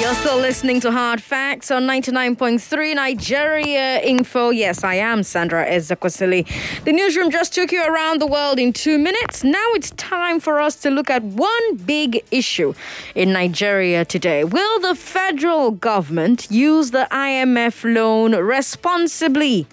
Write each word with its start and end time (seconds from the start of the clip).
You're 0.00 0.14
still 0.14 0.38
listening 0.38 0.78
to 0.82 0.92
Hard 0.92 1.20
Facts 1.20 1.72
on 1.72 1.82
99.3 1.82 2.94
Nigeria 2.94 4.00
Info. 4.00 4.50
Yes, 4.50 4.84
I 4.84 4.94
am 4.94 5.24
Sandra 5.24 5.66
Ezekwesili. 5.66 6.46
The 6.84 6.92
newsroom 6.92 7.32
just 7.32 7.52
took 7.52 7.72
you 7.72 7.84
around 7.84 8.20
the 8.20 8.26
world 8.28 8.60
in 8.60 8.72
two 8.72 8.96
minutes. 8.96 9.42
Now 9.42 9.66
it's 9.72 9.90
time 9.90 10.38
for 10.38 10.60
us 10.60 10.76
to 10.82 10.90
look 10.90 11.10
at 11.10 11.24
one 11.24 11.76
big 11.78 12.22
issue 12.30 12.74
in 13.16 13.32
Nigeria 13.32 14.04
today. 14.04 14.44
Will 14.44 14.78
the 14.78 14.94
federal 14.94 15.72
government 15.72 16.48
use 16.48 16.92
the 16.92 17.08
IMF 17.10 17.82
loan 17.92 18.36
responsibly? 18.36 19.66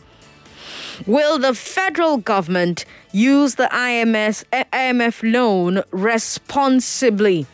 Will 1.05 1.37
the 1.37 1.53
federal 1.53 2.17
government 2.17 2.83
use 3.11 3.55
the 3.55 3.69
IMF 3.71 5.31
loan 5.31 5.83
responsibly? 5.91 7.45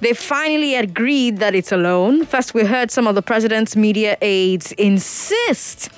They 0.00 0.12
finally 0.12 0.74
agreed 0.74 1.38
that 1.38 1.54
it's 1.54 1.72
a 1.72 1.76
loan. 1.76 2.26
First, 2.26 2.52
we 2.52 2.64
heard 2.64 2.90
some 2.90 3.06
of 3.06 3.14
the 3.14 3.22
president's 3.22 3.76
media 3.76 4.18
aides 4.20 4.72
insist 4.72 5.88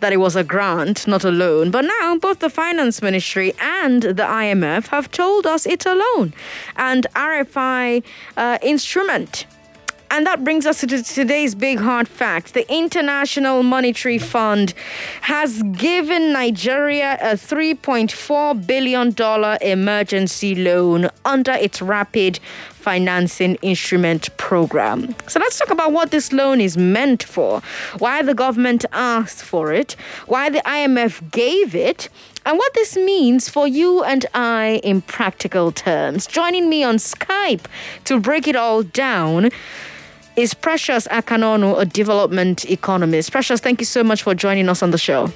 that 0.00 0.12
it 0.12 0.18
was 0.18 0.36
a 0.36 0.44
grant, 0.44 1.06
not 1.06 1.24
a 1.24 1.30
loan. 1.30 1.70
But 1.70 1.84
now, 2.00 2.18
both 2.18 2.40
the 2.40 2.50
finance 2.50 3.00
ministry 3.00 3.54
and 3.60 4.02
the 4.02 4.24
IMF 4.24 4.88
have 4.88 5.10
told 5.10 5.46
us 5.46 5.64
it's 5.64 5.86
a 5.86 5.94
loan 5.94 6.34
and 6.76 7.06
RFI 7.14 8.02
uh, 8.36 8.58
instrument. 8.62 9.46
And 10.10 10.24
that 10.26 10.44
brings 10.44 10.66
us 10.66 10.80
to 10.80 11.02
today's 11.02 11.54
big 11.54 11.78
hard 11.78 12.06
fact. 12.06 12.54
The 12.54 12.70
International 12.72 13.62
Monetary 13.62 14.18
Fund 14.18 14.72
has 15.22 15.62
given 15.72 16.32
Nigeria 16.32 17.18
a 17.20 17.34
$3.4 17.34 18.66
billion 18.66 19.14
emergency 19.62 20.54
loan 20.54 21.08
under 21.24 21.52
its 21.52 21.82
rapid 21.82 22.38
financing 22.86 23.56
instrument 23.62 24.24
program. 24.36 25.12
So 25.26 25.40
let's 25.40 25.58
talk 25.58 25.72
about 25.72 25.90
what 25.90 26.12
this 26.12 26.32
loan 26.32 26.60
is 26.60 26.76
meant 26.76 27.24
for, 27.24 27.60
why 27.98 28.22
the 28.22 28.32
government 28.32 28.84
asked 28.92 29.42
for 29.42 29.72
it, 29.72 29.96
why 30.28 30.50
the 30.50 30.60
IMF 30.60 31.28
gave 31.32 31.74
it, 31.74 32.08
and 32.44 32.56
what 32.56 32.72
this 32.74 32.96
means 32.96 33.48
for 33.48 33.66
you 33.66 34.04
and 34.04 34.24
I 34.34 34.80
in 34.84 35.00
practical 35.02 35.72
terms. 35.72 36.28
Joining 36.28 36.68
me 36.68 36.84
on 36.84 36.98
Skype 36.98 37.64
to 38.04 38.20
break 38.20 38.46
it 38.46 38.54
all 38.54 38.84
down 38.84 39.50
is 40.36 40.54
Precious 40.54 41.08
Akanonu, 41.08 41.80
a 41.80 41.86
development 41.86 42.70
economist. 42.70 43.32
Precious, 43.32 43.58
thank 43.58 43.80
you 43.80 43.86
so 43.86 44.04
much 44.04 44.22
for 44.22 44.32
joining 44.32 44.68
us 44.68 44.80
on 44.80 44.92
the 44.92 44.98
show. 44.98 45.32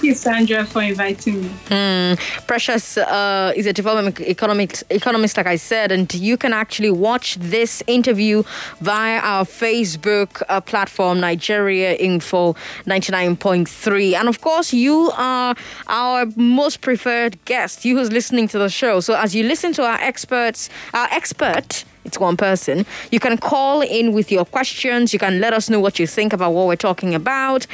Thank 0.00 0.08
you, 0.08 0.14
Sandra, 0.14 0.64
for 0.64 0.80
inviting 0.80 1.42
me. 1.42 1.48
Mm, 1.66 2.46
Precious 2.46 2.96
uh, 2.96 3.52
is 3.54 3.66
a 3.66 3.72
development 3.74 4.18
economics, 4.22 4.82
economist, 4.88 5.36
like 5.36 5.46
I 5.46 5.56
said, 5.56 5.92
and 5.92 6.12
you 6.14 6.38
can 6.38 6.54
actually 6.54 6.90
watch 6.90 7.36
this 7.36 7.82
interview 7.86 8.42
via 8.80 9.18
our 9.18 9.44
Facebook 9.44 10.42
uh, 10.48 10.62
platform, 10.62 11.20
Nigeria 11.20 11.96
Info 11.96 12.54
99.3. 12.86 14.14
And 14.14 14.26
of 14.26 14.40
course, 14.40 14.72
you 14.72 15.12
are 15.18 15.54
our 15.88 16.24
most 16.34 16.80
preferred 16.80 17.36
guest, 17.44 17.84
you 17.84 17.98
who's 17.98 18.10
listening 18.10 18.48
to 18.48 18.58
the 18.58 18.70
show. 18.70 19.00
So 19.00 19.14
as 19.14 19.34
you 19.34 19.44
listen 19.44 19.74
to 19.74 19.82
our 19.82 20.00
experts, 20.00 20.70
our 20.94 21.08
expert, 21.10 21.84
it's 22.04 22.18
one 22.18 22.36
person. 22.36 22.86
You 23.10 23.20
can 23.20 23.36
call 23.36 23.82
in 23.82 24.12
with 24.12 24.32
your 24.32 24.44
questions. 24.44 25.12
You 25.12 25.18
can 25.18 25.40
let 25.40 25.52
us 25.52 25.68
know 25.68 25.80
what 25.80 25.98
you 25.98 26.06
think 26.06 26.32
about 26.32 26.52
what 26.52 26.66
we're 26.66 26.76
talking 26.76 27.14
about. 27.14 27.66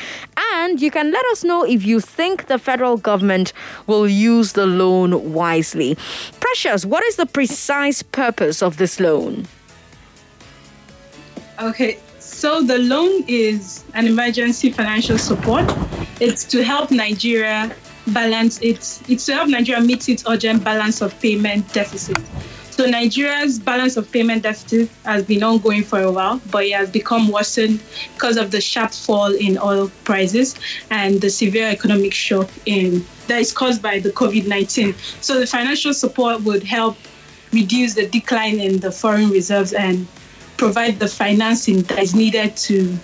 And 0.55 0.81
you 0.81 0.91
can 0.91 1.13
let 1.13 1.25
us 1.27 1.45
know 1.45 1.65
if 1.65 1.85
you 1.85 2.01
think 2.01 2.47
the 2.47 2.59
federal 2.59 2.97
government 2.97 3.53
will 3.87 4.09
use 4.09 4.53
the 4.55 4.67
loan 4.67 5.33
wisely. 5.33 5.97
Precious, 6.41 6.85
what 6.85 7.05
is 7.05 7.17
the 7.17 7.27
precise 7.27 8.03
purpose 8.03 8.63
of 8.63 8.77
this 8.79 8.99
loan? 8.99 9.47
Okay, 11.61 11.99
so 12.19 12.63
the 12.63 12.79
loan 12.79 13.25
is 13.29 13.85
an 13.95 14.07
emergency 14.07 14.71
financial 14.71 15.17
support. 15.17 15.65
It's 16.21 16.45
to 16.45 16.63
help 16.63 16.91
Nigeria 16.91 17.75
balance 18.09 18.61
its 18.61 19.03
it's 19.09 19.27
to 19.27 19.35
help 19.35 19.49
Nigeria 19.49 19.81
meet 19.83 20.09
its 20.09 20.25
urgent 20.29 20.63
balance 20.63 21.01
of 21.01 21.19
payment 21.21 21.73
deficit. 21.73 22.19
So 22.77 22.85
Nigeria's 22.85 23.59
balance 23.59 23.97
of 23.97 24.13
payment 24.13 24.43
deficit 24.43 24.91
has 25.07 25.25
been 25.25 25.43
ongoing 25.43 25.83
for 25.83 26.03
a 26.03 26.13
while, 26.13 26.43
but 26.51 26.65
it 26.65 26.73
has 26.73 26.91
become 26.91 27.29
worsened 27.29 27.81
because 28.13 28.37
of 28.37 28.51
the 28.51 28.61
sharp 28.61 28.93
fall 28.93 29.35
in 29.35 29.57
oil 29.57 29.91
prices 30.05 30.57
and 30.91 31.19
the 31.23 31.31
severe 31.31 31.71
economic 31.71 32.13
shock 32.13 32.51
in 32.67 33.03
that 33.29 33.41
is 33.41 33.51
caused 33.51 33.81
by 33.81 33.99
the 33.99 34.11
COVID-19. 34.11 34.95
So 35.25 35.41
the 35.41 35.47
financial 35.47 35.95
support 35.95 36.43
would 36.43 36.65
help 36.65 36.99
reduce 37.51 37.95
the 37.95 38.09
decline 38.09 38.61
in 38.61 38.81
the 38.81 38.93
foreign 38.93 39.31
reserves 39.31 39.73
and 39.73 40.07
provide 40.59 40.99
the 40.99 41.09
financing 41.09 41.81
that 41.83 41.99
is 41.99 42.15
needed 42.15 42.59
to 42.59 42.99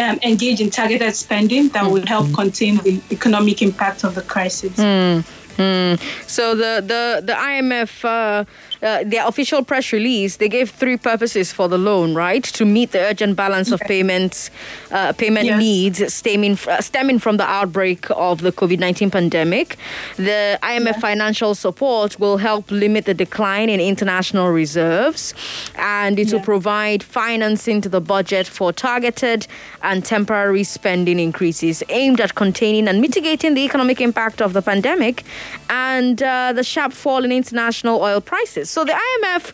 um, 0.00 0.18
engage 0.24 0.60
in 0.60 0.70
targeted 0.70 1.14
spending 1.14 1.68
that 1.68 1.88
would 1.88 2.08
help 2.08 2.34
contain 2.34 2.78
the 2.78 3.00
economic 3.12 3.62
impact 3.62 4.02
of 4.02 4.16
the 4.16 4.22
crisis. 4.22 4.76
Mm. 4.76 5.24
Mm. 5.58 6.00
So 6.28 6.54
the 6.54 6.80
the 6.86 7.20
the 7.24 7.32
IMF 7.32 8.04
uh, 8.04 8.44
uh, 8.82 9.04
their 9.04 9.26
official 9.26 9.64
press 9.64 9.92
release, 9.92 10.36
they 10.36 10.48
gave 10.48 10.70
three 10.70 10.96
purposes 10.96 11.52
for 11.52 11.68
the 11.68 11.78
loan, 11.78 12.14
right? 12.14 12.44
To 12.44 12.64
meet 12.64 12.92
the 12.92 13.00
urgent 13.00 13.36
balance 13.36 13.70
of 13.70 13.80
payments, 13.80 14.50
uh, 14.90 15.12
payment 15.12 15.46
yes. 15.46 15.58
needs 15.58 16.14
stemming, 16.14 16.58
uh, 16.68 16.80
stemming 16.80 17.18
from 17.18 17.36
the 17.36 17.44
outbreak 17.44 18.06
of 18.10 18.40
the 18.40 18.52
COVID 18.52 18.78
19 18.78 19.10
pandemic. 19.10 19.76
The 20.16 20.58
IMF 20.62 20.84
yes. 20.84 21.00
financial 21.00 21.54
support 21.54 22.18
will 22.20 22.36
help 22.36 22.70
limit 22.70 23.04
the 23.04 23.14
decline 23.14 23.68
in 23.68 23.80
international 23.80 24.50
reserves 24.50 25.34
and 25.76 26.18
it 26.18 26.24
yes. 26.24 26.32
will 26.32 26.40
provide 26.40 27.02
financing 27.02 27.80
to 27.80 27.88
the 27.88 28.00
budget 28.00 28.46
for 28.46 28.72
targeted 28.72 29.46
and 29.82 30.04
temporary 30.04 30.64
spending 30.64 31.18
increases 31.18 31.82
aimed 31.88 32.20
at 32.20 32.34
containing 32.34 32.88
and 32.88 33.00
mitigating 33.00 33.54
the 33.54 33.62
economic 33.62 34.00
impact 34.00 34.40
of 34.40 34.52
the 34.52 34.62
pandemic 34.62 35.24
and 35.70 36.22
uh, 36.22 36.52
the 36.52 36.64
sharp 36.64 36.92
fall 36.92 37.24
in 37.24 37.32
international 37.32 38.00
oil 38.02 38.20
prices. 38.20 38.67
So 38.68 38.84
the 38.84 38.92
IMF 38.92 39.52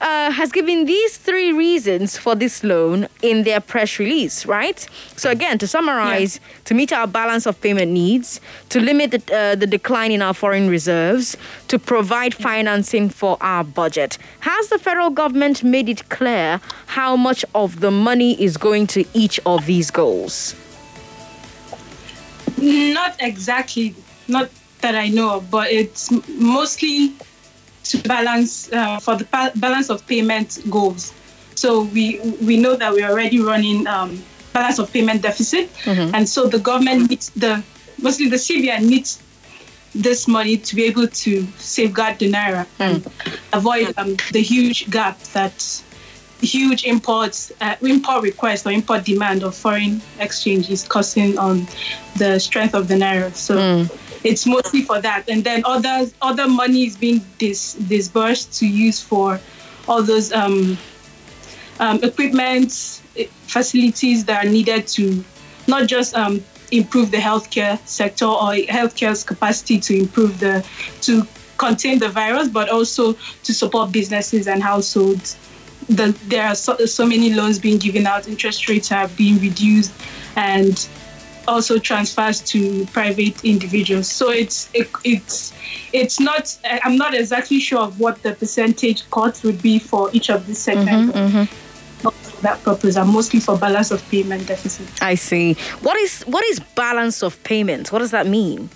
uh, 0.00 0.30
has 0.30 0.52
given 0.52 0.84
these 0.84 1.16
three 1.16 1.52
reasons 1.52 2.16
for 2.16 2.36
this 2.36 2.62
loan 2.62 3.08
in 3.22 3.42
their 3.42 3.60
press 3.60 3.98
release, 3.98 4.46
right? 4.46 4.86
So 5.16 5.30
again, 5.30 5.58
to 5.58 5.66
summarize, 5.66 6.36
yeah. 6.36 6.58
to 6.66 6.74
meet 6.74 6.92
our 6.92 7.08
balance 7.08 7.46
of 7.46 7.60
payment 7.60 7.90
needs, 7.90 8.40
to 8.68 8.78
limit 8.78 9.10
the, 9.10 9.34
uh, 9.36 9.56
the 9.56 9.66
decline 9.66 10.12
in 10.12 10.22
our 10.22 10.32
foreign 10.32 10.68
reserves, 10.68 11.36
to 11.66 11.78
provide 11.78 12.34
financing 12.34 13.08
for 13.08 13.36
our 13.40 13.64
budget. 13.64 14.16
Has 14.40 14.68
the 14.68 14.78
federal 14.78 15.10
government 15.10 15.64
made 15.64 15.88
it 15.88 16.08
clear 16.08 16.60
how 16.86 17.16
much 17.16 17.44
of 17.52 17.80
the 17.80 17.90
money 17.90 18.40
is 18.40 18.56
going 18.56 18.86
to 18.88 19.04
each 19.12 19.40
of 19.44 19.66
these 19.66 19.90
goals? 19.90 20.54
Not 22.58 23.16
exactly, 23.18 23.96
not 24.28 24.50
that 24.82 24.94
I 24.94 25.08
know 25.08 25.38
of, 25.38 25.50
but 25.50 25.72
it's 25.72 26.12
mostly 26.28 27.12
to 27.90 27.98
balance 28.08 28.72
uh, 28.72 28.98
for 28.98 29.16
the 29.16 29.24
pa- 29.24 29.52
balance 29.56 29.90
of 29.90 30.06
payment 30.06 30.58
goals. 30.70 31.12
So 31.54 31.84
we 31.84 32.20
we 32.42 32.56
know 32.56 32.76
that 32.76 32.92
we're 32.92 33.08
already 33.08 33.40
running 33.40 33.86
um, 33.86 34.22
balance 34.52 34.78
of 34.78 34.92
payment 34.92 35.22
deficit, 35.22 35.72
mm-hmm. 35.84 36.14
and 36.14 36.28
so 36.28 36.46
the 36.46 36.58
government 36.58 37.10
needs 37.10 37.30
the 37.30 37.62
mostly 38.00 38.28
the 38.28 38.36
CBN 38.36 38.88
needs 38.88 39.22
this 39.94 40.28
money 40.28 40.58
to 40.58 40.76
be 40.76 40.84
able 40.84 41.08
to 41.08 41.46
safeguard 41.56 42.18
the 42.18 42.30
naira 42.30 42.66
mm. 42.66 42.80
and 42.80 43.06
avoid 43.54 43.94
um, 43.96 44.14
the 44.32 44.42
huge 44.42 44.90
gap 44.90 45.18
that 45.32 45.82
huge 46.42 46.84
imports 46.84 47.50
uh, 47.62 47.76
import 47.80 48.22
request 48.22 48.66
or 48.66 48.72
import 48.72 49.04
demand 49.04 49.42
of 49.42 49.54
foreign 49.54 50.02
exchange 50.20 50.68
is 50.68 50.86
causing 50.86 51.38
on 51.38 51.66
the 52.18 52.38
strength 52.38 52.74
of 52.74 52.88
the 52.88 52.94
naira. 52.94 53.34
So. 53.34 53.56
Mm 53.56 54.05
it's 54.26 54.44
mostly 54.46 54.82
for 54.82 55.00
that. 55.00 55.28
And 55.28 55.44
then 55.44 55.62
other 55.64 56.10
other 56.20 56.48
money 56.48 56.84
is 56.84 56.96
being 56.96 57.24
dis, 57.38 57.74
disbursed 57.74 58.58
to 58.58 58.66
use 58.66 59.00
for 59.00 59.40
all 59.88 60.02
those 60.02 60.32
um, 60.32 60.76
um, 61.78 62.02
equipment 62.02 63.02
eh, 63.16 63.26
facilities 63.46 64.24
that 64.24 64.44
are 64.44 64.50
needed 64.50 64.86
to 64.88 65.24
not 65.68 65.86
just 65.86 66.14
um, 66.14 66.42
improve 66.72 67.10
the 67.10 67.18
healthcare 67.18 67.78
sector 67.86 68.26
or 68.26 68.52
healthcare's 68.68 69.22
capacity 69.22 69.78
to 69.78 69.96
improve 69.96 70.40
the 70.40 70.66
to 71.02 71.26
contain 71.56 71.98
the 71.98 72.08
virus, 72.08 72.48
but 72.48 72.68
also 72.68 73.14
to 73.44 73.54
support 73.54 73.92
businesses 73.92 74.46
and 74.46 74.62
households. 74.62 75.38
The, 75.88 76.18
there 76.26 76.44
are 76.46 76.54
so, 76.54 76.76
so 76.84 77.06
many 77.06 77.32
loans 77.32 77.60
being 77.60 77.78
given 77.78 78.06
out, 78.06 78.26
interest 78.26 78.68
rates 78.68 78.90
are 78.90 79.08
being 79.08 79.38
reduced, 79.38 79.94
and 80.34 80.86
also 81.48 81.78
transfers 81.78 82.40
to 82.42 82.86
private 82.86 83.44
individuals. 83.44 84.10
So 84.10 84.30
it's 84.30 84.68
it, 84.74 84.88
it's 85.04 85.52
it's 85.92 86.20
not. 86.20 86.56
I'm 86.84 86.96
not 86.96 87.14
exactly 87.14 87.60
sure 87.60 87.80
of 87.80 88.00
what 88.00 88.22
the 88.22 88.34
percentage 88.34 89.08
cut 89.10 89.40
would 89.44 89.62
be 89.62 89.78
for 89.78 90.10
each 90.12 90.30
of 90.30 90.46
these 90.46 90.58
segments. 90.58 91.16
Mm-hmm, 91.16 91.36
mm-hmm. 91.38 92.10
For 92.10 92.42
that 92.42 92.62
purpose, 92.62 92.96
are 92.96 93.04
mostly 93.04 93.40
for 93.40 93.56
balance 93.56 93.90
of 93.90 94.06
payment 94.10 94.46
deficit. 94.46 94.86
I 95.02 95.14
see. 95.14 95.54
What 95.80 95.96
is 95.98 96.22
what 96.22 96.44
is 96.44 96.60
balance 96.74 97.22
of 97.22 97.42
payments? 97.42 97.90
What 97.92 98.00
does 98.00 98.10
that 98.10 98.26
mean? 98.26 98.68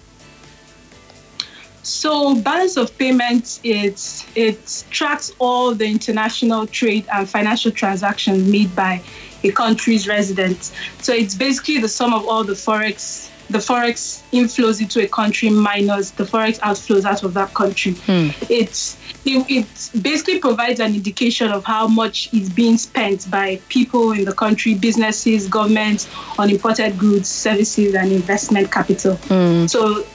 So 1.82 2.34
balance 2.36 2.76
of 2.76 2.96
payments 2.98 3.58
it's 3.64 4.26
it 4.36 4.84
tracks 4.90 5.32
all 5.38 5.74
the 5.74 5.86
international 5.86 6.66
trade 6.66 7.06
and 7.12 7.28
financial 7.28 7.70
transactions 7.70 8.46
made 8.50 8.74
by 8.76 9.02
a 9.44 9.50
country's 9.50 10.06
residents. 10.08 10.72
So 11.00 11.12
it's 11.12 11.34
basically 11.34 11.78
the 11.78 11.88
sum 11.88 12.14
of 12.14 12.26
all 12.26 12.44
the 12.44 12.54
forex 12.54 13.30
the 13.50 13.58
forex 13.58 14.22
inflows 14.32 14.80
into 14.80 15.02
a 15.02 15.08
country 15.08 15.50
minus 15.50 16.12
the 16.12 16.24
forex 16.24 16.60
outflows 16.60 17.04
out 17.04 17.24
of 17.24 17.34
that 17.34 17.52
country. 17.52 17.92
Hmm. 17.92 18.28
It's 18.48 18.96
it, 19.24 19.44
it 19.50 20.02
basically 20.02 20.38
provides 20.38 20.80
an 20.80 20.94
indication 20.94 21.50
of 21.50 21.64
how 21.64 21.88
much 21.88 22.32
is 22.32 22.48
being 22.48 22.78
spent 22.78 23.28
by 23.30 23.60
people 23.68 24.12
in 24.12 24.24
the 24.24 24.32
country, 24.32 24.74
businesses, 24.74 25.48
governments 25.48 26.08
on 26.38 26.48
imported 26.48 26.98
goods, 26.98 27.28
services, 27.28 27.94
and 27.94 28.12
investment 28.12 28.70
capital. 28.70 29.16
Hmm. 29.16 29.66
So 29.66 30.06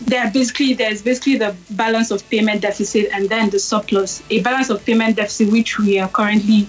there 0.00 0.30
basically 0.32 0.74
there's 0.74 1.02
basically 1.02 1.36
the 1.36 1.54
balance 1.70 2.10
of 2.10 2.28
payment 2.28 2.62
deficit 2.62 3.10
and 3.12 3.28
then 3.28 3.50
the 3.50 3.58
surplus. 3.58 4.22
A 4.30 4.42
balance 4.42 4.70
of 4.70 4.84
payment 4.84 5.16
deficit 5.16 5.52
which 5.52 5.78
we 5.78 6.00
are 6.00 6.08
currently 6.08 6.66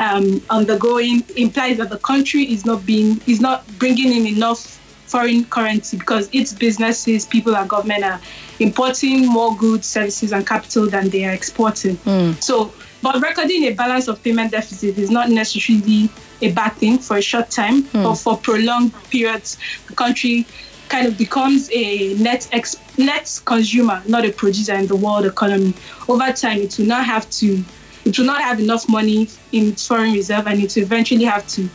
um, 0.00 0.42
undergoing 0.50 1.24
implies 1.36 1.78
that 1.78 1.90
the 1.90 1.98
country 1.98 2.42
is 2.42 2.64
not 2.64 2.84
being 2.86 3.20
is 3.26 3.40
not 3.40 3.66
bringing 3.78 4.12
in 4.12 4.26
enough 4.26 4.78
foreign 5.06 5.44
currency 5.46 5.96
because 5.96 6.28
its 6.32 6.52
businesses, 6.52 7.24
people, 7.24 7.56
and 7.56 7.68
government 7.68 8.04
are 8.04 8.20
importing 8.60 9.26
more 9.26 9.56
goods, 9.56 9.86
services, 9.86 10.32
and 10.32 10.46
capital 10.46 10.86
than 10.86 11.08
they 11.08 11.24
are 11.24 11.32
exporting. 11.32 11.96
Mm. 11.98 12.42
So, 12.42 12.72
but 13.02 13.20
recording 13.22 13.64
a 13.64 13.72
balance 13.72 14.08
of 14.08 14.22
payment 14.22 14.50
deficit 14.50 14.98
is 14.98 15.10
not 15.10 15.30
necessarily 15.30 16.10
a 16.42 16.52
bad 16.52 16.74
thing 16.74 16.98
for 16.98 17.16
a 17.16 17.22
short 17.22 17.50
time, 17.50 17.84
mm. 17.84 18.02
but 18.02 18.16
for 18.16 18.36
prolonged 18.36 18.92
periods, 19.10 19.56
the 19.86 19.94
country 19.94 20.46
kind 20.88 21.06
of 21.06 21.18
becomes 21.18 21.70
a 21.72 22.14
net 22.14 22.48
ex- 22.52 22.76
net 22.98 23.40
consumer, 23.44 24.02
not 24.06 24.24
a 24.24 24.32
producer 24.32 24.74
in 24.74 24.86
the 24.86 24.96
world 24.96 25.26
economy. 25.26 25.74
Over 26.08 26.32
time, 26.32 26.58
it 26.60 26.78
will 26.78 26.86
not 26.86 27.04
have 27.04 27.28
to, 27.30 27.62
it 28.08 28.18
will 28.18 28.26
not 28.26 28.40
have 28.40 28.58
enough 28.58 28.88
money 28.88 29.28
in 29.52 29.68
its 29.68 29.86
foreign 29.86 30.12
reserve, 30.12 30.46
and 30.46 30.62
it 30.62 30.74
will 30.74 30.82
eventually 30.82 31.24
have 31.24 31.46
to 31.48 31.68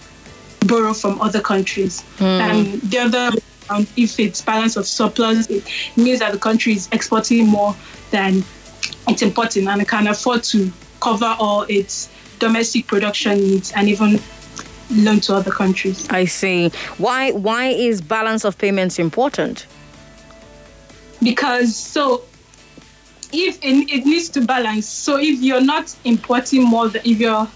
borrow 0.66 0.94
from 0.94 1.22
other 1.22 1.42
countries. 1.42 2.04
Mm. 2.18 2.40
And 2.40 2.82
the 2.82 2.98
other, 3.00 3.38
um, 3.70 3.86
if 3.96 4.20
it's 4.20 4.42
balance 4.42 4.76
of 4.76 4.88
surplus, 4.88 5.48
it 5.50 5.64
means 5.96 6.20
that 6.20 6.32
the 6.32 6.40
country 6.40 6.74
is 6.74 6.90
exporting 6.92 7.46
more 7.46 7.76
than 8.12 8.44
it's 9.08 9.22
importing 9.22 9.68
and 9.68 9.82
it 9.82 9.88
can 9.88 10.08
afford 10.08 10.44
to 10.44 10.72
cover 11.02 11.36
all 11.38 11.64
its 11.64 12.10
domestic 12.40 12.88
production 12.88 13.38
needs 13.38 13.72
and 13.74 13.88
even 13.88 14.20
loan 14.90 15.20
to 15.20 15.36
other 15.36 15.52
countries. 15.52 16.08
I 16.10 16.26
see. 16.26 16.70
Why 16.98 17.32
why 17.32 17.68
is 17.68 18.02
balance 18.02 18.44
of 18.44 18.58
payments 18.58 18.98
important? 19.00 19.68
Because 21.22 21.76
so 21.76 22.24
if 23.34 23.58
it, 23.64 23.90
it 23.92 24.06
needs 24.06 24.30
to 24.30 24.42
balance. 24.42 24.88
So 24.88 25.18
if 25.18 25.42
you're 25.42 25.62
not 25.62 25.94
importing 26.04 26.64
more 26.64 26.88
than 26.88 27.02
if 27.04 27.20
you're 27.20 27.48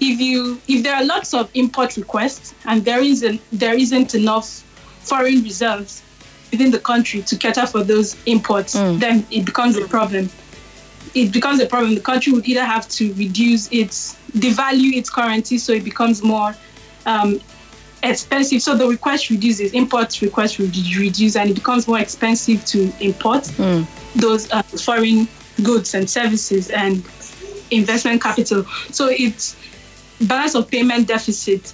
if 0.00 0.18
you 0.18 0.60
if 0.66 0.82
there 0.82 0.94
are 0.94 1.04
lots 1.04 1.34
of 1.34 1.50
import 1.54 1.96
requests 1.96 2.54
and 2.64 2.84
there 2.84 3.02
isn't 3.02 3.40
there 3.52 3.74
isn't 3.74 4.14
enough 4.14 4.64
foreign 5.00 5.42
reserves 5.42 6.02
within 6.50 6.70
the 6.70 6.78
country 6.78 7.22
to 7.22 7.36
cater 7.36 7.66
for 7.66 7.84
those 7.84 8.16
imports, 8.26 8.74
mm. 8.74 8.98
then 8.98 9.24
it 9.30 9.44
becomes 9.44 9.76
a 9.76 9.86
problem. 9.86 10.28
It 11.14 11.32
becomes 11.32 11.60
a 11.60 11.66
problem. 11.66 11.94
The 11.94 12.00
country 12.00 12.32
would 12.32 12.46
either 12.48 12.64
have 12.64 12.88
to 12.88 13.12
reduce 13.14 13.70
its 13.70 14.16
devalue 14.32 14.96
its 14.96 15.10
currency 15.10 15.58
so 15.58 15.72
it 15.72 15.84
becomes 15.84 16.22
more 16.22 16.54
um, 17.06 17.40
expensive. 18.02 18.62
So 18.62 18.76
the 18.76 18.86
request 18.86 19.30
reduces, 19.30 19.72
import 19.72 20.20
request 20.22 20.58
reduce, 20.58 21.36
and 21.36 21.50
it 21.50 21.54
becomes 21.54 21.86
more 21.86 21.98
expensive 21.98 22.64
to 22.66 22.92
import 23.00 23.44
mm. 23.44 23.86
Those 24.16 24.50
uh, 24.50 24.62
foreign 24.62 25.28
goods 25.62 25.94
and 25.94 26.08
services 26.08 26.70
and 26.70 27.04
investment 27.70 28.22
capital. 28.22 28.64
So 28.90 29.08
it's 29.08 29.56
balance 30.20 30.54
of 30.54 30.70
payment 30.70 31.08
deficit. 31.08 31.72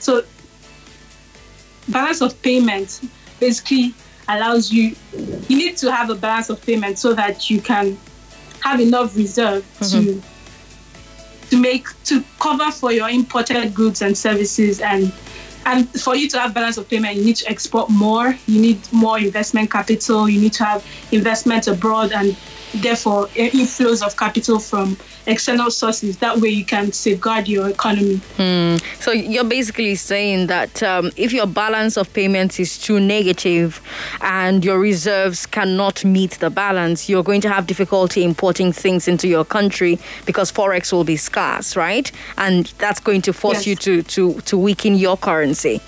So 0.00 0.22
balance 1.88 2.20
of 2.20 2.40
payment 2.42 3.00
basically 3.40 3.94
allows 4.28 4.70
you 4.70 4.94
you 5.48 5.56
need 5.56 5.76
to 5.78 5.90
have 5.90 6.10
a 6.10 6.14
balance 6.14 6.50
of 6.50 6.60
payment 6.64 6.98
so 6.98 7.14
that 7.14 7.48
you 7.48 7.60
can 7.60 7.98
have 8.60 8.80
enough 8.80 9.16
reserve 9.16 9.64
mm-hmm. 9.80 10.20
to 10.20 10.22
to 11.50 11.60
make 11.60 11.86
to 12.04 12.22
cover 12.38 12.70
for 12.70 12.92
your 12.92 13.08
imported 13.08 13.74
goods 13.74 14.02
and 14.02 14.16
services 14.16 14.80
and 14.80 15.12
and 15.68 15.88
for 16.00 16.16
you 16.16 16.28
to 16.30 16.38
have 16.40 16.54
balance 16.54 16.78
of 16.78 16.88
payment 16.88 17.16
you 17.16 17.24
need 17.24 17.36
to 17.36 17.48
export 17.48 17.90
more. 17.90 18.34
You 18.46 18.60
need 18.60 18.80
more 18.90 19.18
investment 19.18 19.70
capital. 19.70 20.28
You 20.28 20.40
need 20.40 20.54
to 20.54 20.64
have 20.64 20.86
investment 21.12 21.68
abroad 21.68 22.12
and 22.12 22.36
therefore 22.74 23.26
inflows 23.28 24.04
of 24.04 24.16
capital 24.16 24.58
from 24.58 24.96
external 25.26 25.70
sources. 25.70 26.18
That 26.18 26.38
way 26.38 26.50
you 26.50 26.64
can 26.64 26.92
safeguard 26.92 27.48
your 27.48 27.68
economy. 27.68 28.16
Hmm. 28.36 28.76
So 29.00 29.12
you're 29.12 29.44
basically 29.44 29.94
saying 29.94 30.48
that 30.48 30.82
um, 30.82 31.10
if 31.16 31.32
your 31.32 31.46
balance 31.46 31.96
of 31.96 32.12
payments 32.12 32.58
is 32.60 32.78
too 32.78 33.00
negative 33.00 33.80
and 34.20 34.64
your 34.64 34.78
reserves 34.78 35.46
cannot 35.46 36.04
meet 36.04 36.32
the 36.32 36.50
balance, 36.50 37.08
you're 37.08 37.22
going 37.22 37.40
to 37.42 37.48
have 37.48 37.66
difficulty 37.66 38.24
importing 38.24 38.72
things 38.72 39.08
into 39.08 39.28
your 39.28 39.44
country 39.44 39.98
because 40.26 40.50
forex 40.52 40.92
will 40.92 41.04
be 41.04 41.16
scarce, 41.16 41.76
right? 41.76 42.10
And 42.36 42.66
that's 42.78 43.00
going 43.00 43.22
to 43.22 43.32
force 43.32 43.66
yes. 43.66 43.66
you 43.66 43.76
to, 43.76 44.02
to, 44.02 44.40
to 44.42 44.58
weaken 44.58 44.94
your 44.94 45.16
currency. 45.16 45.80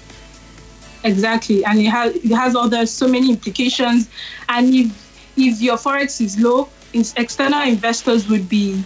Exactly, 1.02 1.64
and 1.64 1.78
it 1.78 1.86
has 1.86 2.14
it 2.14 2.30
has 2.30 2.54
other 2.54 2.84
so 2.84 3.08
many 3.08 3.30
implications. 3.30 4.10
And 4.50 4.74
if 4.74 4.99
if 5.36 5.60
your 5.60 5.76
forex 5.76 6.20
is 6.20 6.38
low, 6.40 6.68
external 6.92 7.62
investors 7.62 8.28
would 8.28 8.48
be 8.48 8.82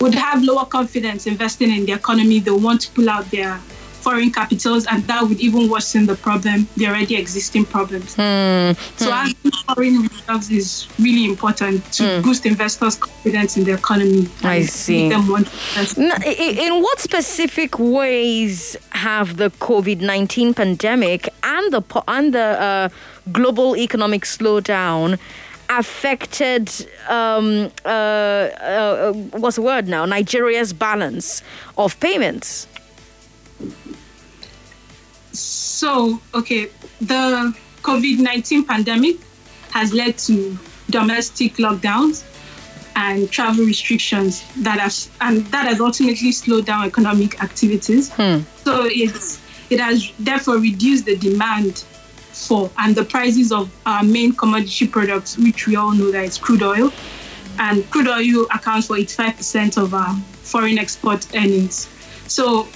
would 0.00 0.14
have 0.14 0.42
lower 0.42 0.66
confidence 0.66 1.26
investing 1.26 1.70
in 1.70 1.86
the 1.86 1.92
economy. 1.92 2.40
They 2.40 2.50
want 2.50 2.80
to 2.82 2.90
pull 2.90 3.08
out 3.08 3.30
their 3.30 3.58
foreign 4.04 4.30
capitals, 4.30 4.86
and 4.86 5.02
that 5.04 5.22
would 5.22 5.40
even 5.40 5.70
worsen 5.70 6.04
the 6.04 6.14
problem, 6.14 6.68
the 6.76 6.86
already 6.86 7.16
existing 7.16 7.64
problems. 7.64 8.14
Mm. 8.16 8.76
So, 8.98 9.06
mm. 9.06 9.12
having 9.12 9.34
foreign 9.74 10.02
reserves 10.02 10.50
is 10.50 10.88
really 10.98 11.24
important 11.24 11.82
to 11.92 12.02
mm. 12.02 12.22
boost 12.22 12.44
investors' 12.44 12.96
confidence 12.96 13.56
in 13.56 13.64
the 13.64 13.72
economy. 13.72 14.28
I 14.42 14.62
see. 14.62 15.08
Them 15.08 15.26
want 15.26 15.48
now, 15.96 16.16
in 16.26 16.82
what 16.82 17.00
specific 17.00 17.78
ways 17.78 18.76
have 18.90 19.38
the 19.38 19.50
COVID 19.50 20.00
nineteen 20.02 20.52
pandemic 20.52 21.30
and 21.42 21.72
the 21.72 21.82
and 22.06 22.34
the 22.34 22.60
uh, 22.60 22.88
global 23.32 23.74
economic 23.76 24.24
slowdown? 24.24 25.18
Affected 25.68 26.70
um, 27.08 27.70
uh, 27.84 27.88
uh, 27.88 29.12
what's 29.12 29.56
the 29.56 29.62
word 29.62 29.88
now? 29.88 30.04
Nigeria's 30.04 30.72
balance 30.72 31.42
of 31.76 31.98
payments. 32.00 32.66
So, 35.32 36.20
okay, 36.34 36.70
the 37.00 37.54
COVID 37.82 38.18
19 38.20 38.64
pandemic 38.64 39.16
has 39.70 39.92
led 39.92 40.16
to 40.18 40.56
domestic 40.90 41.54
lockdowns 41.54 42.24
and 42.96 43.30
travel 43.30 43.64
restrictions 43.64 44.44
that 44.62 44.78
has 44.78 45.10
and 45.20 45.44
that 45.46 45.66
has 45.66 45.80
ultimately 45.80 46.30
slowed 46.30 46.66
down 46.66 46.86
economic 46.86 47.42
activities. 47.42 48.12
Hmm. 48.12 48.40
So 48.64 48.84
it's 48.84 49.40
it 49.70 49.80
has 49.80 50.12
therefore 50.18 50.58
reduced 50.58 51.06
the 51.06 51.16
demand 51.16 51.84
for 52.46 52.70
and 52.78 52.94
the 52.94 53.04
prices 53.04 53.52
of 53.52 53.70
our 53.86 54.02
main 54.02 54.34
commodity 54.34 54.86
products, 54.86 55.38
which 55.38 55.66
we 55.66 55.76
all 55.76 55.92
know 55.92 56.10
that 56.10 56.24
is 56.24 56.38
crude 56.38 56.62
oil. 56.62 56.92
And 57.58 57.88
crude 57.90 58.08
oil 58.08 58.46
accounts 58.52 58.88
for 58.88 58.96
85% 58.96 59.78
of 59.80 59.94
our 59.94 60.14
foreign 60.42 60.78
export 60.78 61.26
earnings. 61.34 61.88
So 62.26 62.66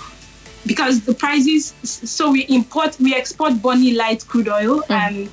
because 0.66 1.00
the 1.00 1.14
prices 1.14 1.74
so 1.82 2.30
we 2.30 2.42
import 2.42 2.96
we 3.00 3.14
export 3.14 3.60
Bonny 3.62 3.94
light 3.94 4.26
crude 4.26 4.48
oil 4.48 4.82
mm. 4.82 4.90
and 4.90 5.28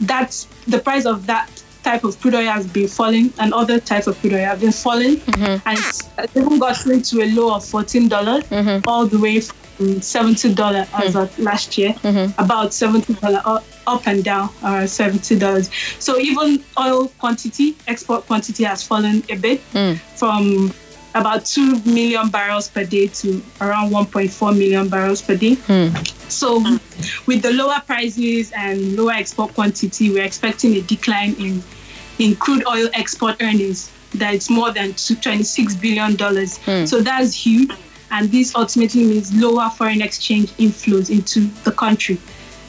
that's 0.00 0.44
the 0.66 0.78
price 0.78 1.06
of 1.06 1.26
that 1.26 1.48
type 1.82 2.04
of 2.04 2.20
crude 2.20 2.34
oil 2.34 2.46
has 2.46 2.66
been 2.66 2.88
falling 2.88 3.32
and 3.38 3.52
other 3.54 3.80
types 3.80 4.06
of 4.06 4.18
crude 4.20 4.34
oil 4.34 4.44
have 4.44 4.60
been 4.60 4.72
falling 4.72 5.16
mm-hmm. 5.16 5.68
and 5.68 5.78
it's 5.78 6.36
even 6.36 6.58
got 6.58 6.76
to 6.76 7.22
a 7.22 7.28
low 7.32 7.54
of 7.54 7.62
$14 7.62 8.08
mm-hmm. 8.08 8.88
all 8.88 9.06
the 9.06 9.18
way 9.18 9.40
from 9.80 10.02
seventy 10.02 10.52
dollar 10.54 10.86
as 10.92 11.14
mm. 11.14 11.22
of 11.22 11.38
last 11.38 11.78
year, 11.78 11.92
mm-hmm. 12.04 12.38
about 12.40 12.74
seventy 12.74 13.14
dollar 13.14 13.40
up 13.86 14.06
and 14.06 14.22
down, 14.22 14.50
uh, 14.62 14.86
seventy 14.86 15.38
dollars. 15.38 15.70
So 15.98 16.18
even 16.18 16.62
oil 16.78 17.08
quantity, 17.18 17.76
export 17.88 18.26
quantity 18.26 18.64
has 18.64 18.86
fallen 18.86 19.22
a 19.30 19.36
bit 19.36 19.60
mm. 19.72 19.96
from 20.16 20.72
about 21.14 21.44
2 21.44 21.82
million 21.84 22.28
barrels 22.28 22.68
per 22.68 22.84
day 22.84 23.08
to 23.08 23.42
around 23.60 23.90
1.4 23.90 24.56
million 24.56 24.88
barrels 24.88 25.22
per 25.22 25.36
day. 25.36 25.56
Mm. 25.56 26.30
So, 26.30 26.60
with 27.26 27.42
the 27.42 27.52
lower 27.52 27.80
prices 27.86 28.52
and 28.56 28.96
lower 28.96 29.12
export 29.12 29.54
quantity, 29.54 30.10
we're 30.10 30.24
expecting 30.24 30.74
a 30.74 30.82
decline 30.82 31.34
in, 31.34 31.62
in 32.18 32.36
crude 32.36 32.66
oil 32.66 32.88
export 32.94 33.42
earnings 33.42 33.90
that 34.14 34.34
it's 34.34 34.50
more 34.50 34.72
than 34.72 34.90
$26 34.92 35.80
billion. 35.80 36.12
Mm. 36.16 36.88
So, 36.88 37.00
that's 37.00 37.34
huge 37.34 37.72
and 38.10 38.30
this 38.30 38.54
ultimately 38.54 39.04
means 39.04 39.32
lower 39.34 39.70
foreign 39.70 40.02
exchange 40.02 40.50
inflows 40.52 41.10
into 41.10 41.46
the 41.64 41.72
country. 41.72 42.18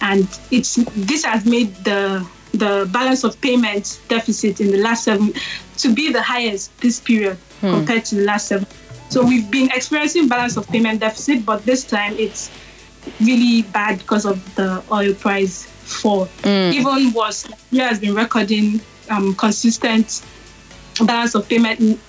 And 0.01 0.27
it's 0.49 0.75
this 0.95 1.23
has 1.25 1.45
made 1.45 1.73
the 1.83 2.27
the 2.53 2.89
balance 2.91 3.23
of 3.23 3.39
payments 3.41 3.97
deficit 4.07 4.59
in 4.61 4.71
the 4.71 4.77
last 4.77 5.05
seven 5.05 5.33
to 5.77 5.93
be 5.93 6.11
the 6.11 6.21
highest 6.21 6.77
this 6.81 6.99
period 6.99 7.37
hmm. 7.61 7.71
compared 7.71 8.05
to 8.05 8.15
the 8.15 8.23
last 8.23 8.47
seven. 8.47 8.67
So 9.09 9.25
we've 9.25 9.49
been 9.51 9.69
experiencing 9.71 10.27
balance 10.27 10.55
of 10.57 10.67
payment 10.67 11.01
deficit, 11.01 11.45
but 11.45 11.65
this 11.65 11.83
time 11.83 12.15
it's 12.17 12.49
really 13.19 13.63
bad 13.63 13.99
because 13.99 14.25
of 14.25 14.55
the 14.55 14.81
oil 14.91 15.13
price 15.13 15.65
fall. 15.65 16.27
Mm. 16.43 16.73
Even 16.73 17.13
worse, 17.13 17.49
Nigeria 17.71 17.89
has 17.89 17.99
been 17.99 18.15
recording 18.15 18.79
um, 19.09 19.35
consistent 19.35 20.23
balance 21.05 21.35
of 21.35 21.47
payment 21.49 21.99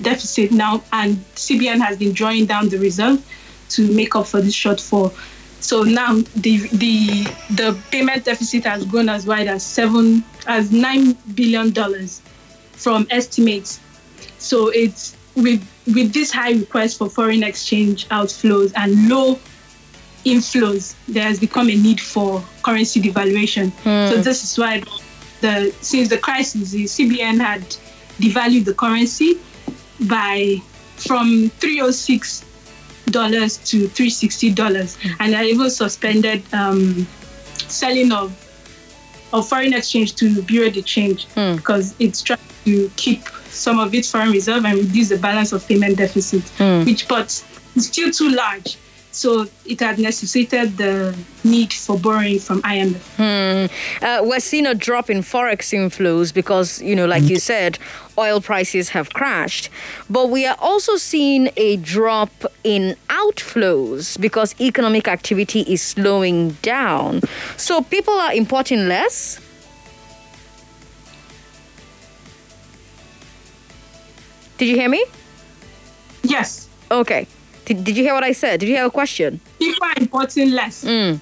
deficit 0.00 0.52
now, 0.52 0.82
and 0.92 1.16
CBN 1.34 1.80
has 1.80 1.98
been 1.98 2.12
drawing 2.12 2.46
down 2.46 2.68
the 2.68 2.78
reserve 2.78 3.24
to 3.70 3.92
make 3.92 4.14
up 4.14 4.26
for 4.26 4.40
this 4.40 4.54
shortfall. 4.54 5.12
So 5.62 5.84
now 5.84 6.14
the 6.34 6.58
the 6.72 7.24
the 7.50 7.78
payment 7.90 8.24
deficit 8.24 8.64
has 8.64 8.84
grown 8.84 9.08
as 9.08 9.26
wide 9.26 9.46
as 9.46 9.64
seven 9.64 10.24
as 10.46 10.72
nine 10.72 11.12
billion 11.34 11.70
dollars 11.70 12.20
from 12.72 13.06
estimates. 13.10 13.80
So 14.38 14.68
it's 14.68 15.16
with 15.36 15.66
with 15.86 16.12
this 16.12 16.32
high 16.32 16.52
request 16.52 16.98
for 16.98 17.08
foreign 17.08 17.44
exchange 17.44 18.08
outflows 18.08 18.72
and 18.76 19.08
low 19.08 19.38
inflows, 20.24 20.94
there 21.08 21.24
has 21.24 21.38
become 21.38 21.68
a 21.68 21.76
need 21.76 22.00
for 22.00 22.42
currency 22.62 23.00
devaluation. 23.00 23.70
Hmm. 23.82 24.12
So 24.12 24.20
this 24.20 24.44
is 24.44 24.58
why 24.58 24.82
the 25.40 25.72
since 25.80 26.08
the 26.08 26.18
crisis, 26.18 26.72
the 26.72 26.84
CBN 26.84 27.40
had 27.40 27.62
devalued 28.18 28.64
the 28.64 28.74
currency 28.74 29.38
by 30.08 30.60
from 30.96 31.50
306 31.58 32.44
dollars 33.06 33.58
to 33.58 33.88
360 33.88 34.52
dollars, 34.52 34.96
mm. 34.98 35.14
and 35.20 35.34
I 35.34 35.44
even 35.44 35.70
suspended 35.70 36.42
um, 36.52 37.06
selling 37.68 38.12
of 38.12 38.38
of 39.32 39.48
foreign 39.48 39.72
exchange 39.72 40.14
to 40.16 40.42
bureau 40.42 40.68
de 40.68 40.82
change 40.82 41.26
mm. 41.28 41.56
because 41.56 41.94
it's 41.98 42.22
trying 42.22 42.38
to 42.64 42.90
keep 42.96 43.26
some 43.48 43.78
of 43.78 43.94
its 43.94 44.10
foreign 44.10 44.30
reserve 44.30 44.64
and 44.64 44.78
reduce 44.78 45.08
the 45.08 45.18
balance 45.18 45.52
of 45.52 45.66
payment 45.66 45.96
deficit, 45.96 46.42
mm. 46.58 46.84
which 46.84 47.08
but 47.08 47.44
it's 47.74 47.86
still 47.86 48.10
too 48.10 48.28
large. 48.30 48.76
So 49.12 49.46
it 49.66 49.78
had 49.80 49.98
necessitated 49.98 50.78
the 50.78 51.14
need 51.44 51.70
for 51.72 51.98
borrowing 51.98 52.38
from 52.38 52.62
IMF. 52.62 52.96
Hmm. 53.18 54.04
Uh, 54.04 54.20
we're 54.24 54.40
seeing 54.40 54.66
a 54.66 54.74
drop 54.74 55.10
in 55.10 55.18
forex 55.18 55.74
inflows 55.74 56.32
because, 56.32 56.80
you 56.80 56.96
know, 56.96 57.04
like 57.04 57.24
you 57.24 57.36
said, 57.36 57.78
oil 58.16 58.40
prices 58.40 58.88
have 58.88 59.12
crashed. 59.12 59.68
But 60.08 60.30
we 60.30 60.46
are 60.46 60.56
also 60.58 60.96
seeing 60.96 61.50
a 61.58 61.76
drop 61.76 62.30
in 62.64 62.96
outflows 63.08 64.18
because 64.18 64.58
economic 64.58 65.06
activity 65.06 65.60
is 65.60 65.82
slowing 65.82 66.52
down. 66.62 67.20
So 67.58 67.82
people 67.82 68.14
are 68.14 68.32
importing 68.32 68.88
less. 68.88 69.38
Did 74.56 74.68
you 74.68 74.76
hear 74.76 74.88
me? 74.88 75.04
Yes. 76.22 76.68
Okay. 76.90 77.26
Did, 77.64 77.84
did 77.84 77.96
you 77.96 78.02
hear 78.02 78.14
what 78.14 78.24
I 78.24 78.32
said? 78.32 78.60
Did 78.60 78.68
you 78.68 78.76
hear 78.76 78.86
a 78.86 78.90
question? 78.90 79.40
People 79.58 79.86
are 79.86 79.94
importing 79.96 80.50
less. 80.52 80.84
Mm. 80.84 81.20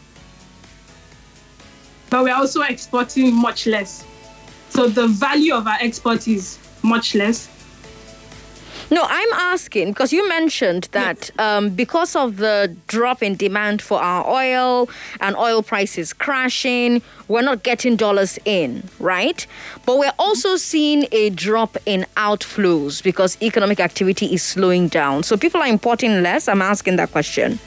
But 2.08 2.24
we're 2.24 2.34
also 2.34 2.62
exporting 2.62 3.34
much 3.34 3.66
less. 3.66 4.04
So 4.70 4.88
the 4.88 5.06
value 5.06 5.54
of 5.54 5.66
our 5.66 5.78
export 5.80 6.26
is 6.26 6.58
much 6.82 7.14
less. 7.14 7.48
No, 8.92 9.04
I'm 9.08 9.32
asking 9.34 9.90
because 9.92 10.12
you 10.12 10.28
mentioned 10.28 10.88
that 10.90 11.30
um, 11.38 11.70
because 11.70 12.16
of 12.16 12.38
the 12.38 12.74
drop 12.88 13.22
in 13.22 13.36
demand 13.36 13.80
for 13.80 14.00
our 14.02 14.26
oil 14.26 14.88
and 15.20 15.36
oil 15.36 15.62
prices 15.62 16.12
crashing, 16.12 17.00
we're 17.28 17.42
not 17.42 17.62
getting 17.62 17.94
dollars 17.94 18.36
in, 18.44 18.82
right? 18.98 19.46
But 19.86 19.98
we're 19.98 20.12
also 20.18 20.56
seeing 20.56 21.06
a 21.12 21.30
drop 21.30 21.76
in 21.86 22.04
outflows 22.16 23.00
because 23.00 23.40
economic 23.40 23.78
activity 23.78 24.26
is 24.34 24.42
slowing 24.42 24.88
down. 24.88 25.22
So 25.22 25.36
people 25.36 25.60
are 25.60 25.68
importing 25.68 26.22
less. 26.24 26.48
I'm 26.48 26.62
asking 26.62 26.96
that 26.96 27.12
question. 27.12 27.60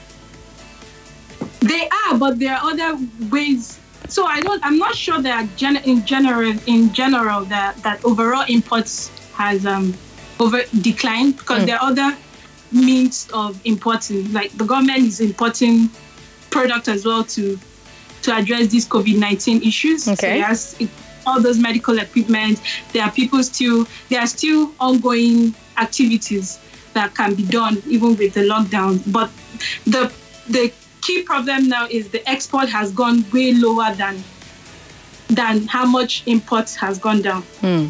They 1.60 1.88
are, 1.88 2.18
but 2.18 2.38
there 2.38 2.54
are 2.54 2.70
other 2.70 2.98
ways. 3.30 3.78
So 4.08 4.26
I 4.26 4.42
don't. 4.42 4.62
I'm 4.62 4.76
not 4.76 4.94
sure 4.94 5.22
that 5.22 5.56
gen- 5.56 5.82
in 5.84 6.04
general, 6.04 6.52
in 6.66 6.92
general, 6.92 7.46
that 7.46 7.78
that 7.78 8.04
overall 8.04 8.44
imports 8.46 9.10
has 9.32 9.64
um 9.64 9.94
over 10.40 10.62
declined 10.80 11.36
because 11.36 11.62
mm. 11.62 11.66
there 11.66 11.76
are 11.76 11.90
other 11.90 12.16
means 12.72 13.28
of 13.32 13.60
importing. 13.64 14.32
Like 14.32 14.52
the 14.52 14.64
government 14.64 14.98
is 15.00 15.20
importing 15.20 15.90
product 16.50 16.88
as 16.88 17.04
well 17.04 17.24
to 17.24 17.58
to 18.22 18.34
address 18.34 18.68
these 18.68 18.88
COVID 18.88 19.18
nineteen 19.18 19.62
issues. 19.62 20.08
Okay. 20.08 20.42
So 20.54 20.86
all 21.26 21.40
those 21.40 21.58
medical 21.58 21.98
equipment. 21.98 22.60
There 22.92 23.02
are 23.02 23.10
people 23.10 23.42
still. 23.42 23.86
There 24.08 24.20
are 24.20 24.26
still 24.26 24.72
ongoing 24.80 25.54
activities 25.76 26.58
that 26.92 27.14
can 27.14 27.34
be 27.34 27.44
done 27.44 27.82
even 27.86 28.16
with 28.16 28.34
the 28.34 28.42
lockdown. 28.42 29.00
But 29.12 29.30
the 29.84 30.12
the 30.48 30.72
key 31.02 31.22
problem 31.22 31.68
now 31.68 31.86
is 31.90 32.08
the 32.08 32.28
export 32.28 32.68
has 32.68 32.92
gone 32.92 33.24
way 33.32 33.52
lower 33.52 33.94
than 33.94 34.22
than 35.28 35.66
how 35.66 35.84
much 35.84 36.22
imports 36.26 36.74
has 36.76 36.98
gone 36.98 37.22
down. 37.22 37.42
Hmm. 37.60 37.86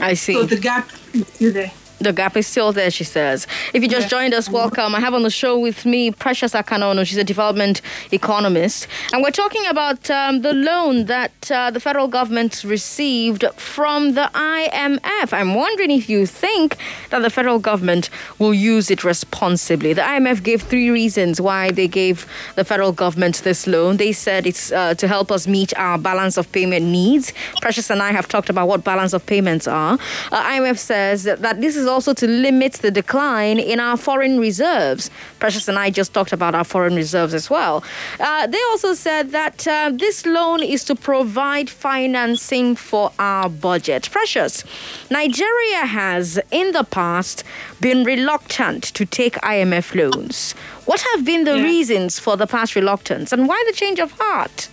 I 0.00 0.14
see. 0.14 0.34
So 0.34 0.44
the 0.44 0.56
gap 0.56 0.90
is 1.12 1.26
still 1.26 1.52
there. 1.52 1.72
The 2.00 2.12
gap 2.12 2.36
is 2.36 2.46
still 2.46 2.72
there, 2.72 2.90
she 2.90 3.02
says. 3.02 3.46
If 3.74 3.82
you 3.82 3.88
just 3.88 4.08
joined 4.08 4.32
us, 4.32 4.48
welcome. 4.48 4.94
I 4.94 5.00
have 5.00 5.14
on 5.14 5.24
the 5.24 5.30
show 5.30 5.58
with 5.58 5.84
me 5.84 6.12
Precious 6.12 6.52
Akanonu. 6.52 7.04
She's 7.04 7.18
a 7.18 7.24
development 7.24 7.80
economist. 8.12 8.86
And 9.12 9.20
we're 9.20 9.32
talking 9.32 9.66
about 9.66 10.08
um, 10.08 10.42
the 10.42 10.52
loan 10.52 11.06
that 11.06 11.50
uh, 11.50 11.72
the 11.72 11.80
federal 11.80 12.06
government 12.06 12.62
received 12.62 13.44
from 13.56 14.14
the 14.14 14.30
IMF. 14.34 15.32
I'm 15.32 15.54
wondering 15.54 15.90
if 15.90 16.08
you 16.08 16.24
think 16.24 16.76
that 17.10 17.22
the 17.22 17.30
federal 17.30 17.58
government 17.58 18.10
will 18.38 18.54
use 18.54 18.92
it 18.92 19.02
responsibly. 19.02 19.92
The 19.92 20.02
IMF 20.02 20.44
gave 20.44 20.62
three 20.62 20.90
reasons 20.90 21.40
why 21.40 21.72
they 21.72 21.88
gave 21.88 22.26
the 22.54 22.64
federal 22.64 22.92
government 22.92 23.42
this 23.42 23.66
loan. 23.66 23.96
They 23.96 24.12
said 24.12 24.46
it's 24.46 24.70
uh, 24.70 24.94
to 24.94 25.08
help 25.08 25.32
us 25.32 25.48
meet 25.48 25.76
our 25.76 25.98
balance 25.98 26.36
of 26.36 26.50
payment 26.52 26.84
needs. 26.84 27.32
Precious 27.60 27.90
and 27.90 28.00
I 28.00 28.12
have 28.12 28.28
talked 28.28 28.50
about 28.50 28.68
what 28.68 28.84
balance 28.84 29.12
of 29.14 29.26
payments 29.26 29.66
are. 29.66 29.94
Uh, 30.30 30.42
IMF 30.44 30.78
says 30.78 31.24
that 31.24 31.60
this 31.60 31.74
is 31.74 31.87
also 31.88 32.12
to 32.14 32.26
limit 32.26 32.74
the 32.74 32.90
decline 32.90 33.58
in 33.58 33.80
our 33.80 33.96
foreign 33.96 34.38
reserves. 34.38 35.10
Precious 35.38 35.68
and 35.68 35.78
I 35.78 35.90
just 35.90 36.12
talked 36.14 36.32
about 36.32 36.54
our 36.54 36.64
foreign 36.64 36.94
reserves 36.94 37.34
as 37.34 37.50
well. 37.50 37.82
Uh, 38.20 38.46
they 38.46 38.60
also 38.70 38.94
said 38.94 39.32
that 39.32 39.66
uh, 39.66 39.90
this 39.94 40.26
loan 40.26 40.62
is 40.62 40.84
to 40.84 40.94
provide 40.94 41.68
financing 41.70 42.76
for 42.76 43.10
our 43.18 43.48
budget. 43.48 44.08
Precious, 44.12 44.64
Nigeria 45.10 45.86
has 45.86 46.38
in 46.50 46.72
the 46.72 46.84
past 46.84 47.44
been 47.80 48.04
reluctant 48.04 48.84
to 48.84 49.04
take 49.06 49.34
IMF 49.36 49.94
loans. 49.94 50.52
What 50.84 51.00
have 51.12 51.24
been 51.24 51.44
the 51.44 51.56
yeah. 51.56 51.64
reasons 51.64 52.18
for 52.18 52.36
the 52.36 52.46
past 52.46 52.74
reluctance 52.76 53.32
and 53.32 53.48
why 53.48 53.62
the 53.66 53.72
change 53.72 53.98
of 53.98 54.12
heart? 54.12 54.68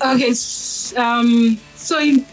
Okay, 0.00 0.32
um, 0.96 1.58
so 1.74 1.98
in 1.98 2.24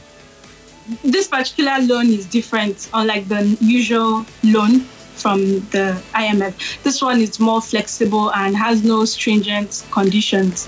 this 1.04 1.28
particular 1.28 1.80
loan 1.82 2.08
is 2.08 2.26
different, 2.26 2.90
unlike 2.94 3.28
the 3.28 3.58
usual 3.60 4.26
loan 4.44 4.82
from 5.16 5.42
the 5.72 6.02
IMF. 6.14 6.84
This 6.84 7.02
one 7.02 7.22
is 7.22 7.40
more 7.40 7.62
flexible 7.62 8.32
and 8.34 8.56
has 8.56 8.84
no 8.84 9.06
stringent 9.06 9.86
conditions, 9.92 10.68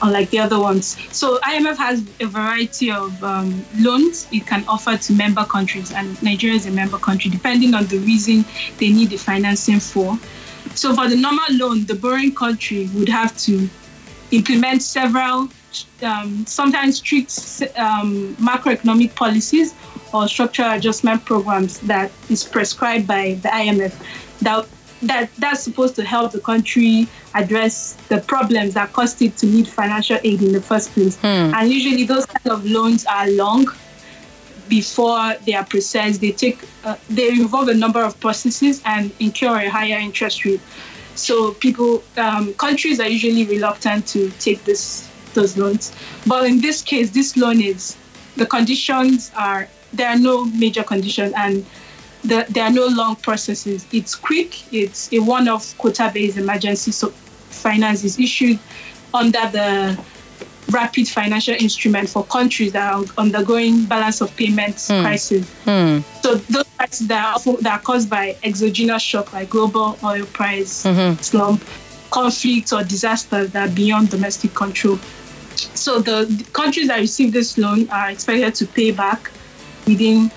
unlike 0.00 0.30
the 0.30 0.38
other 0.38 0.58
ones. 0.58 0.96
So 1.14 1.38
IMF 1.40 1.76
has 1.76 2.04
a 2.20 2.26
variety 2.26 2.90
of 2.90 3.22
um, 3.22 3.64
loans 3.78 4.26
it 4.32 4.46
can 4.46 4.64
offer 4.68 4.96
to 4.96 5.12
member 5.12 5.44
countries, 5.44 5.92
and 5.92 6.20
Nigeria 6.22 6.56
is 6.56 6.66
a 6.66 6.70
member 6.70 6.98
country, 6.98 7.30
depending 7.30 7.74
on 7.74 7.86
the 7.86 7.98
reason 7.98 8.44
they 8.78 8.90
need 8.90 9.10
the 9.10 9.16
financing 9.18 9.80
for. 9.80 10.18
So 10.74 10.94
for 10.94 11.08
the 11.08 11.16
normal 11.16 11.44
loan, 11.50 11.84
the 11.84 11.94
borrowing 11.94 12.34
country 12.34 12.88
would 12.94 13.08
have 13.08 13.36
to 13.38 13.68
implement 14.30 14.82
several 14.82 15.48
um, 16.02 16.44
sometimes 16.46 16.96
strict 16.96 17.32
um, 17.76 18.34
macroeconomic 18.36 19.14
policies 19.14 19.74
or 20.12 20.28
structural 20.28 20.70
adjustment 20.72 21.24
programs 21.24 21.80
that 21.80 22.10
is 22.28 22.44
prescribed 22.44 23.06
by 23.06 23.34
the 23.42 23.48
IMF 23.48 23.94
that 24.40 24.66
that 25.02 25.30
that's 25.36 25.62
supposed 25.62 25.94
to 25.96 26.04
help 26.04 26.32
the 26.32 26.40
country 26.40 27.06
address 27.34 27.94
the 28.08 28.20
problems 28.20 28.74
that 28.74 28.92
caused 28.92 29.20
it 29.22 29.36
to 29.36 29.46
need 29.46 29.68
financial 29.68 30.18
aid 30.24 30.40
in 30.42 30.52
the 30.52 30.60
first 30.60 30.92
place. 30.92 31.16
Hmm. 31.18 31.52
And 31.54 31.70
usually 31.70 32.04
those 32.04 32.26
kind 32.26 32.50
of 32.56 32.64
loans 32.64 33.04
are 33.06 33.28
long 33.30 33.66
before 34.68 35.34
they 35.44 35.54
are 35.54 35.64
processed. 35.64 36.20
They 36.20 36.32
take 36.32 36.58
uh, 36.84 36.96
they 37.10 37.28
involve 37.28 37.68
a 37.68 37.74
number 37.74 38.02
of 38.02 38.18
processes 38.20 38.82
and 38.84 39.12
incur 39.20 39.60
a 39.60 39.68
higher 39.68 39.98
interest 39.98 40.44
rate. 40.44 40.60
So 41.14 41.52
people 41.52 42.02
um, 42.16 42.54
countries 42.54 43.00
are 43.00 43.08
usually 43.08 43.44
reluctant 43.44 44.06
to 44.08 44.30
take 44.40 44.64
this 44.64 45.10
those 45.34 45.56
loans. 45.56 45.92
But 46.26 46.46
in 46.46 46.60
this 46.60 46.82
case, 46.82 47.10
this 47.10 47.36
loan 47.36 47.60
is 47.60 47.96
the 48.36 48.46
conditions 48.46 49.30
are 49.36 49.68
there 49.92 50.08
are 50.08 50.18
no 50.18 50.44
major 50.46 50.82
conditions 50.82 51.32
and 51.36 51.64
the, 52.24 52.46
there 52.48 52.64
are 52.64 52.70
no 52.72 52.86
long 52.86 53.16
processes. 53.16 53.86
It's 53.92 54.14
quick. 54.14 54.72
It's 54.72 55.12
a 55.12 55.18
one-off 55.20 55.76
quota-based 55.78 56.36
emergency 56.38 56.90
so 56.90 57.10
finance 57.50 58.02
is 58.02 58.18
issued 58.18 58.58
under 59.12 59.46
the 59.52 59.98
rapid 60.70 61.06
financial 61.06 61.54
instrument 61.54 62.08
for 62.08 62.24
countries 62.24 62.72
that 62.72 62.92
are 62.94 63.04
undergoing 63.18 63.84
balance 63.84 64.20
of 64.20 64.34
payments 64.36 64.88
Hmm. 64.90 65.02
crisis. 65.02 65.46
So 66.22 66.34
those 66.36 66.64
crises 66.76 67.06
that 67.08 67.24
are, 67.24 67.34
often, 67.34 67.56
that 67.60 67.72
are 67.72 67.82
caused 67.82 68.08
by 68.10 68.36
exogenous 68.42 69.02
shock 69.02 69.32
like 69.32 69.50
global 69.50 69.96
oil 70.02 70.24
price 70.24 70.82
Mm-hmm. 70.84 71.20
slump, 71.22 71.62
conflicts 72.10 72.72
or 72.72 72.82
disasters 72.82 73.50
that 73.50 73.68
are 73.68 73.72
beyond 73.72 74.08
domestic 74.10 74.54
control. 74.54 74.98
So 75.56 76.00
the, 76.00 76.46
countries 76.52 76.88
that 76.88 76.98
receive 76.98 77.32
this 77.32 77.58
loan 77.58 77.88
are 77.90 78.10
expected 78.10 78.54
to 78.56 78.66
pay 78.66 78.90
back 78.90 79.30
within 79.86 80.30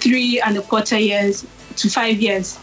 three 0.00 0.40
and 0.40 0.56
a 0.56 0.62
quarter 0.62 0.98
years 0.98 1.46
to 1.76 1.90
five 1.90 2.20
years, 2.20 2.58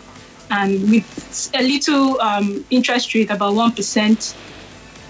and 0.49 0.89
with 0.89 1.51
a 1.53 1.61
little 1.61 2.19
um, 2.21 2.65
interest 2.69 3.13
rate, 3.13 3.29
about 3.29 3.53
one 3.53 3.71
percent, 3.71 4.35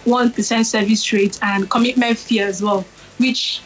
one 0.06 0.32
percent 0.32 0.68
service 0.68 1.12
rate, 1.14 1.40
and 1.42 1.70
commitment 1.70 2.18
fee 2.18 2.40
as 2.42 2.62
well, 2.62 2.86
which 3.18 3.62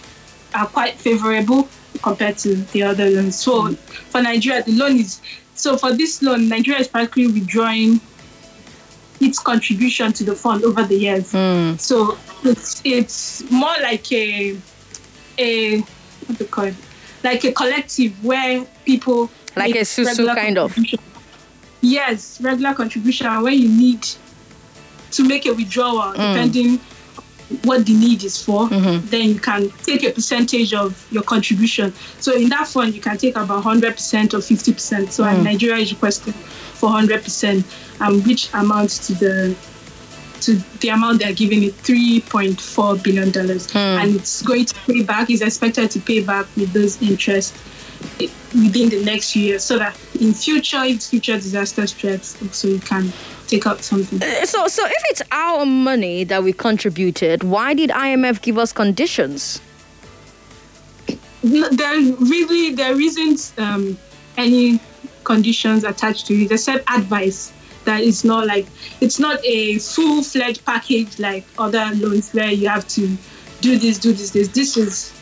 are 0.55 0.67
quite 0.67 0.95
favorable 0.95 1.67
compared 2.03 2.37
to 2.37 2.55
the 2.73 2.83
other 2.83 3.09
loans. 3.09 3.39
So 3.39 3.73
for 3.73 4.21
Nigeria, 4.21 4.63
the 4.63 4.73
loan 4.73 4.97
is 4.97 5.21
so 5.55 5.75
for 5.75 5.91
this 5.91 6.21
loan, 6.21 6.47
Nigeria 6.49 6.79
is 6.81 6.87
practically 6.87 7.27
withdrawing 7.27 7.99
its 9.19 9.39
contribution 9.39 10.13
to 10.13 10.23
the 10.23 10.35
fund 10.35 10.63
over 10.63 10.83
the 10.83 10.95
years. 10.95 11.31
Hmm. 11.31 11.75
So 11.77 12.17
it's 12.43 12.81
it's 12.83 13.49
more 13.51 13.75
like 13.81 14.11
a 14.11 14.57
a 15.37 15.79
what 15.79 16.37
do 16.37 16.43
you 16.43 16.49
call 16.49 16.65
it? 16.65 16.75
Like 17.23 17.43
a 17.45 17.51
collective 17.51 18.23
where 18.23 18.65
people 18.85 19.29
Like 19.55 19.75
a 19.75 19.81
susu 19.81 20.33
kind 20.35 20.57
of. 20.57 20.77
Yes, 21.81 22.41
regular 22.41 22.73
contribution 22.73 23.27
where 23.41 23.53
you 23.53 23.69
need 23.69 24.05
to 25.11 25.23
make 25.23 25.45
a 25.45 25.53
withdrawal, 25.53 26.11
hmm. 26.11 26.17
depending 26.17 26.79
what 27.63 27.85
the 27.85 27.93
need 27.93 28.23
is 28.23 28.43
for, 28.43 28.67
mm-hmm. 28.67 29.07
then 29.07 29.29
you 29.29 29.39
can 29.39 29.69
take 29.83 30.03
a 30.03 30.11
percentage 30.11 30.73
of 30.73 31.07
your 31.11 31.23
contribution. 31.23 31.93
So 32.19 32.35
in 32.35 32.49
that 32.49 32.67
fund, 32.67 32.93
you 32.93 32.99
can 32.99 33.17
take 33.17 33.37
about 33.37 33.63
100% 33.63 34.33
or 34.33 34.37
50%. 34.39 35.11
So 35.11 35.23
and 35.23 35.37
hmm. 35.37 35.43
Nigeria 35.45 35.77
is 35.77 35.93
requesting 35.93 36.33
for 36.77 36.89
100%, 36.89 38.01
um, 38.01 38.21
which 38.23 38.53
amounts 38.53 39.07
to 39.07 39.13
the 39.15 39.55
to 40.41 40.55
the 40.81 40.89
amount 40.89 41.19
they're 41.19 41.33
giving 41.33 41.63
it 41.63 41.73
3.4 41.77 43.03
billion 43.03 43.31
dollars. 43.31 43.73
And 43.75 44.15
it's 44.15 44.41
going 44.43 44.65
to 44.65 44.75
pay 44.85 45.03
back 45.03 45.29
is 45.29 45.41
expected 45.41 45.89
to 45.91 45.99
pay 45.99 46.23
back 46.23 46.45
with 46.55 46.71
those 46.73 47.01
interest 47.01 47.55
within 48.19 48.89
the 48.89 49.03
next 49.03 49.33
few 49.33 49.41
years 49.41 49.63
so 49.63 49.79
that 49.79 49.97
in 50.19 50.33
future 50.33 50.83
if 50.83 51.03
future 51.03 51.35
disaster 51.35 51.87
strikes 51.87 52.37
so 52.51 52.67
you 52.67 52.79
can 52.79 53.11
take 53.47 53.65
out 53.65 53.81
something. 53.81 54.19
So, 54.45 54.67
so 54.67 54.85
if 54.85 55.03
it's 55.09 55.21
our 55.31 55.65
money 55.65 56.23
that 56.25 56.43
we 56.43 56.53
contributed, 56.53 57.43
why 57.43 57.73
did 57.73 57.89
IMF 57.89 58.41
give 58.41 58.57
us 58.57 58.71
conditions? 58.71 59.61
No, 61.43 61.69
there 61.69 61.99
really 61.99 62.73
there 62.73 62.99
isn't 62.99 63.53
um, 63.57 63.97
any 64.37 64.79
conditions 65.27 65.83
attached 65.83 66.25
to 66.27 66.33
it. 66.33 66.51
Except 66.51 66.89
advice 66.89 67.51
that 67.83 68.01
is 68.01 68.23
not 68.23 68.47
like 68.47 68.65
it's 69.01 69.19
not 69.19 69.37
a 69.45 69.77
full-fledged 69.79 70.63
package 70.65 71.19
like 71.19 71.45
other 71.57 71.85
loans 71.95 72.31
where 72.33 72.51
you 72.51 72.67
have 72.67 72.87
to 72.87 73.17
do 73.61 73.77
this 73.77 73.99
do 73.99 74.13
this 74.13 74.31
this. 74.31 74.47
This 74.47 74.77
is 74.77 75.13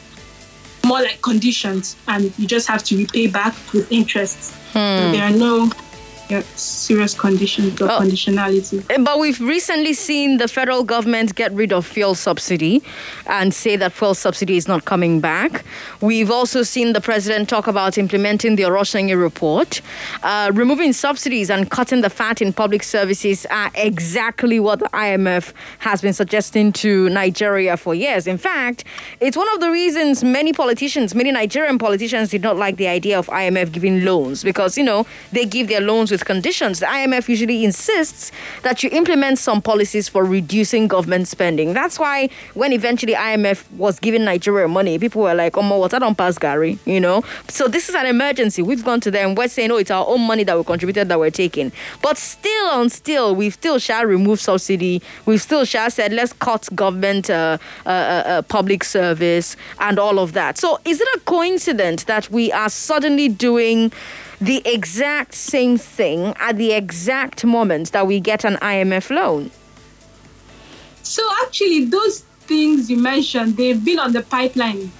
more 0.85 1.01
like 1.01 1.19
conditions 1.21 1.95
and 2.07 2.31
you 2.37 2.45
just 2.45 2.67
have 2.67 2.83
to 2.83 2.97
repay 2.97 3.27
back 3.27 3.55
with 3.73 3.91
interest. 3.91 4.53
So 4.73 5.11
there 5.11 5.23
are 5.23 5.37
no 5.47 5.69
yeah, 6.29 6.41
serious 6.55 7.13
conditions 7.13 7.79
or 7.81 7.85
Oh. 7.91 7.99
conditionality 8.01 8.83
Eh, 8.89 8.97
But 8.97 9.19
we've 9.19 9.39
recently 9.39 9.93
seen 9.93 10.37
the 10.37 10.47
federal 10.47 10.83
government 10.83 11.35
get 11.35 11.51
rid 11.53 11.71
of 11.71 11.85
fuel 11.85 12.15
subsidy 12.15 12.81
and 13.27 13.53
say 13.53 13.75
that 13.75 13.93
fuel 13.93 14.15
subsidy 14.15 14.57
is 14.57 14.67
not 14.67 14.85
coming 14.85 15.19
back. 15.19 15.63
We've 16.01 16.31
also 16.31 16.63
seen 16.63 16.93
the 16.93 17.01
president 17.01 17.47
talk 17.49 17.67
about 17.67 17.97
implementing 17.97 18.55
the 18.55 18.63
Oronsaye 18.65 19.13
report. 19.15 19.81
Uh, 20.23 20.51
removing 20.53 20.93
subsidies 20.93 21.49
and 21.49 21.69
cutting 21.69 22.01
the 22.01 22.09
fat 22.09 22.41
in 22.41 22.53
public 22.53 22.83
services 22.83 23.45
are 23.51 23.69
exactly 23.75 24.59
what 24.59 24.79
the 24.79 24.89
IMF 24.93 25.53
has 25.79 26.01
been 26.01 26.13
suggesting 26.13 26.71
to 26.73 27.09
Nigeria 27.09 27.77
for 27.77 27.93
years. 27.93 28.25
In 28.27 28.37
fact, 28.37 28.83
it's 29.19 29.37
one 29.37 29.47
of 29.53 29.59
the 29.59 29.69
reasons 29.69 30.23
many 30.23 30.53
politicians, 30.53 31.13
many 31.13 31.31
Nigerian 31.31 31.77
politicians, 31.77 32.29
did 32.29 32.41
not 32.41 32.57
like 32.57 32.77
the 32.77 32.87
idea 32.87 33.17
of 33.19 33.27
IMF 33.27 33.71
giving 33.71 34.03
loans 34.05 34.43
because, 34.43 34.77
you 34.77 34.83
know, 34.83 35.05
they 35.31 35.45
give 35.45 35.67
their 35.67 35.81
loans 35.81 36.11
with 36.15 36.25
conditions. 36.25 36.79
The 36.79 36.85
IMF 36.85 37.27
usually 37.27 37.65
insists 37.65 38.31
that 38.61 38.83
you 38.83 38.89
implement 38.93 39.37
some 39.37 39.61
policies 39.61 40.07
for 40.07 40.23
reducing 40.23 40.87
government 40.87 41.27
spending. 41.27 41.73
That's 41.73 41.99
why 41.99 42.29
when 42.53 42.71
eventually 42.71 43.13
IMF 43.13 43.69
was 43.73 43.99
giving 43.99 44.23
Nigeria 44.23 44.67
money, 44.69 44.97
people 44.97 45.23
were 45.23 45.33
like, 45.33 45.57
oh, 45.57 45.61
my, 45.61 45.75
I 45.75 45.99
don't 45.99 46.17
pass 46.17 46.37
Gary, 46.37 46.79
you 46.85 47.01
know? 47.01 47.23
So 47.49 47.67
this 47.67 47.89
is 47.89 47.95
an 47.95 48.05
emergency. 48.05 48.61
We've 48.61 48.83
gone 48.85 49.01
to 49.01 49.11
them. 49.11 49.35
We're 49.35 49.49
saying, 49.49 49.71
oh, 49.71 49.77
it's 49.77 49.91
our 49.91 50.07
own 50.07 50.21
money 50.21 50.45
that 50.45 50.57
we 50.57 50.63
contributed 50.63 51.09
that 51.09 51.19
we're 51.19 51.31
taking. 51.31 51.73
But 52.01 52.17
still 52.17 52.67
on 52.67 52.89
still, 52.89 53.35
we 53.35 53.49
still 53.49 53.77
shall 53.77 54.05
remove 54.05 54.39
subsidy. 54.39 55.01
We 55.25 55.37
still 55.37 55.65
shall 55.65 55.91
said, 55.91 56.13
let's 56.13 56.31
cut 56.31 56.67
government 56.75 57.29
uh, 57.29 57.57
uh, 57.85 57.89
uh, 57.89 58.23
uh, 58.25 58.41
public 58.43 58.83
service 58.83 59.57
and 59.79 59.99
all 59.99 60.19
of 60.19 60.33
that. 60.33 60.57
So 60.57 60.79
is 60.85 61.01
it 61.01 61.07
a 61.15 61.19
coincidence 61.21 62.05
that 62.05 62.29
we 62.31 62.51
are 62.51 62.69
suddenly 62.69 63.27
doing 63.27 63.91
the 64.39 64.61
exact 64.65 65.33
same 65.33 65.77
thing 65.77 66.33
at 66.39 66.57
the 66.57 66.71
exact 66.73 67.45
moment 67.45 67.91
that 67.91 68.05
we 68.07 68.19
get 68.19 68.43
an 68.43 68.55
IMF 68.55 69.09
loan? 69.09 69.51
So 71.03 71.21
actually, 71.43 71.85
those 71.85 72.21
things 72.41 72.89
you 72.89 72.97
mentioned, 72.97 73.57
they've 73.57 73.83
been 73.83 73.99
on 73.99 74.13
the 74.13 74.23
pipeline. 74.23 74.91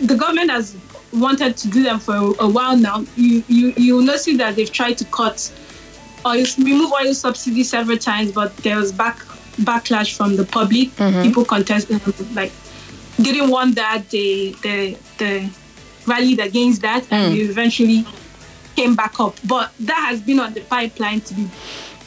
The 0.00 0.16
government 0.16 0.50
has 0.50 0.76
wanted 1.12 1.56
to 1.56 1.68
do 1.68 1.82
them 1.82 1.98
for 1.98 2.14
a, 2.14 2.48
while 2.48 2.76
now. 2.76 3.04
You 3.16 3.42
you 3.48 3.72
you 3.76 3.96
will 3.96 4.02
notice 4.02 4.36
that 4.38 4.56
they've 4.56 4.70
tried 4.70 4.98
to 4.98 5.04
cut 5.06 5.52
or 6.24 6.32
remove 6.58 6.92
oil 6.92 7.14
subsidy 7.14 7.64
several 7.64 7.98
times, 7.98 8.32
but 8.32 8.56
there 8.58 8.76
was 8.76 8.92
back 8.92 9.18
backlash 9.62 10.16
from 10.16 10.36
the 10.36 10.44
public. 10.44 10.88
Mm-hmm. 10.96 11.22
People 11.22 11.44
contested 11.44 12.00
um, 12.06 12.34
like 12.34 12.52
didn't 13.20 13.50
want 13.50 13.74
that. 13.76 14.08
They 14.10 14.54
they 14.62 14.96
they 15.18 15.50
rallied 16.10 16.40
against 16.40 16.82
that, 16.82 17.06
and 17.10 17.32
hmm. 17.32 17.38
they 17.38 17.44
eventually 17.44 18.04
came 18.76 18.94
back 18.94 19.18
up. 19.20 19.36
But 19.46 19.72
that 19.80 20.06
has 20.10 20.20
been 20.20 20.40
on 20.40 20.52
the 20.52 20.60
pipeline 20.62 21.20
to 21.22 21.34
be 21.34 21.48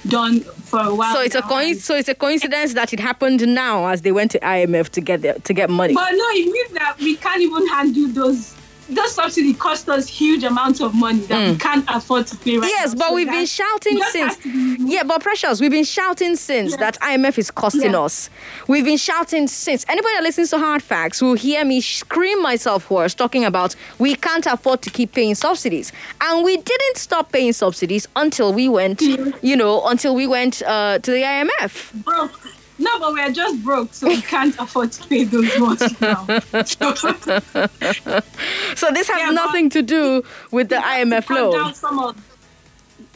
done 0.08 0.42
for 0.42 0.80
a 0.82 0.94
while. 0.94 1.16
So 1.16 1.22
it's 1.22 1.36
a 1.36 1.40
now, 1.40 1.48
coin- 1.48 1.72
and- 1.72 1.80
so 1.80 1.96
it's 1.96 2.10
a 2.10 2.16
coincidence 2.16 2.74
that 2.74 2.94
it 2.94 3.00
happened 3.00 3.48
now 3.48 3.88
as 3.88 4.02
they 4.02 4.12
went 4.12 4.32
to 4.32 4.40
IMF 4.40 4.90
to 4.90 5.02
get 5.02 5.22
their, 5.22 5.36
to 5.36 5.54
get 5.54 5.70
money. 5.70 5.94
But 5.94 6.12
no, 6.12 6.26
it 6.32 6.52
means 6.52 6.72
that 6.72 6.98
we 7.00 7.16
can't 7.16 7.42
even 7.42 7.68
handle 7.68 8.08
those. 8.10 8.56
Those 8.90 9.14
subsidy 9.16 9.54
cost 9.54 9.88
us 9.90 10.08
huge 10.08 10.44
amounts 10.44 10.82
of 10.82 10.94
money 10.94 11.20
that 11.22 11.52
we 11.52 11.58
can't 11.58 11.86
afford 11.88 12.28
to 12.28 12.36
pay 12.38 12.58
right 12.58 12.64
Hmm. 12.66 12.70
Yes, 12.70 12.94
now. 12.94 13.00
but 13.00 13.08
So 13.10 13.16
we've 13.16 13.30
been 13.30 13.46
shouting 13.46 14.02
since. 14.12 14.36
be. 14.38 14.76
Yeah, 14.80 15.04
but 15.04 15.22
precious, 15.22 15.62
we've 15.62 15.72
been 15.72 15.84
shouting 15.86 16.36
since 16.36 16.76
that 16.78 17.00
IMF 17.00 17.38
is 17.38 17.50
costing 17.50 17.96
us. 17.96 18.30
We've 18.68 18.84
been 18.86 18.98
shouting 18.98 19.48
since. 19.48 19.86
Anybody 19.88 20.16
that 20.16 20.24
listens 20.24 20.50
to 20.52 20.58
Hard 20.60 20.84
Facts 20.84 21.22
will 21.22 21.36
hear 21.36 21.64
me 21.64 21.80
scream 21.82 22.42
myself 22.42 22.86
hoarse 22.86 23.14
talking 23.14 23.46
about 23.46 23.76
we 24.00 24.16
can't 24.16 24.46
afford 24.48 24.82
to 24.82 24.90
keep 24.90 25.14
paying 25.14 25.36
subsidies, 25.36 25.92
and 26.22 26.44
we 26.44 26.58
didn't 26.58 26.98
stop 26.98 27.32
paying 27.32 27.54
subsidies 27.54 28.08
until 28.18 28.54
we 28.54 28.68
went, 28.70 29.02
you 29.02 29.56
know, 29.56 29.86
until 29.88 30.14
we 30.14 30.28
went 30.28 30.62
uh, 30.64 31.00
to 31.00 31.12
the 31.12 31.22
IMF. 31.22 31.94
broke. 32.04 32.40
No, 32.80 33.00
but 33.00 33.14
we're 33.14 33.32
just 33.32 33.64
broke, 33.64 33.94
so 33.94 34.08
we 34.08 34.22
can't 34.22 34.56
afford 34.60 34.92
to 34.94 35.08
pay 35.08 35.24
those 35.26 35.60
ones 35.60 36.02
now. 36.02 36.26
So, 36.66 36.94
So 38.76 38.90
this 38.92 39.08
has 39.10 39.20
Yeah, 39.20 39.30
nothing 39.32 39.70
to 39.72 39.82
do 39.82 40.24
with 40.52 40.70
the 40.70 40.78
IMF 40.78 41.30
loan. 41.30 41.52
down 41.54 41.74
some 41.76 42.00
of, 42.00 42.16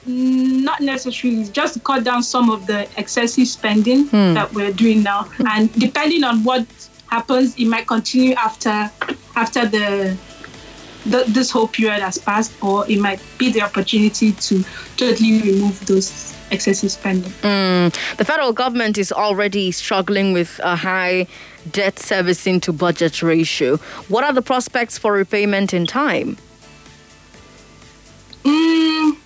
not 0.06 0.80
necessarily, 0.82 1.46
just 1.46 1.84
cut 1.84 2.04
down 2.04 2.22
some 2.24 2.50
of 2.50 2.68
the 2.68 2.88
excessive 2.98 3.48
spending 3.48 4.06
Hmm. 4.08 4.34
that 4.36 4.54
we're 4.54 4.72
doing 4.72 5.02
now, 5.04 5.28
and 5.50 5.74
depending 5.80 6.24
on 6.24 6.44
what 6.44 6.66
happens, 7.10 7.56
it 7.58 7.66
might 7.66 7.88
continue 7.88 8.34
after 8.36 8.92
after 9.36 9.66
the. 9.66 10.16
The, 11.06 11.24
this 11.30 11.50
whole 11.52 11.70
period 11.70 12.02
has 12.02 12.18
passed, 12.18 12.52
or 12.62 12.86
it 12.92 13.00
might 13.00 13.22
be 13.38 13.50
the 13.50 13.62
opportunity 13.62 14.34
to 14.34 14.62
totally 14.98 15.42
remove 15.42 15.86
those 15.86 16.36
excessive 16.52 16.92
spending. 16.92 17.32
The 17.42 18.26
federal 18.26 18.54
government 18.54 18.98
is 18.98 19.12
already 19.12 19.72
struggling 19.72 20.34
with 20.34 20.60
a 20.64 20.76
high 20.76 21.28
debt 21.72 22.00
servicing 22.00 22.60
to 22.62 22.74
budget 22.74 23.22
ratio. 23.22 23.78
What 24.08 24.24
are 24.24 24.34
the 24.34 24.42
prospects 24.42 24.98
for 24.98 25.14
repayment 25.14 25.74
in 25.74 25.86
time? 25.86 26.38
Mm, 28.44 29.18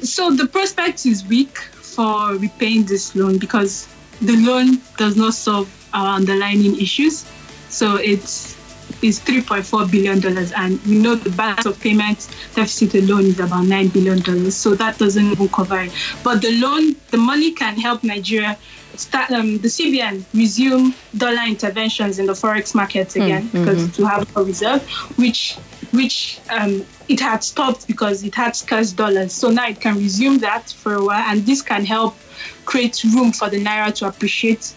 so 0.00 0.30
the 0.30 0.46
prospect 0.46 1.06
is 1.06 1.24
weak 1.26 1.58
for 1.58 2.34
repaying 2.36 2.84
this 2.84 3.14
loan 3.16 3.38
because 3.38 3.88
the 4.20 4.36
loan 4.36 4.80
does 4.96 5.16
not 5.16 5.34
solve 5.34 5.68
our 5.92 6.16
underlying 6.16 6.78
issues. 6.80 7.24
So 7.68 7.96
it's 7.96 8.56
it's 9.02 9.20
3.4 9.20 9.90
billion 9.90 10.20
dollars, 10.20 10.52
and 10.52 10.80
we 10.84 10.98
know 10.98 11.14
the 11.14 11.30
balance 11.30 11.66
of 11.66 11.78
payments 11.80 12.28
deficit 12.54 12.94
alone 12.94 13.26
is 13.26 13.38
about 13.38 13.64
9 13.66 13.88
billion 13.88 14.20
dollars. 14.20 14.56
So 14.56 14.74
that 14.74 14.98
doesn't 14.98 15.24
even 15.32 15.48
cover 15.48 15.80
it. 15.82 15.92
But 16.22 16.42
the 16.42 16.58
loan, 16.60 16.96
the 17.10 17.18
money 17.18 17.52
can 17.52 17.76
help 17.78 18.02
Nigeria 18.02 18.58
start, 18.94 19.30
um, 19.30 19.58
the 19.58 19.68
CBN 19.68 20.26
resume 20.34 20.94
dollar 21.16 21.42
interventions 21.46 22.18
in 22.18 22.26
the 22.26 22.32
forex 22.32 22.74
markets 22.74 23.16
Hmm, 23.16 23.22
again 23.22 23.48
because 23.48 23.88
to 23.96 24.04
have 24.04 24.26
a 24.36 24.42
reserve, 24.42 24.88
which 25.16 25.60
which 25.92 26.42
um, 26.50 26.86
it 27.08 27.20
had 27.20 27.42
stopped 27.42 27.86
because 27.86 28.22
it 28.24 28.34
had 28.34 28.54
scarce 28.56 28.92
dollars. 28.92 29.32
So 29.34 29.50
now 29.50 29.68
it 29.68 29.80
can 29.80 29.96
resume 29.96 30.38
that 30.38 30.70
for 30.70 30.94
a 30.94 31.04
while, 31.04 31.24
and 31.30 31.46
this 31.46 31.62
can 31.62 31.84
help 31.84 32.16
create 32.64 33.02
room 33.04 33.32
for 33.32 33.48
the 33.48 33.62
naira 33.64 33.94
to 33.96 34.06
appreciate 34.06 34.74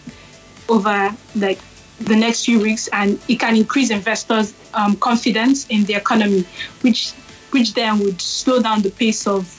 over 0.68 1.16
like 1.34 1.60
the 2.04 2.16
next 2.16 2.44
few 2.44 2.60
weeks, 2.60 2.88
and 2.92 3.18
it 3.28 3.38
can 3.40 3.56
increase 3.56 3.90
investors' 3.90 4.54
um, 4.74 4.96
confidence 4.96 5.66
in 5.68 5.84
the 5.84 5.94
economy, 5.94 6.44
which 6.82 7.12
which 7.50 7.74
then 7.74 7.98
would 7.98 8.20
slow 8.20 8.60
down 8.62 8.80
the 8.82 8.90
pace 8.90 9.26
of 9.26 9.58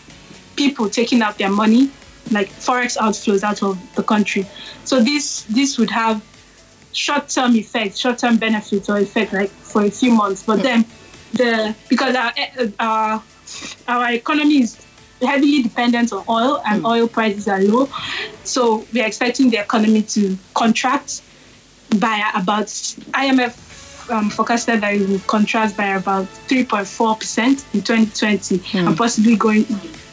people 0.56 0.90
taking 0.90 1.22
out 1.22 1.38
their 1.38 1.50
money, 1.50 1.92
like 2.32 2.50
forex 2.50 2.98
outflows 2.98 3.44
out 3.44 3.62
of 3.62 3.78
the 3.96 4.04
country. 4.04 4.46
So 4.84 5.00
this 5.00 5.44
this 5.44 5.78
would 5.78 5.92
have 5.92 6.24
short-term 6.92 7.56
effects, 7.56 7.98
short-term 7.98 8.38
benefits 8.38 8.90
or 8.90 8.98
effect 9.00 9.34
like 9.34 9.50
for 9.50 9.84
a 9.84 9.92
few 9.92 10.12
months. 10.12 10.44
But 10.44 10.64
then 10.64 10.86
the 11.34 11.76
because 11.90 12.16
our 12.16 12.34
our 12.80 13.24
our 13.88 14.12
economy 14.12 14.62
is 14.62 14.86
heavily 15.22 15.64
dependent 15.64 16.12
on 16.12 16.24
oil 16.28 16.62
and 16.66 16.86
oil 16.86 17.08
prices 17.08 17.48
are 17.48 17.62
low, 17.62 17.90
so 18.44 18.86
we're 18.94 19.06
expecting 19.06 19.50
the 19.50 19.58
economy 19.58 20.02
to 20.02 20.38
contract 20.54 21.22
by 22.00 22.32
about 22.36 22.68
IMF 22.68 24.10
um, 24.10 24.30
forecasted 24.30 24.82
that 24.82 24.94
it 24.96 25.08
will 25.08 25.20
contract 25.20 25.78
by 25.78 25.88
about 25.88 26.26
3.4 26.48 27.20
percent 27.20 27.66
in 27.74 27.82
2020, 27.82 28.80
and 28.80 28.98
possibly 28.98 29.36
going 29.36 29.66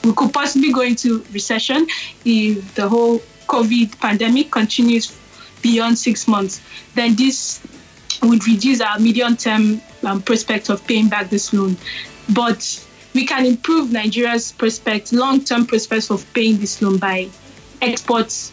we 0.04 0.14
could 0.14 0.32
possibly 0.32 0.72
go 0.72 0.80
into 0.82 1.24
recession 1.32 1.86
if 2.24 2.74
the 2.74 2.88
whole 2.88 3.18
COVID 3.48 3.98
pandemic 4.00 4.50
continues 4.50 5.16
beyond 5.62 5.98
six 5.98 6.26
months. 6.26 6.62
Then 6.94 7.16
this 7.16 7.60
would 8.22 8.46
reduce 8.46 8.80
our 8.80 8.98
medium-term 8.98 9.80
um, 10.04 10.22
prospect 10.22 10.70
of 10.70 10.86
paying 10.86 11.08
back 11.08 11.28
this 11.30 11.52
loan, 11.52 11.76
but 12.34 12.86
we 13.14 13.26
can 13.26 13.44
improve 13.44 13.92
Nigeria's 13.92 14.52
prospect, 14.52 15.12
long-term 15.12 15.66
prospects 15.66 16.10
of 16.10 16.24
paying 16.32 16.58
this 16.58 16.80
loan 16.80 16.98
by 16.98 17.28
exports, 17.82 18.52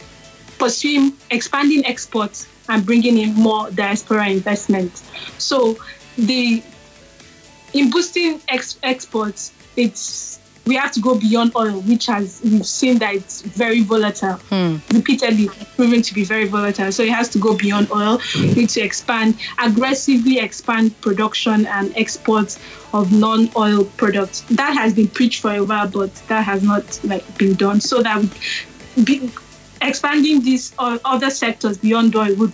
pursuing, 0.57 1.13
expanding 1.31 1.85
exports, 1.85 2.47
and 2.69 2.85
bringing 2.85 3.17
in 3.17 3.33
more 3.33 3.69
diaspora 3.71 4.29
investment. 4.29 5.03
So 5.37 5.77
the 6.17 6.63
in 7.73 7.89
boosting 7.89 8.41
ex- 8.47 8.79
exports, 8.83 9.51
it's 9.75 10.39
we 10.67 10.75
have 10.75 10.91
to 10.91 10.99
go 10.99 11.17
beyond 11.17 11.55
oil, 11.55 11.79
which 11.81 12.05
has 12.07 12.41
we've 12.43 12.65
seen 12.65 12.99
that 12.99 13.15
it's 13.15 13.41
very 13.41 13.81
volatile, 13.81 14.35
hmm. 14.49 14.75
repeatedly 14.93 15.47
proven 15.77 16.01
to 16.01 16.13
be 16.13 16.25
very 16.25 16.45
volatile. 16.45 16.91
So 16.91 17.03
it 17.03 17.09
has 17.09 17.29
to 17.29 17.39
go 17.39 17.55
beyond 17.55 17.89
oil. 17.89 18.19
We 18.35 18.53
need 18.53 18.69
to 18.69 18.81
expand, 18.81 19.39
aggressively 19.59 20.39
expand 20.39 20.99
production 20.99 21.65
and 21.67 21.95
exports 21.95 22.59
of 22.93 23.13
non-oil 23.13 23.85
products. 23.95 24.41
That 24.51 24.73
has 24.73 24.93
been 24.93 25.07
preached 25.07 25.41
for 25.41 25.53
a 25.53 25.63
while, 25.63 25.87
but 25.87 26.13
that 26.27 26.43
has 26.43 26.63
not 26.63 26.99
like 27.05 27.37
been 27.37 27.55
done. 27.55 27.79
So 27.79 28.03
that 28.03 28.21
be, 29.05 29.31
expanding 29.81 30.41
these 30.41 30.73
other 30.79 31.29
sectors 31.29 31.77
beyond 31.77 32.15
oil 32.15 32.33
would 32.35 32.53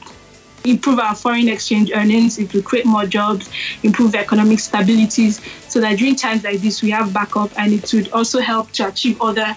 improve 0.66 1.00
our 1.00 1.16
foreign 1.16 1.50
exchange 1.50 1.92
earnings, 1.94 2.40
it 2.40 2.54
will 2.54 2.62
create 2.62 2.86
more 2.86 3.06
jobs, 3.06 3.50
improve 3.84 4.16
economic 4.16 4.60
stabilities, 4.60 5.42
so 5.70 5.80
that 5.82 5.98
during 5.98 6.16
times 6.16 6.44
like 6.44 6.60
this 6.60 6.82
we 6.82 6.90
have 6.90 7.14
backup 7.14 7.52
and 7.60 7.74
it 7.74 7.94
would 7.94 8.10
also 8.12 8.40
help 8.40 8.72
to 8.72 8.88
achieve 8.88 9.22
other 9.22 9.56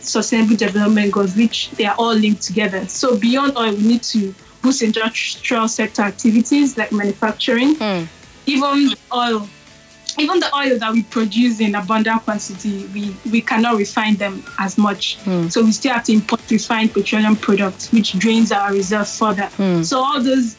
sustainable 0.00 0.56
development 0.56 1.12
goals, 1.12 1.36
which 1.36 1.70
they 1.72 1.86
are 1.86 1.94
all 1.98 2.14
linked 2.14 2.42
together. 2.42 2.86
So 2.86 3.16
beyond 3.16 3.56
oil, 3.56 3.72
we 3.72 3.82
need 3.82 4.02
to 4.04 4.34
boost 4.62 4.82
industrial 4.82 5.68
sector 5.68 6.02
activities 6.02 6.76
like 6.76 6.92
manufacturing, 6.92 7.76
hmm. 7.76 8.04
even 8.46 8.94
oil. 9.14 9.48
Even 10.18 10.40
the 10.40 10.54
oil 10.54 10.78
that 10.78 10.92
we 10.92 11.02
produce 11.04 11.60
in 11.60 11.74
abundant 11.74 12.22
quantity, 12.22 12.86
we, 12.94 13.14
we 13.30 13.40
cannot 13.40 13.76
refine 13.76 14.14
them 14.16 14.42
as 14.58 14.76
much. 14.76 15.18
So 15.50 15.62
we 15.64 15.72
still 15.72 15.92
have 15.94 16.04
to 16.04 16.12
import 16.12 16.40
refined 16.50 16.92
petroleum 16.92 17.36
products, 17.36 17.90
which 17.92 18.18
drains 18.18 18.52
our 18.52 18.72
reserve 18.72 19.08
further. 19.08 19.48
So 19.84 19.98
all 19.98 20.22
those 20.22 20.56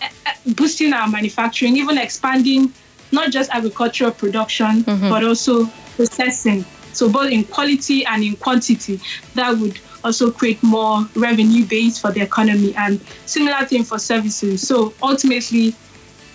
uh, 0.00 0.08
uh, 0.26 0.32
boosting 0.54 0.92
our 0.92 1.08
manufacturing, 1.08 1.76
even 1.76 1.98
expanding 1.98 2.72
not 3.12 3.30
just 3.30 3.50
agricultural 3.50 4.10
production, 4.10 4.82
but 5.10 5.22
also 5.24 5.66
processing. 5.96 6.64
So 6.92 7.08
both 7.08 7.30
in 7.30 7.44
quality 7.44 8.04
and 8.06 8.22
in 8.22 8.36
quantity, 8.36 9.00
that 9.34 9.56
would 9.58 9.78
also 10.02 10.30
create 10.30 10.62
more 10.62 11.06
revenue 11.14 11.64
base 11.64 11.98
for 11.98 12.10
the 12.12 12.20
economy 12.20 12.74
and 12.76 13.00
similar 13.26 13.64
thing 13.66 13.84
for 13.84 13.98
services. 13.98 14.66
So 14.66 14.92
ultimately, 15.02 15.74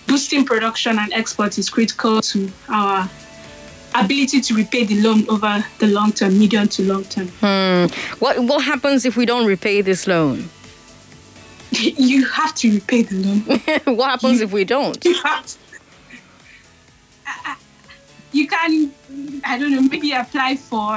boosting 0.09 0.43
production 0.43 0.97
and 0.99 1.13
export 1.13 1.57
is 1.57 1.69
critical 1.69 2.19
to 2.21 2.51
our 2.67 3.09
ability 3.95 4.41
to 4.41 4.53
repay 4.55 4.83
the 4.83 4.99
loan 5.01 5.27
over 5.29 5.63
the 5.77 5.87
long 5.87 6.11
term, 6.11 6.37
medium 6.37 6.67
to 6.67 6.83
long 6.83 7.03
term. 7.05 7.27
Hmm. 7.39 7.85
What 8.19 8.39
what 8.39 8.63
happens 8.63 9.05
if 9.05 9.15
we 9.15 9.25
don't 9.25 9.45
repay 9.45 9.81
this 9.81 10.07
loan? 10.07 10.49
you 11.71 12.25
have 12.25 12.53
to 12.55 12.71
repay 12.73 13.03
the 13.03 13.15
loan. 13.15 13.39
what 13.95 14.09
happens 14.09 14.41
if 14.41 14.51
we 14.51 14.63
don't? 14.65 15.03
You 15.05 15.13
have 15.23 15.45
to. 15.45 15.57
You 18.31 18.47
can, 18.47 18.91
I 19.43 19.57
don't 19.57 19.71
know, 19.71 19.81
maybe 19.81 20.11
apply 20.11 20.55
for 20.55 20.95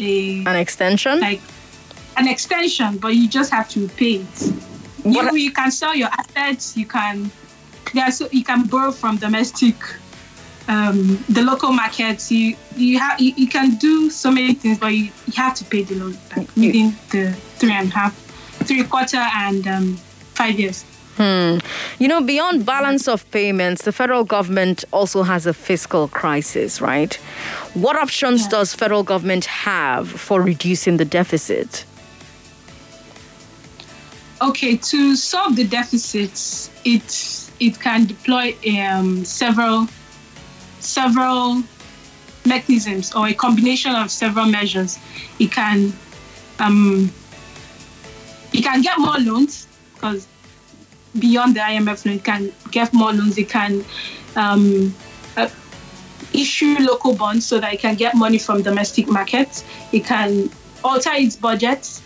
a 0.00 0.44
An 0.44 0.56
extension? 0.56 1.20
like 1.20 1.40
an 2.16 2.26
extension, 2.26 2.98
but 2.98 3.14
you 3.14 3.28
just 3.28 3.52
have 3.52 3.68
to 3.70 3.82
repay 3.82 4.14
it. 4.16 4.52
You, 5.04 5.36
you 5.36 5.52
can 5.52 5.70
sell 5.70 5.94
your 5.94 6.08
assets. 6.08 6.76
You 6.76 6.86
can, 6.86 7.30
yeah, 7.92 8.10
so 8.10 8.28
you 8.32 8.44
can 8.44 8.66
borrow 8.66 8.90
from 8.90 9.16
domestic, 9.16 9.76
um, 10.68 11.22
the 11.28 11.42
local 11.42 11.72
markets. 11.72 12.30
You 12.30 12.56
you 12.76 12.98
have 12.98 13.20
you, 13.20 13.32
you 13.36 13.48
can 13.48 13.76
do 13.76 14.10
so 14.10 14.30
many 14.30 14.54
things, 14.54 14.78
but 14.78 14.92
you, 14.92 15.10
you 15.26 15.32
have 15.36 15.54
to 15.54 15.64
pay 15.64 15.82
the 15.82 15.94
loan 15.96 16.16
like, 16.36 16.48
within 16.56 16.94
the 17.10 17.32
three 17.58 17.72
and 17.72 17.88
a 17.90 17.94
half, 17.94 18.14
three 18.64 18.82
quarter 18.84 19.18
and 19.18 19.66
um, 19.66 19.96
five 20.34 20.58
years. 20.58 20.84
Hmm. 21.16 21.58
You 21.98 22.08
know, 22.08 22.20
beyond 22.20 22.66
balance 22.66 23.08
of 23.08 23.24
payments, 23.30 23.84
the 23.84 23.92
federal 23.92 24.22
government 24.24 24.84
also 24.92 25.22
has 25.22 25.46
a 25.46 25.54
fiscal 25.54 26.08
crisis, 26.08 26.82
right? 26.82 27.14
What 27.72 27.96
options 27.96 28.42
Yeah. 28.42 28.48
does 28.50 28.74
federal 28.74 29.02
government 29.02 29.46
have 29.46 30.10
for 30.10 30.42
reducing 30.42 30.98
the 30.98 31.06
deficit? 31.06 31.86
Okay, 34.42 34.76
to 34.76 35.16
solve 35.16 35.56
the 35.56 35.64
deficits, 35.64 36.68
it 36.84 37.45
it 37.60 37.80
can 37.80 38.06
deploy 38.06 38.54
um, 38.80 39.24
several 39.24 39.88
several 40.80 41.62
mechanisms 42.44 43.12
or 43.14 43.28
a 43.28 43.34
combination 43.34 43.94
of 43.94 44.10
several 44.10 44.46
measures. 44.46 44.98
It 45.38 45.50
can 45.52 45.92
um, 46.58 47.10
it 48.52 48.62
can 48.62 48.82
get 48.82 48.98
more 48.98 49.18
loans 49.18 49.66
because 49.94 50.26
beyond 51.18 51.56
the 51.56 51.60
IMF 51.60 52.04
loan, 52.04 52.16
it 52.16 52.24
can 52.24 52.52
get 52.70 52.92
more 52.92 53.12
loans. 53.12 53.38
It 53.38 53.48
can 53.48 53.84
um, 54.36 54.94
uh, 55.36 55.48
issue 56.32 56.76
local 56.80 57.14
bonds 57.14 57.46
so 57.46 57.58
that 57.58 57.72
it 57.72 57.80
can 57.80 57.94
get 57.96 58.14
money 58.14 58.38
from 58.38 58.62
domestic 58.62 59.08
markets. 59.08 59.64
It 59.92 60.04
can 60.04 60.50
alter 60.84 61.10
its 61.14 61.36
budget 61.36 62.00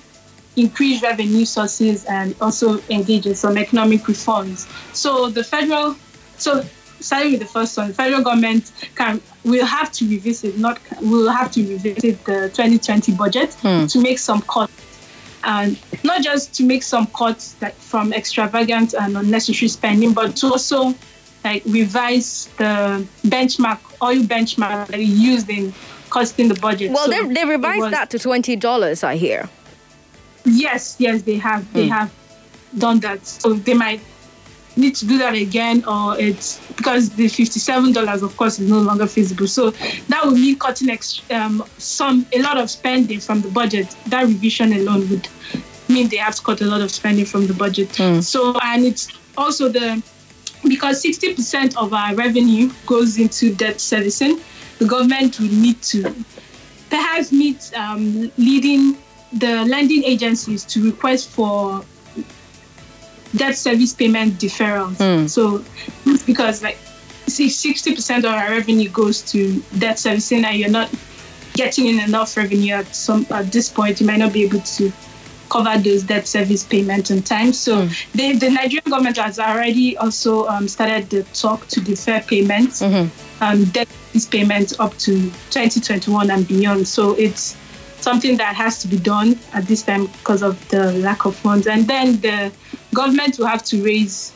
increase 0.57 1.03
revenue 1.03 1.45
sources 1.45 2.05
and 2.07 2.35
also 2.41 2.81
engage 2.91 3.27
in 3.27 3.35
some 3.35 3.57
economic 3.57 4.07
reforms. 4.09 4.67
So 4.93 5.31
the 5.31 5.45
federal, 5.45 5.97
so 6.37 6.65
starting 7.01 7.33
with 7.33 7.41
the 7.41 7.47
first 7.47 7.77
one, 7.77 7.89
the 7.89 7.95
federal 7.95 8.23
government 8.23 8.73
can 8.95 9.21
will 9.45 9.67
have 9.67 9.91
to 9.93 10.09
revisit, 10.09 10.59
not 10.59 10.81
will 11.01 11.31
have 11.31 11.51
to 11.53 11.67
revisit 11.67 12.25
the 12.25 12.51
2020 12.55 13.13
budget 13.13 13.55
hmm. 13.55 13.87
to 13.87 14.01
make 14.01 14.19
some 14.19 14.43
cuts. 14.43 14.73
And 15.43 15.79
not 16.05 16.23
just 16.23 16.55
to 16.57 16.65
make 16.65 16.83
some 16.83 17.07
cuts 17.07 17.57
like 17.63 17.75
from 17.75 18.13
extravagant 18.13 18.93
and 18.93 19.17
unnecessary 19.17 19.69
spending, 19.69 20.13
but 20.13 20.37
to 20.37 20.49
also 20.49 20.95
like 21.43 21.63
revise 21.65 22.49
the 22.59 23.07
benchmark, 23.25 23.79
oil 24.03 24.23
benchmark 24.23 24.89
that 24.89 25.01
is 25.01 25.19
used 25.19 25.49
in 25.49 25.73
costing 26.11 26.49
the 26.49 26.55
budget. 26.61 26.91
Well, 26.91 27.07
So 27.07 27.11
they, 27.11 27.35
they 27.35 27.45
revised 27.47 27.91
that 27.91 28.11
to 28.11 28.19
$20, 28.19 29.05
I 29.05 29.17
hear. 29.17 29.49
Yes, 30.53 30.97
yes, 30.99 31.23
they 31.23 31.37
have. 31.37 31.73
They 31.73 31.87
have 31.89 32.11
done 32.77 33.01
that. 33.01 33.27
So 33.27 33.55
they 33.55 33.75
might 33.75 34.01
need 34.77 34.95
to 34.97 35.07
do 35.07 35.19
that 35.19 35.35
again, 35.35 35.85
or 35.85 36.19
it's 36.19 36.61
because 36.77 37.11
the 37.11 37.29
fifty-seven 37.29 37.93
dollars, 37.93 38.23
of 38.23 38.37
course, 38.37 38.59
is 38.59 38.69
no 38.69 38.79
longer 38.81 39.07
feasible. 39.07 39.47
So 39.47 39.71
that 40.09 40.25
would 40.25 40.35
mean 40.35 40.59
cutting 40.59 40.91
ex- 40.91 41.23
um, 41.31 41.65
some 41.79 42.27
a 42.33 42.41
lot 42.41 42.59
of 42.59 42.71
spending 42.71 43.21
from 43.21 43.41
the 43.43 43.49
budget. 43.49 43.95
That 44.07 44.27
revision 44.27 44.73
alone 44.73 45.09
would 45.11 45.29
mean 45.89 46.09
they 46.09 46.19
have 46.19 46.37
to 46.37 46.43
cut 46.43 46.61
a 46.61 46.67
lot 46.67 46.81
of 46.81 46.91
spending 46.91 47.25
from 47.27 47.47
the 47.47 47.55
budget. 47.55 47.91
So 48.23 48.57
and 48.63 48.85
it's 48.85 49.09
also 49.37 49.69
the 49.69 50.03
because 50.69 51.03
sixty 51.03 51.35
percent 51.35 51.77
of 51.77 51.93
our 51.93 52.15
revenue 52.15 52.71
goes 52.87 53.19
into 53.19 53.55
debt 53.55 53.81
servicing. 53.81 54.41
The 54.79 54.87
government 54.87 55.39
will 55.41 55.53
need 55.53 55.83
to 55.83 56.15
perhaps 56.89 57.33
meet 57.33 57.71
um, 57.77 58.31
leading 58.39 58.97
the 59.33 59.65
lending 59.65 60.05
agencies 60.05 60.65
to 60.65 60.85
request 60.85 61.29
for 61.29 61.85
debt 63.37 63.57
service 63.57 63.95
payment 63.95 64.35
deferrals. 64.35 64.97
Hmm. 64.99 65.27
So 65.27 65.65
because 66.27 66.63
like 66.63 66.79
see 67.29 67.47
60% 67.49 68.19
of 68.19 68.25
our 68.25 68.51
revenue 68.51 68.89
goes 68.89 69.23
to 69.31 69.61
debt 69.79 69.99
servicing 69.99 70.45
and 70.45 70.57
you're 70.57 70.69
not 70.69 70.91
getting 71.55 71.87
in 71.87 72.01
enough 72.01 72.37
revenue 72.37 72.75
at 72.75 72.95
some 72.95 73.27
at 73.31 73.53
this 73.53 73.69
point, 73.69 74.01
you 74.01 74.07
might 74.07 74.19
not 74.19 74.33
be 74.33 74.43
able 74.45 74.61
to 74.61 74.93
cover 75.49 75.77
those 75.79 76.05
debt 76.05 76.27
service 76.27 76.65
payments 76.65 77.11
in 77.11 77.23
time. 77.23 77.53
So 77.53 77.87
they, 78.15 78.37
the 78.37 78.51
Nigerian 78.51 78.85
government 78.89 79.17
has 79.19 79.39
already 79.39 79.97
also 79.99 80.47
um, 80.47 80.69
started 80.69 81.11
the 81.11 81.25
talk 81.35 81.67
to 81.69 81.81
defer 81.81 82.21
payments, 82.21 82.83
um, 82.83 83.65
debt 83.73 83.89
service 83.89 84.27
payments 84.27 84.79
up 84.79 84.97
to 84.99 85.13
2021 85.51 86.31
and 86.31 86.47
beyond. 86.47 86.87
So 86.87 87.15
it's 87.15 87.57
something 88.03 88.37
that 88.37 88.55
has 88.57 88.81
to 88.83 88.89
be 88.89 88.99
done 88.99 89.39
at 89.53 89.67
this 89.67 89.83
time 89.83 90.07
because 90.07 90.43
of 90.43 90.69
the 90.69 90.93
lack 90.93 91.25
of 91.25 91.37
funds. 91.37 91.67
And 91.67 91.87
then 91.87 92.21
the 92.21 92.53
government 92.95 93.39
will 93.39 93.47
have 93.47 93.65
to 93.65 93.83
raise 93.83 94.33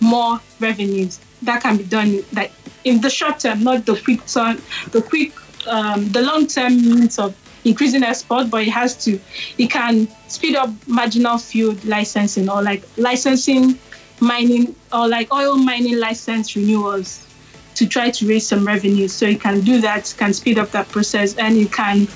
more 0.00 0.40
revenues. 0.60 1.20
That 1.42 1.62
can 1.62 1.76
be 1.76 1.84
done 1.84 2.24
like 2.32 2.52
in 2.84 3.00
the 3.00 3.10
short 3.10 3.40
term, 3.40 3.62
not 3.62 3.86
the 3.86 3.96
quick 3.96 4.24
term, 4.26 4.60
the 4.90 5.02
quick, 5.02 5.32
um, 5.66 6.08
the 6.10 6.22
long 6.22 6.46
term 6.46 6.76
means 6.76 7.18
of 7.18 7.34
increasing 7.64 8.02
export, 8.02 8.50
but 8.50 8.62
it 8.62 8.70
has 8.70 9.02
to, 9.04 9.18
it 9.58 9.70
can 9.70 10.06
speed 10.28 10.54
up 10.54 10.70
marginal 10.86 11.38
field 11.38 11.82
licensing 11.84 12.48
or 12.48 12.62
like 12.62 12.84
licensing 12.96 13.78
mining 14.20 14.74
or 14.92 15.08
like 15.08 15.32
oil 15.32 15.56
mining 15.56 15.98
license 15.98 16.54
renewals 16.54 17.26
to 17.74 17.86
try 17.86 18.10
to 18.10 18.28
raise 18.28 18.46
some 18.46 18.66
revenue. 18.66 19.08
So 19.08 19.26
you 19.26 19.38
can 19.38 19.60
do 19.60 19.80
that, 19.80 20.14
can 20.16 20.32
speed 20.32 20.58
up 20.58 20.70
that 20.70 20.88
process, 20.88 21.36
and 21.36 21.56
you 21.56 21.66
can 21.66 22.06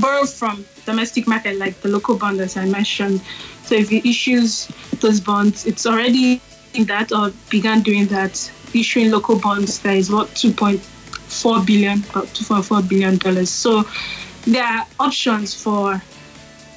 borrow 0.00 0.24
from 0.26 0.64
domestic 0.84 1.26
market 1.26 1.56
like 1.58 1.80
the 1.80 1.88
local 1.88 2.16
bond 2.16 2.40
as 2.40 2.56
I 2.56 2.66
mentioned. 2.66 3.20
So 3.64 3.74
if 3.74 3.90
it 3.92 4.08
issues 4.08 4.68
those 5.00 5.20
bonds, 5.20 5.66
it's 5.66 5.86
already 5.86 6.40
in 6.74 6.84
that 6.84 7.12
or 7.12 7.32
began 7.50 7.80
doing 7.80 8.06
that, 8.06 8.50
issuing 8.74 9.10
local 9.10 9.38
bonds 9.38 9.80
that 9.80 9.96
is 9.96 10.10
what 10.10 10.28
2.4 10.28 11.66
billion, 11.66 11.98
about 12.10 12.26
2.4 12.28 12.88
billion 12.88 13.18
dollars. 13.18 13.50
So 13.50 13.84
there 14.46 14.64
are 14.64 14.86
options 15.00 15.54
for 15.54 16.02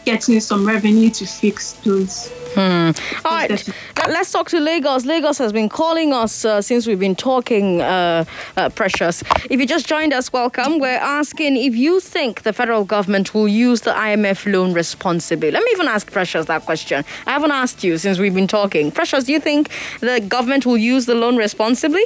getting 0.05 0.39
some 0.39 0.65
revenue 0.65 1.09
to 1.11 1.25
fix 1.25 1.73
those. 1.83 2.31
All 2.57 2.93
right, 3.25 3.49
Let- 3.49 4.09
let's 4.09 4.31
talk 4.31 4.49
to 4.49 4.59
Lagos. 4.59 5.05
Lagos 5.05 5.37
has 5.37 5.53
been 5.53 5.69
calling 5.69 6.13
us 6.13 6.43
uh, 6.43 6.61
since 6.61 6.87
we've 6.87 6.99
been 6.99 7.15
talking, 7.15 7.79
uh, 7.79 8.25
uh, 8.57 8.69
Precious. 8.69 9.23
If 9.49 9.59
you 9.59 9.67
just 9.67 9.87
joined 9.87 10.13
us, 10.13 10.33
welcome. 10.33 10.79
We're 10.79 10.97
asking 10.97 11.57
if 11.57 11.75
you 11.75 11.99
think 11.99 12.41
the 12.41 12.51
federal 12.51 12.83
government 12.85 13.33
will 13.35 13.47
use 13.47 13.81
the 13.81 13.91
IMF 13.91 14.51
loan 14.51 14.73
responsibly. 14.73 15.51
Let 15.51 15.63
me 15.63 15.69
even 15.73 15.87
ask 15.87 16.11
Precious 16.11 16.47
that 16.47 16.65
question. 16.65 17.05
I 17.27 17.31
haven't 17.31 17.51
asked 17.51 17.83
you 17.83 17.97
since 17.99 18.17
we've 18.17 18.33
been 18.35 18.47
talking. 18.47 18.91
Precious, 18.91 19.25
do 19.25 19.31
you 19.31 19.39
think 19.39 19.69
the 19.99 20.19
government 20.19 20.65
will 20.65 20.77
use 20.77 21.05
the 21.05 21.15
loan 21.15 21.37
responsibly? 21.37 22.03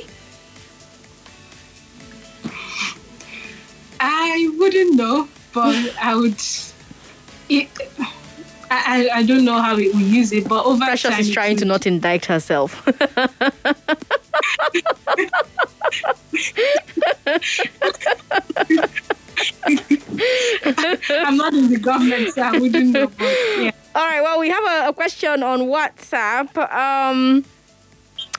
I 3.99 4.49
wouldn't 4.57 4.95
know, 4.95 5.29
but 5.53 5.95
I 6.01 6.15
would. 6.15 6.35
It, 7.49 7.69
I, 8.71 9.09
I 9.13 9.23
don't 9.23 9.45
know 9.45 9.61
how 9.61 9.77
it 9.77 9.93
will 9.93 10.01
use 10.01 10.31
it, 10.31 10.47
but 10.47 10.65
over 10.65 10.83
Precious 10.83 11.11
time 11.11 11.19
is 11.19 11.31
trying 11.31 11.57
to 11.57 11.65
not 11.65 11.85
indict 11.85 12.25
herself. 12.25 12.81
I'm 19.65 21.37
not 21.37 21.53
in 21.53 21.69
the 21.69 21.79
government, 21.81 22.33
so 22.33 22.41
I 22.41 22.57
wouldn't 22.57 22.89
know. 22.89 23.07
But 23.07 23.37
yeah. 23.59 23.71
All 23.95 24.05
right. 24.05 24.21
Well, 24.21 24.39
we 24.39 24.49
have 24.49 24.63
a, 24.63 24.89
a 24.89 24.93
question 24.93 25.43
on 25.43 25.61
WhatsApp. 25.61 26.57
Um, 26.73 27.45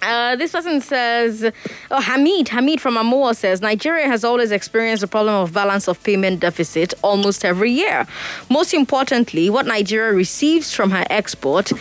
uh, 0.05 0.37
this 0.37 0.53
person 0.53 0.81
says, 0.81 1.51
oh, 1.91 2.01
Hamid, 2.01 2.49
Hamid 2.49 2.81
from 2.81 2.97
Amoa 2.97 3.35
says, 3.35 3.61
Nigeria 3.61 4.07
has 4.07 4.25
always 4.25 4.51
experienced 4.51 5.03
a 5.03 5.07
problem 5.07 5.35
of 5.35 5.53
balance 5.53 5.89
of 5.89 6.03
payment 6.03 6.41
deficit 6.41 6.95
almost 7.03 7.45
every 7.45 7.71
year. 7.71 8.07
Most 8.51 8.75
importantly, 8.75 9.51
what 9.51 9.67
Nigeria 9.67 10.13
receives 10.13 10.75
from 10.75 10.91
her 10.91 11.05
export 11.11 11.73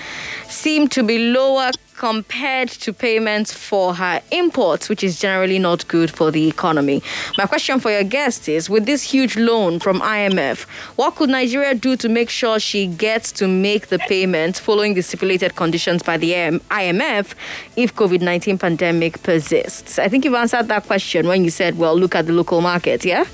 seem 0.54 0.88
to 0.90 1.04
be 1.04 1.18
lower 1.32 1.72
compared 1.96 2.70
to 2.70 2.92
payments 2.92 3.54
for 3.54 3.94
her 3.96 4.22
imports, 4.32 4.90
which 4.90 5.04
is 5.04 5.20
generally 5.20 5.60
not 5.60 5.88
good 5.88 6.10
for 6.12 6.32
the 6.32 6.48
economy. 6.48 7.02
My 7.38 7.46
question 7.46 7.80
for 7.80 7.92
your 7.92 8.04
guest 8.04 8.50
is 8.50 8.70
with 8.70 8.86
this 8.86 9.02
huge 9.02 9.36
loan 9.38 9.80
from 9.80 10.00
IMF, 10.02 10.64
what 10.96 11.16
could 11.16 11.30
Nigeria 11.30 11.76
do 11.76 11.96
to 11.98 12.10
make 12.10 12.30
sure 12.30 12.60
she 12.60 12.88
gets 12.88 13.32
to 13.34 13.48
make 13.48 13.88
the 13.88 14.00
payments 14.00 14.60
following 14.60 14.94
the 14.96 15.02
stipulated 15.02 15.56
conditions 15.56 16.04
by 16.04 16.18
the 16.18 16.32
IMF 16.32 17.34
if 17.76 17.96
COVID 17.96 18.22
19 18.22 18.58
pandemic 18.58 19.22
persists? 19.24 20.00
I 20.00 20.08
think 20.08 20.26
you've 20.26 20.34
answered 20.34 20.68
that 20.70 20.86
question 20.86 21.28
when 21.28 21.44
you 21.44 21.50
said, 21.52 21.78
well, 21.78 21.96
look 21.98 22.16
at 22.16 22.26
the 22.26 22.34
local 22.34 22.62
market, 22.62 23.06
yeah? 23.06 23.26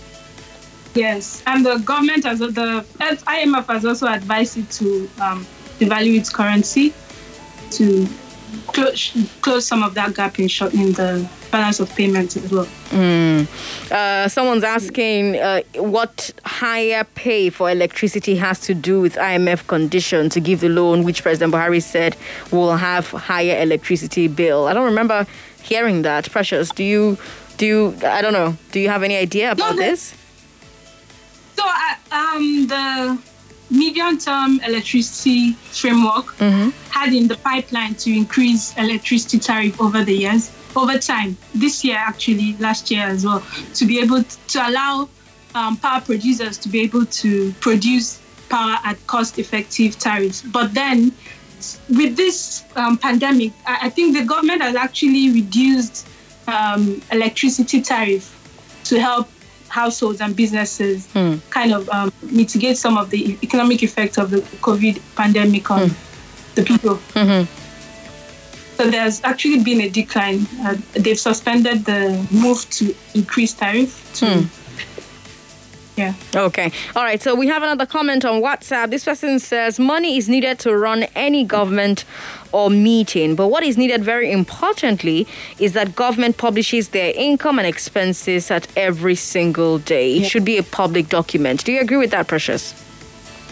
Yes, 0.95 1.43
and 1.45 1.65
the 1.65 1.77
government 1.77 2.23
has 2.25 2.39
the 2.39 2.85
IMF 2.99 3.67
has 3.67 3.85
also 3.85 4.07
advised 4.07 4.57
it 4.57 4.69
to 4.71 5.09
um, 5.21 5.45
devalue 5.79 6.17
its 6.17 6.29
currency 6.29 6.93
to 7.71 8.07
close 8.67 9.15
close 9.41 9.65
some 9.65 9.83
of 9.83 9.93
that 9.93 10.15
gap 10.15 10.39
in 10.39 10.47
shortening 10.47 10.91
the 10.93 11.27
balance 11.51 11.79
of 11.79 11.89
payments 11.95 12.35
as 12.37 12.51
well. 12.51 12.67
Uh, 13.91 14.27
someone's 14.27 14.63
asking 14.63 15.37
uh, 15.37 15.61
what 15.75 16.31
higher 16.45 17.03
pay 17.15 17.49
for 17.49 17.69
electricity 17.71 18.35
has 18.35 18.59
to 18.59 18.73
do 18.73 19.01
with 19.01 19.15
IMF 19.15 19.65
condition 19.67 20.29
to 20.29 20.39
give 20.39 20.59
the 20.59 20.69
loan, 20.69 21.03
which 21.03 21.23
President 21.23 21.53
Buhari 21.53 21.81
said 21.81 22.15
will 22.51 22.75
have 22.75 23.07
higher 23.09 23.59
electricity 23.61 24.27
bill. 24.27 24.67
I 24.67 24.73
don't 24.73 24.85
remember 24.85 25.25
hearing 25.63 26.03
that. 26.03 26.29
Precious, 26.31 26.69
do 26.71 26.83
you? 26.83 27.17
Do 27.57 27.65
you? 27.65 27.95
I 28.05 28.21
don't 28.21 28.33
know. 28.33 28.55
Do 28.71 28.79
you 28.79 28.89
have 28.89 29.03
any 29.03 29.17
idea 29.17 29.51
about 29.51 29.75
No, 29.75 29.81
this? 29.81 30.13
So, 31.55 31.63
uh, 31.65 32.15
um, 32.15 32.67
the 32.67 33.17
medium-term 33.69 34.59
electricity 34.61 35.53
framework 35.53 36.35
had 36.89 37.13
in 37.13 37.27
the 37.27 37.37
pipeline 37.37 37.95
to 37.95 38.15
increase 38.15 38.75
electricity 38.77 39.39
tariff 39.39 39.79
over 39.79 40.03
the 40.03 40.13
years, 40.13 40.51
over 40.75 40.97
time. 40.97 41.37
This 41.53 41.83
year, 41.83 41.97
actually, 41.97 42.55
last 42.57 42.91
year 42.91 43.03
as 43.03 43.25
well, 43.25 43.43
to 43.75 43.85
be 43.85 43.99
able 43.99 44.23
to, 44.23 44.47
to 44.47 44.67
allow 44.67 45.09
um, 45.55 45.77
power 45.77 46.01
producers 46.01 46.57
to 46.59 46.69
be 46.69 46.81
able 46.81 47.05
to 47.05 47.53
produce 47.53 48.21
power 48.49 48.77
at 48.83 48.97
cost-effective 49.07 49.97
tariffs. 49.99 50.41
But 50.41 50.73
then, 50.73 51.11
with 51.89 52.15
this 52.15 52.63
um, 52.75 52.97
pandemic, 52.97 53.51
I, 53.65 53.87
I 53.87 53.89
think 53.89 54.15
the 54.17 54.25
government 54.25 54.61
has 54.61 54.75
actually 54.75 55.31
reduced 55.31 56.07
um, 56.47 57.01
electricity 57.11 57.81
tariff 57.81 58.35
to 58.85 58.99
help 58.99 59.29
households 59.69 60.21
and 60.21 60.35
businesses 60.35 61.07
kind 61.49 61.73
of 61.73 61.87
um, 61.89 62.11
mitigate 62.23 62.77
some 62.77 62.97
of 62.97 63.09
the 63.09 63.37
economic 63.43 63.83
effects 63.83 64.17
of 64.17 64.31
the 64.31 64.37
COVID 64.61 64.99
pandemic 65.15 65.69
on 65.71 65.91
the 66.55 66.63
people. 66.63 66.99
So 68.77 68.89
there's 68.89 69.21
actually 69.25 69.61
been 69.61 69.81
a 69.81 69.89
decline. 69.89 70.47
Uh, 70.61 70.77
they've 70.93 71.19
suspended 71.19 71.83
the 71.83 72.25
move 72.31 72.69
to 72.71 72.95
increase 73.13 73.53
tariff. 73.53 73.91
To, 74.19 74.25
Yeah. 75.99 76.13
Okay. 76.33 76.71
All 76.95 77.03
right. 77.03 77.21
So 77.21 77.35
we 77.35 77.47
have 77.47 77.61
another 77.61 77.85
comment 77.85 78.23
on 78.23 78.41
WhatsApp. 78.41 78.89
This 78.89 79.03
person 79.03 79.37
says 79.37 79.79
money 79.79 80.15
is 80.17 80.29
needed 80.29 80.57
to 80.59 80.73
run 80.77 81.03
any 81.13 81.43
government 81.43 82.05
or 82.53 82.69
meeting. 82.69 83.35
But 83.35 83.47
what 83.49 83.63
is 83.63 83.77
needed 83.77 84.01
very 84.01 84.31
importantly 84.31 85.27
is 85.59 85.73
that 85.73 85.95
government 85.97 86.37
publishes 86.37 86.89
their 86.89 87.11
income 87.15 87.59
and 87.59 87.67
expenses 87.67 88.49
at 88.49 88.65
every 88.77 89.15
single 89.15 89.79
day. 89.79 90.15
It 90.15 90.21
Yeah. 90.21 90.27
should 90.29 90.45
be 90.45 90.57
a 90.57 90.63
public 90.63 91.09
document. 91.09 91.65
Do 91.65 91.73
you 91.73 91.81
agree 91.81 91.97
with 91.97 92.11
that, 92.11 92.27
Precious? 92.29 92.73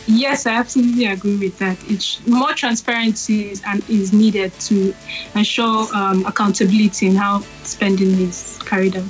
Yes, 0.08 0.46
I 0.46 0.54
absolutely 0.54 1.06
agree 1.08 1.36
with 1.36 1.58
that. 1.60 1.78
It's 1.90 2.26
more 2.26 2.54
transparency 2.54 3.52
is, 3.52 3.62
and 3.68 3.84
is 3.90 4.14
needed 4.14 4.58
to 4.70 4.96
ensure 5.36 5.80
um, 5.94 6.26
accountability 6.26 7.08
in 7.08 7.16
how 7.18 7.44
spending 7.64 8.12
is 8.22 8.58
carried 8.66 8.96
out. 8.96 9.04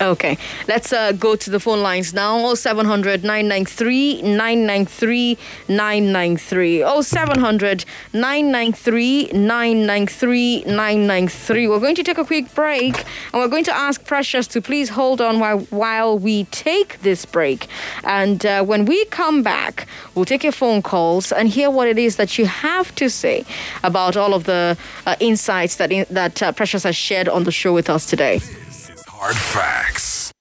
Okay, 0.00 0.38
let's 0.68 0.92
uh, 0.92 1.10
go 1.10 1.34
to 1.34 1.50
the 1.50 1.58
phone 1.58 1.82
lines 1.82 2.14
now. 2.14 2.54
0700 2.54 3.24
993 3.24 4.22
993 4.22 5.36
993. 5.68 7.02
0700 7.02 7.84
993 8.12 9.30
993 9.32 10.64
993. 10.66 11.66
We're 11.66 11.80
going 11.80 11.96
to 11.96 12.04
take 12.04 12.18
a 12.18 12.24
quick 12.24 12.54
break 12.54 12.96
and 13.32 13.42
we're 13.42 13.48
going 13.48 13.64
to 13.64 13.74
ask 13.74 14.04
Precious 14.04 14.46
to 14.48 14.62
please 14.62 14.90
hold 14.90 15.20
on 15.20 15.40
while, 15.40 15.60
while 15.70 16.16
we 16.16 16.44
take 16.44 17.00
this 17.00 17.26
break. 17.26 17.66
And 18.04 18.46
uh, 18.46 18.64
when 18.64 18.84
we 18.84 19.04
come 19.06 19.42
back, 19.42 19.88
we'll 20.14 20.26
take 20.26 20.44
your 20.44 20.52
phone 20.52 20.80
calls 20.80 21.32
and 21.32 21.48
hear 21.48 21.70
what 21.70 21.88
it 21.88 21.98
is 21.98 22.16
that 22.16 22.38
you 22.38 22.46
have 22.46 22.94
to 22.94 23.10
say 23.10 23.44
about 23.82 24.16
all 24.16 24.32
of 24.32 24.44
the 24.44 24.78
uh, 25.06 25.16
insights 25.18 25.74
that, 25.76 25.90
in, 25.90 26.06
that 26.08 26.40
uh, 26.40 26.52
Precious 26.52 26.84
has 26.84 26.94
shared 26.94 27.28
on 27.28 27.42
the 27.42 27.52
show 27.52 27.74
with 27.74 27.90
us 27.90 28.06
today. 28.06 28.40
Hard 29.20 29.36
Facts. 29.36 30.32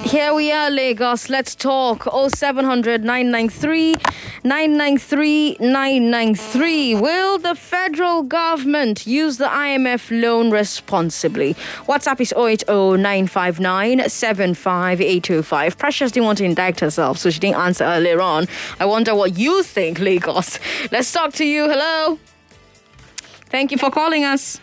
Here 0.00 0.32
we 0.32 0.50
are, 0.50 0.70
Lagos. 0.70 1.28
Let's 1.28 1.54
talk. 1.54 2.04
0700 2.04 3.04
993 3.04 3.96
993 4.44 5.58
993. 5.60 6.94
Will 6.94 7.36
the 7.36 7.54
federal 7.54 8.22
government 8.22 9.06
use 9.06 9.36
the 9.36 9.44
IMF 9.44 10.22
loan 10.22 10.50
responsibly? 10.50 11.52
WhatsApp 11.86 12.22
is 12.22 12.32
080 12.32 13.02
959 13.02 14.08
75825. 14.08 15.76
Precious 15.76 16.12
didn't 16.12 16.24
want 16.24 16.38
to 16.38 16.44
indict 16.44 16.80
herself, 16.80 17.18
so 17.18 17.28
she 17.28 17.40
didn't 17.40 17.56
answer 17.58 17.84
earlier 17.84 18.22
on. 18.22 18.46
I 18.80 18.86
wonder 18.86 19.14
what 19.14 19.36
you 19.36 19.62
think, 19.62 20.00
Lagos. 20.00 20.58
Let's 20.90 21.12
talk 21.12 21.34
to 21.34 21.44
you. 21.44 21.68
Hello. 21.68 22.18
Thank 23.56 23.72
you 23.72 23.78
for 23.78 23.90
calling 23.90 24.22
us. 24.22 24.60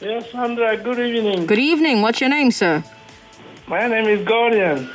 Yes, 0.00 0.30
Sandra, 0.30 0.76
good 0.76 1.00
evening. 1.00 1.44
Good 1.44 1.58
evening. 1.58 2.02
What's 2.02 2.20
your 2.20 2.30
name, 2.30 2.52
sir? 2.52 2.84
My 3.66 3.88
name 3.88 4.06
is 4.06 4.24
Gordon. 4.24 4.88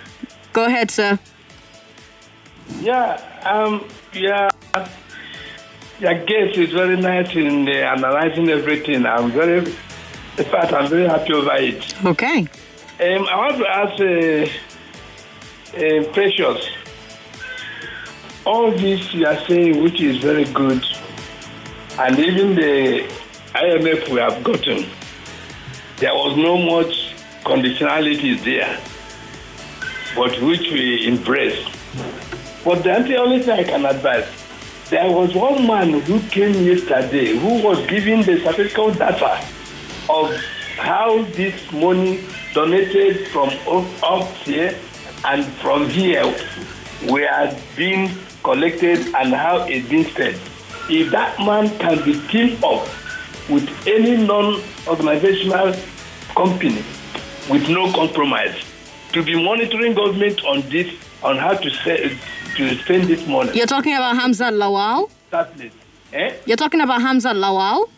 Go 0.54 0.64
ahead, 0.64 0.90
sir. 0.90 1.20
Yeah, 2.80 3.20
um, 3.44 3.86
yeah, 4.14 4.48
your 6.00 6.14
guest 6.24 6.58
is 6.58 6.72
very 6.72 6.96
nice 6.96 7.36
in 7.36 7.68
uh, 7.68 7.72
analyzing 7.72 8.48
everything. 8.48 9.06
I'm 9.06 9.30
very, 9.30 9.58
in 10.38 10.46
fact, 10.46 10.72
I'm 10.72 10.90
very 10.90 11.10
happy 11.10 11.34
over 11.34 11.56
it. 11.56 12.06
Okay. 12.06 12.40
Um, 12.40 13.28
I 13.28 13.36
want 13.36 13.58
to 13.58 13.68
ask 13.68 14.00
uh, 14.00 14.48
uh, 15.84 16.14
Precious, 16.14 16.70
all 18.46 18.72
this 18.72 19.14
you 19.14 19.28
are 19.28 19.42
saying, 19.48 19.84
which 19.84 20.00
is 20.00 20.20
very 20.20 20.46
good, 20.46 20.82
and 21.98 22.20
even 22.20 22.56
the 22.56 23.08
IMF 23.54 24.10
we 24.10 24.20
have 24.20 24.44
gotten, 24.44 24.86
there 25.98 26.14
was 26.14 26.36
no 26.36 26.58
much 26.58 27.16
conditionality 27.46 28.44
there, 28.44 28.78
but 30.14 30.42
which 30.42 30.72
we 30.72 31.08
embrace. 31.08 31.66
But 32.66 32.84
the 32.84 33.16
only 33.18 33.40
thing 33.44 33.60
I 33.60 33.64
can 33.64 33.86
advise, 33.86 34.28
there 34.90 35.10
was 35.10 35.34
one 35.34 35.66
man 35.66 36.02
who 36.02 36.20
came 36.30 36.54
yesterday 36.66 37.38
who 37.38 37.64
was 37.64 37.86
giving 37.88 38.24
the 38.24 38.40
statistical 38.40 38.92
data 38.92 39.42
of 40.10 40.36
how 40.76 41.24
this 41.32 41.72
money 41.72 42.26
donated 42.54 43.28
from 43.30 43.50
up, 43.68 44.04
up 44.04 44.28
here 44.38 44.78
and 45.24 45.46
from 45.46 45.90
here 45.90 46.26
were 47.10 47.58
being 47.78 48.12
collected 48.44 49.00
and 49.16 49.34
how 49.34 49.66
it's 49.66 49.88
being 49.88 50.04
spent. 50.06 50.38
If 50.90 51.12
that 51.12 51.40
man 51.40 51.70
can 51.80 52.04
be 52.04 52.20
teamed 52.28 52.64
up 52.64 52.88
with 53.50 53.68
any 53.88 54.18
non-organizational 54.18 55.74
company 56.36 56.84
with 57.50 57.70
no 57.70 57.92
compromise 57.92 58.56
to 59.14 59.24
be 59.24 59.42
monitoring 59.42 59.94
government 59.94 60.44
on 60.46 60.62
this, 60.70 60.94
on 61.24 61.38
how 61.38 61.54
to, 61.54 61.70
say, 61.70 62.18
to 62.58 62.76
spend 62.80 63.08
this 63.08 63.26
money. 63.28 63.52
You're 63.56 63.68
talking 63.68 63.94
about 63.96 64.16
Hamza 64.16 64.46
Lawal? 64.46 65.10
Exactly. 65.28 65.72
Eh? 66.14 66.36
You're 66.46 66.58
talking 66.58 66.82
about 66.82 67.02
Hamza 67.02 67.30
Lawal? 67.30 67.90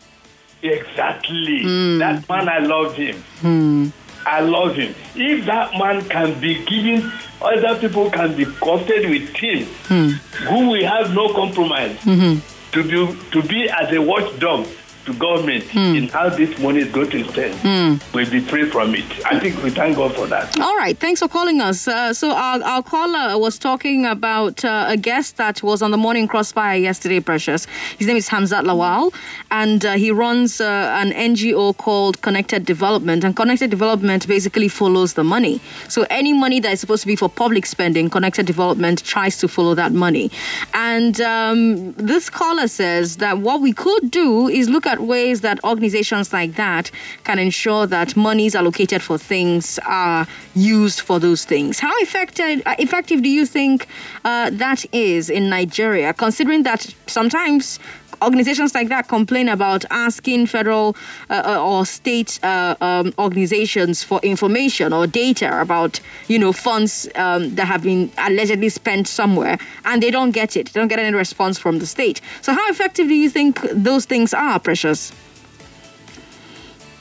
Exactly. 0.62 1.62
Hmm. 1.62 1.98
That 1.98 2.28
man, 2.28 2.48
I 2.48 2.58
love 2.58 2.94
him. 2.94 3.16
Hmm. 3.40 3.88
I 4.26 4.40
love 4.40 4.74
him. 4.74 4.94
If 5.14 5.46
that 5.46 5.72
man 5.78 6.06
can 6.08 6.38
be 6.40 6.62
given, 6.64 7.10
other 7.40 7.78
people 7.78 8.10
can 8.10 8.36
be 8.36 8.44
costed 8.44 9.08
with 9.08 9.28
him, 9.36 9.64
hmm. 9.86 10.08
who 10.48 10.70
will 10.70 10.84
have 10.84 11.14
no 11.14 11.32
compromise, 11.32 11.96
mm-hmm. 12.00 12.40
To 12.72 12.82
be 12.82 13.30
to 13.30 13.42
be 13.42 13.68
as 13.68 13.92
a 13.92 14.00
watchdog 14.00 14.66
to 15.08 15.14
government 15.18 15.64
in 15.74 16.08
how 16.08 16.28
this 16.28 16.58
money 16.58 16.80
is 16.80 16.90
going 16.92 17.10
to 17.10 17.22
be 17.22 17.28
spent 17.28 17.48
spend, 17.54 18.02
will 18.12 18.30
be 18.30 18.40
free 18.40 18.68
from 18.68 18.94
it. 18.94 19.04
I 19.26 19.38
think 19.38 19.62
we 19.62 19.70
thank 19.70 19.96
God 19.96 20.14
for 20.14 20.26
that. 20.26 20.58
All 20.60 20.76
right, 20.76 20.96
thanks 20.96 21.20
for 21.20 21.28
calling 21.28 21.60
us. 21.60 21.88
Uh, 21.88 22.12
so 22.12 22.32
our, 22.32 22.62
our 22.62 22.82
caller 22.82 23.38
was 23.38 23.58
talking 23.58 24.06
about 24.06 24.64
uh, 24.64 24.86
a 24.88 24.96
guest 24.96 25.36
that 25.36 25.62
was 25.62 25.82
on 25.82 25.90
the 25.90 25.96
morning 25.96 26.28
crossfire 26.28 26.76
yesterday, 26.76 27.20
Precious. 27.20 27.66
His 27.98 28.06
name 28.06 28.16
is 28.16 28.28
Hamzat 28.28 28.64
Lawal, 28.64 29.14
and 29.50 29.84
uh, 29.84 29.92
he 29.94 30.10
runs 30.10 30.60
uh, 30.60 30.64
an 31.02 31.12
NGO 31.12 31.76
called 31.76 32.20
Connected 32.22 32.64
Development. 32.64 33.24
And 33.24 33.36
Connected 33.36 33.70
Development 33.70 34.26
basically 34.26 34.68
follows 34.68 35.14
the 35.14 35.24
money. 35.24 35.60
So 35.88 36.06
any 36.10 36.32
money 36.32 36.60
that 36.60 36.72
is 36.72 36.80
supposed 36.80 37.02
to 37.02 37.06
be 37.06 37.16
for 37.16 37.28
public 37.28 37.66
spending, 37.66 38.10
Connected 38.10 38.46
Development 38.46 39.02
tries 39.04 39.38
to 39.38 39.48
follow 39.48 39.74
that 39.74 39.92
money. 39.92 40.30
And 40.74 41.20
um, 41.20 41.92
this 41.92 42.30
caller 42.30 42.68
says 42.68 43.18
that 43.18 43.38
what 43.38 43.60
we 43.60 43.72
could 43.72 44.10
do 44.10 44.48
is 44.48 44.68
look 44.68 44.86
at 44.86 44.97
ways 45.00 45.40
that 45.42 45.62
organizations 45.64 46.32
like 46.32 46.56
that 46.56 46.90
can 47.24 47.38
ensure 47.38 47.86
that 47.86 48.16
monies 48.16 48.54
allocated 48.54 49.02
for 49.02 49.18
things 49.18 49.78
are 49.86 50.26
used 50.54 51.00
for 51.00 51.18
those 51.18 51.44
things. 51.44 51.80
How 51.80 51.92
effective 52.00 52.62
uh, 52.66 52.74
effective 52.78 53.22
do 53.22 53.28
you 53.28 53.46
think 53.46 53.86
uh, 54.24 54.50
that 54.50 54.84
is 54.92 55.30
in 55.30 55.48
Nigeria, 55.48 56.12
considering 56.12 56.62
that 56.64 56.94
sometimes 57.06 57.78
organizations 58.22 58.74
like 58.74 58.88
that 58.88 59.08
complain 59.08 59.48
about 59.48 59.84
asking 59.90 60.46
federal 60.46 60.96
uh, 61.30 61.42
uh, 61.44 61.62
or 61.64 61.86
state 61.86 62.38
uh, 62.42 62.74
um, 62.80 63.12
organizations 63.18 64.02
for 64.02 64.20
information 64.22 64.92
or 64.92 65.06
data 65.06 65.60
about 65.60 66.00
you 66.28 66.38
know 66.38 66.52
funds 66.52 67.08
um, 67.14 67.54
that 67.54 67.66
have 67.66 67.82
been 67.82 68.10
allegedly 68.18 68.68
spent 68.68 69.08
somewhere 69.08 69.58
and 69.84 70.02
they 70.02 70.10
don't 70.10 70.32
get 70.32 70.56
it. 70.56 70.72
They 70.72 70.80
don't 70.80 70.88
get 70.88 70.98
any 70.98 71.16
response 71.16 71.58
from 71.58 71.78
the 71.78 71.86
state. 71.86 72.20
So 72.42 72.52
how 72.52 72.68
effective 72.70 73.08
do 73.08 73.14
you 73.14 73.30
think 73.30 73.60
those 73.72 74.04
things 74.04 74.34
are 74.34 74.58
precious? 74.58 75.12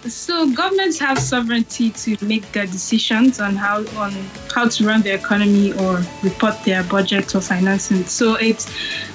So 0.10 0.49
governments 0.51 0.99
have 0.99 1.19
sovereignty 1.19 1.89
to 1.89 2.23
make 2.23 2.49
their 2.53 2.65
decisions 2.65 3.39
on 3.39 3.56
how 3.56 3.80
on 3.97 4.12
how 4.53 4.67
to 4.69 4.86
run 4.86 5.01
their 5.01 5.17
economy 5.17 5.73
or 5.73 6.01
report 6.23 6.63
their 6.63 6.84
budget 6.84 7.36
or 7.36 7.41
financing. 7.41 8.06
So 8.06 8.36
it's 8.36 8.69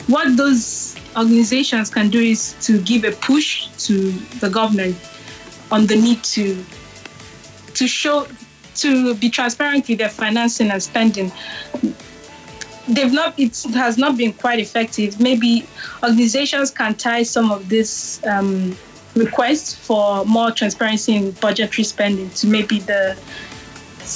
what 0.07 0.37
those 0.37 0.92
organizations 1.17 1.91
can 1.91 2.09
do 2.09 2.21
is 2.21 2.55
to 2.63 2.81
give 2.83 3.05
a 3.05 3.13
push 3.13 3.69
to 3.87 4.13
the 4.41 4.49
government 4.49 4.97
on 5.71 5.87
the 5.87 5.97
need 5.97 6.23
to 6.23 6.65
to 7.75 7.87
show 7.87 8.27
to 8.75 9.15
be 9.15 9.29
transparent 9.29 9.89
with 9.89 9.99
their 9.99 10.09
financing 10.09 10.71
and 10.71 10.83
spending. 10.83 11.33
They've 12.89 13.13
not 13.13 13.39
it 13.39 13.63
has 13.75 13.97
not 13.99 14.17
been 14.17 14.33
quite 14.33 14.59
effective. 14.59 15.21
Maybe 15.21 15.67
organizations 16.03 16.71
can 16.71 16.95
tie 16.95 17.23
some 17.23 17.51
of 17.51 17.69
this 17.69 18.25
um, 18.27 18.77
requests 19.15 19.75
for 19.75 20.25
more 20.25 20.51
transparency 20.51 21.15
in 21.17 21.31
budgetary 21.33 21.85
spending 21.85 22.31
to 22.31 22.47
maybe 22.47 22.81
the 22.81 23.17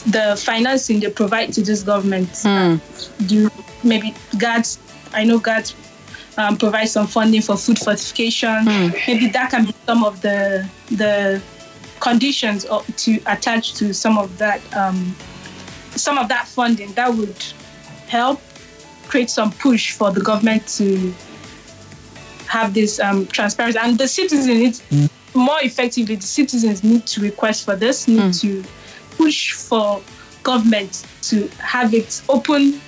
the 0.07 0.41
financing 0.45 1.01
they 1.01 1.11
provide 1.11 1.53
to 1.53 1.63
this 1.63 1.83
government. 1.83 2.29
uh, 2.45 2.79
do 3.27 3.51
maybe 3.85 4.15
Gates, 4.39 4.79
I 5.13 5.25
know 5.25 5.39
Gates 5.39 5.75
um, 6.37 6.57
provide 6.57 6.87
some 6.87 7.07
funding 7.07 7.43
for 7.43 7.57
food 7.57 7.79
fortification. 7.79 8.65
Maybe 9.07 9.29
that 9.29 9.51
can 9.51 9.67
be 9.67 9.75
some 9.87 10.05
of 10.05 10.21
the 10.23 10.69
the 10.89 11.43
conditions 12.01 12.67
to 12.97 13.21
attach 13.27 13.75
to 13.75 13.93
some 13.95 14.19
of 14.19 14.37
that 14.39 14.61
um, 14.77 15.15
some 15.93 16.19
of 16.19 16.29
that 16.29 16.47
funding 16.47 16.93
that 16.93 17.13
would 17.13 17.43
help 18.07 18.41
create 19.09 19.31
some 19.31 19.51
push 19.53 19.93
for 19.93 20.11
the 20.11 20.21
government 20.21 20.67
to 20.67 21.13
have 22.47 22.75
this 22.75 23.01
um, 23.01 23.27
transparency. 23.27 23.79
And 23.79 23.99
the 23.99 24.09
citizens 24.09 24.81
need 24.91 25.11
more 25.35 25.59
effectively 25.63 26.17
the 26.17 26.27
citizens 26.27 26.83
need 26.83 27.07
to 27.07 27.21
request 27.21 27.65
for 27.65 27.77
this 27.77 28.09
need 28.09 28.33
to 28.33 28.65
push 29.17 29.53
for 29.53 30.01
government 30.43 31.07
to 31.23 31.49
have 31.59 31.93
it 31.93 32.23
open 32.29 32.81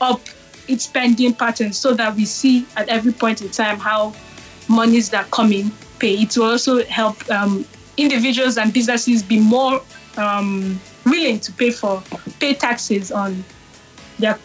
up 0.00 0.20
its 0.68 0.84
spending 0.84 1.32
patterns 1.34 1.78
so 1.78 1.94
that 1.94 2.14
we 2.14 2.24
see 2.24 2.66
at 2.76 2.88
every 2.88 3.12
point 3.12 3.42
in 3.42 3.48
time 3.50 3.78
how 3.78 4.12
monies 4.68 5.10
that 5.10 5.30
come 5.30 5.52
in 5.52 5.70
pay 5.98 6.14
it 6.14 6.36
will 6.36 6.50
also 6.50 6.84
help 6.84 7.28
um, 7.30 7.64
individuals 7.96 8.58
and 8.58 8.72
businesses 8.72 9.22
be 9.22 9.40
more 9.40 9.82
um, 10.16 10.80
willing 11.04 11.40
to 11.40 11.52
pay 11.52 11.70
for 11.70 12.02
pay 12.38 12.54
taxes 12.54 13.10
on 13.10 13.44
their 14.18 14.38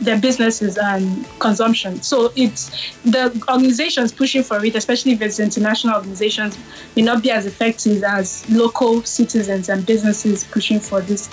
their 0.00 0.18
businesses 0.18 0.76
and 0.76 1.24
consumption. 1.38 2.02
So 2.02 2.32
it's 2.36 2.92
the 3.02 3.26
organizations 3.48 4.12
pushing 4.12 4.42
for 4.42 4.62
it, 4.64 4.74
especially 4.74 5.12
if 5.12 5.22
it's 5.22 5.38
international 5.38 5.96
organizations, 5.96 6.58
may 6.96 7.02
not 7.02 7.22
be 7.22 7.30
as 7.30 7.46
effective 7.46 8.02
as 8.02 8.48
local 8.50 9.02
citizens 9.02 9.68
and 9.68 9.86
businesses 9.86 10.44
pushing 10.44 10.80
for 10.80 11.00
this 11.00 11.28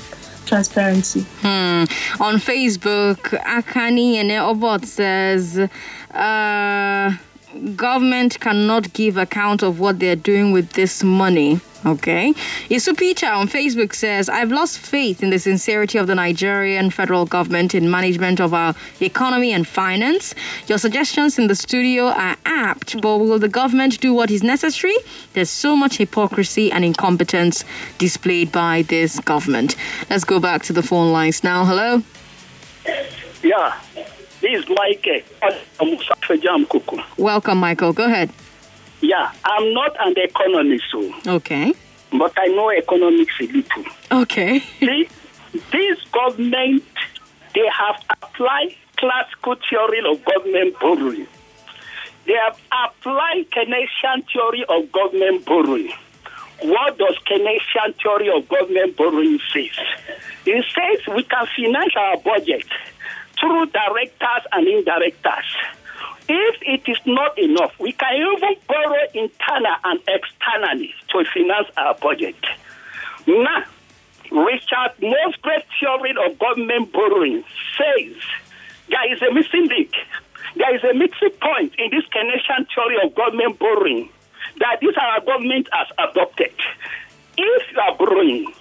transparency. 0.51 1.21
Hmm. 1.41 1.85
On 2.19 2.35
Facebook, 2.35 3.17
Akani 3.57 4.15
and 4.15 4.29
Obot 4.31 4.83
says, 4.85 5.57
uh, 6.13 7.15
government 7.75 8.37
cannot 8.41 8.91
give 8.91 9.15
account 9.15 9.63
of 9.63 9.79
what 9.79 9.99
they're 9.99 10.17
doing 10.17 10.51
with 10.51 10.73
this 10.73 11.03
money. 11.03 11.61
Okay. 11.83 12.33
Isu 12.69 12.95
Peter 12.95 13.25
on 13.27 13.47
Facebook 13.47 13.95
says, 13.95 14.29
I've 14.29 14.51
lost 14.51 14.77
faith 14.77 15.23
in 15.23 15.31
the 15.31 15.39
sincerity 15.39 15.97
of 15.97 16.05
the 16.05 16.13
Nigerian 16.13 16.91
federal 16.91 17.25
government 17.25 17.73
in 17.73 17.89
management 17.89 18.39
of 18.39 18.53
our 18.53 18.75
economy 18.99 19.51
and 19.51 19.67
finance. 19.67 20.35
Your 20.67 20.77
suggestions 20.77 21.39
in 21.39 21.47
the 21.47 21.55
studio 21.55 22.05
are 22.05 22.37
apt, 22.45 23.01
but 23.01 23.17
will 23.17 23.39
the 23.39 23.49
government 23.49 23.99
do 23.99 24.13
what 24.13 24.29
is 24.29 24.43
necessary? 24.43 24.93
There's 25.33 25.49
so 25.49 25.75
much 25.75 25.97
hypocrisy 25.97 26.71
and 26.71 26.85
incompetence 26.85 27.65
displayed 27.97 28.51
by 28.51 28.83
this 28.83 29.19
government. 29.19 29.75
Let's 30.07 30.23
go 30.23 30.39
back 30.39 30.61
to 30.63 30.73
the 30.73 30.83
phone 30.83 31.11
lines 31.11 31.43
now. 31.43 31.65
Hello? 31.65 32.03
Yeah, 33.43 33.75
this 34.41 34.63
is 34.63 34.69
Mike 34.69 35.07
Welcome, 37.17 37.57
Michael. 37.57 37.93
Go 37.93 38.05
ahead. 38.05 38.29
Yeah, 39.01 39.31
I'm 39.43 39.73
not 39.73 39.95
an 39.99 40.13
economist, 40.17 40.83
so, 40.91 41.13
Okay. 41.27 41.73
but 42.11 42.33
I 42.37 42.47
know 42.47 42.69
economics 42.71 43.33
a 43.41 43.43
little. 43.47 43.83
Okay. 44.11 44.59
See, 44.79 45.07
this 45.71 45.99
government, 46.11 46.83
they 47.55 47.67
have 47.67 48.01
applied 48.09 48.75
classical 48.97 49.55
theory 49.69 50.01
of 50.09 50.23
government 50.23 50.79
borrowing. 50.79 51.27
They 52.27 52.33
have 52.33 52.59
applied 52.71 53.49
Keynesian 53.49 54.23
theory 54.31 54.63
of 54.69 54.91
government 54.91 55.45
borrowing. 55.45 55.91
What 56.61 56.97
does 56.99 57.17
Keynesian 57.27 57.95
theory 58.01 58.29
of 58.29 58.47
government 58.47 58.95
borrowing 58.95 59.39
say? 59.51 59.71
It 60.45 60.63
says 60.75 61.15
we 61.15 61.23
can 61.23 61.47
finance 61.55 61.93
our 61.97 62.17
budget 62.17 62.65
through 63.39 63.65
directors 63.65 64.45
and 64.51 64.67
indirectors. 64.67 65.49
If 66.29 66.61
it 66.61 66.89
is 66.89 66.97
not 67.05 67.37
enough, 67.37 67.73
we 67.79 67.91
can 67.93 68.15
even 68.15 68.55
borrow 68.67 69.03
internal 69.13 69.75
and 69.83 69.99
externally 70.07 70.93
to 71.09 71.25
finance 71.33 71.67
our 71.77 71.95
budget. 71.95 72.35
Now, 73.27 73.63
Richard 74.31 74.93
Musgrave 75.01 75.63
theory 75.79 76.15
of 76.25 76.39
government 76.39 76.91
borrowing 76.93 77.43
says 77.77 78.15
there 78.89 79.13
is 79.13 79.21
a 79.21 79.33
missing 79.33 79.67
link. 79.67 79.91
There 80.55 80.75
is 80.75 80.83
a 80.83 80.93
missing 80.93 81.31
point 81.41 81.75
in 81.77 81.91
this 81.91 82.05
Keynesian 82.05 82.65
theory 82.73 82.97
of 83.03 83.13
government 83.15 83.59
borrowing 83.59 84.09
that 84.59 84.77
this 84.81 84.95
our 84.97 85.21
government 85.21 85.67
has 85.73 85.87
adopted. 85.97 86.53
If 87.37 87.71
you 87.71 87.79
are 87.79 87.97
borrowing, 87.97 88.53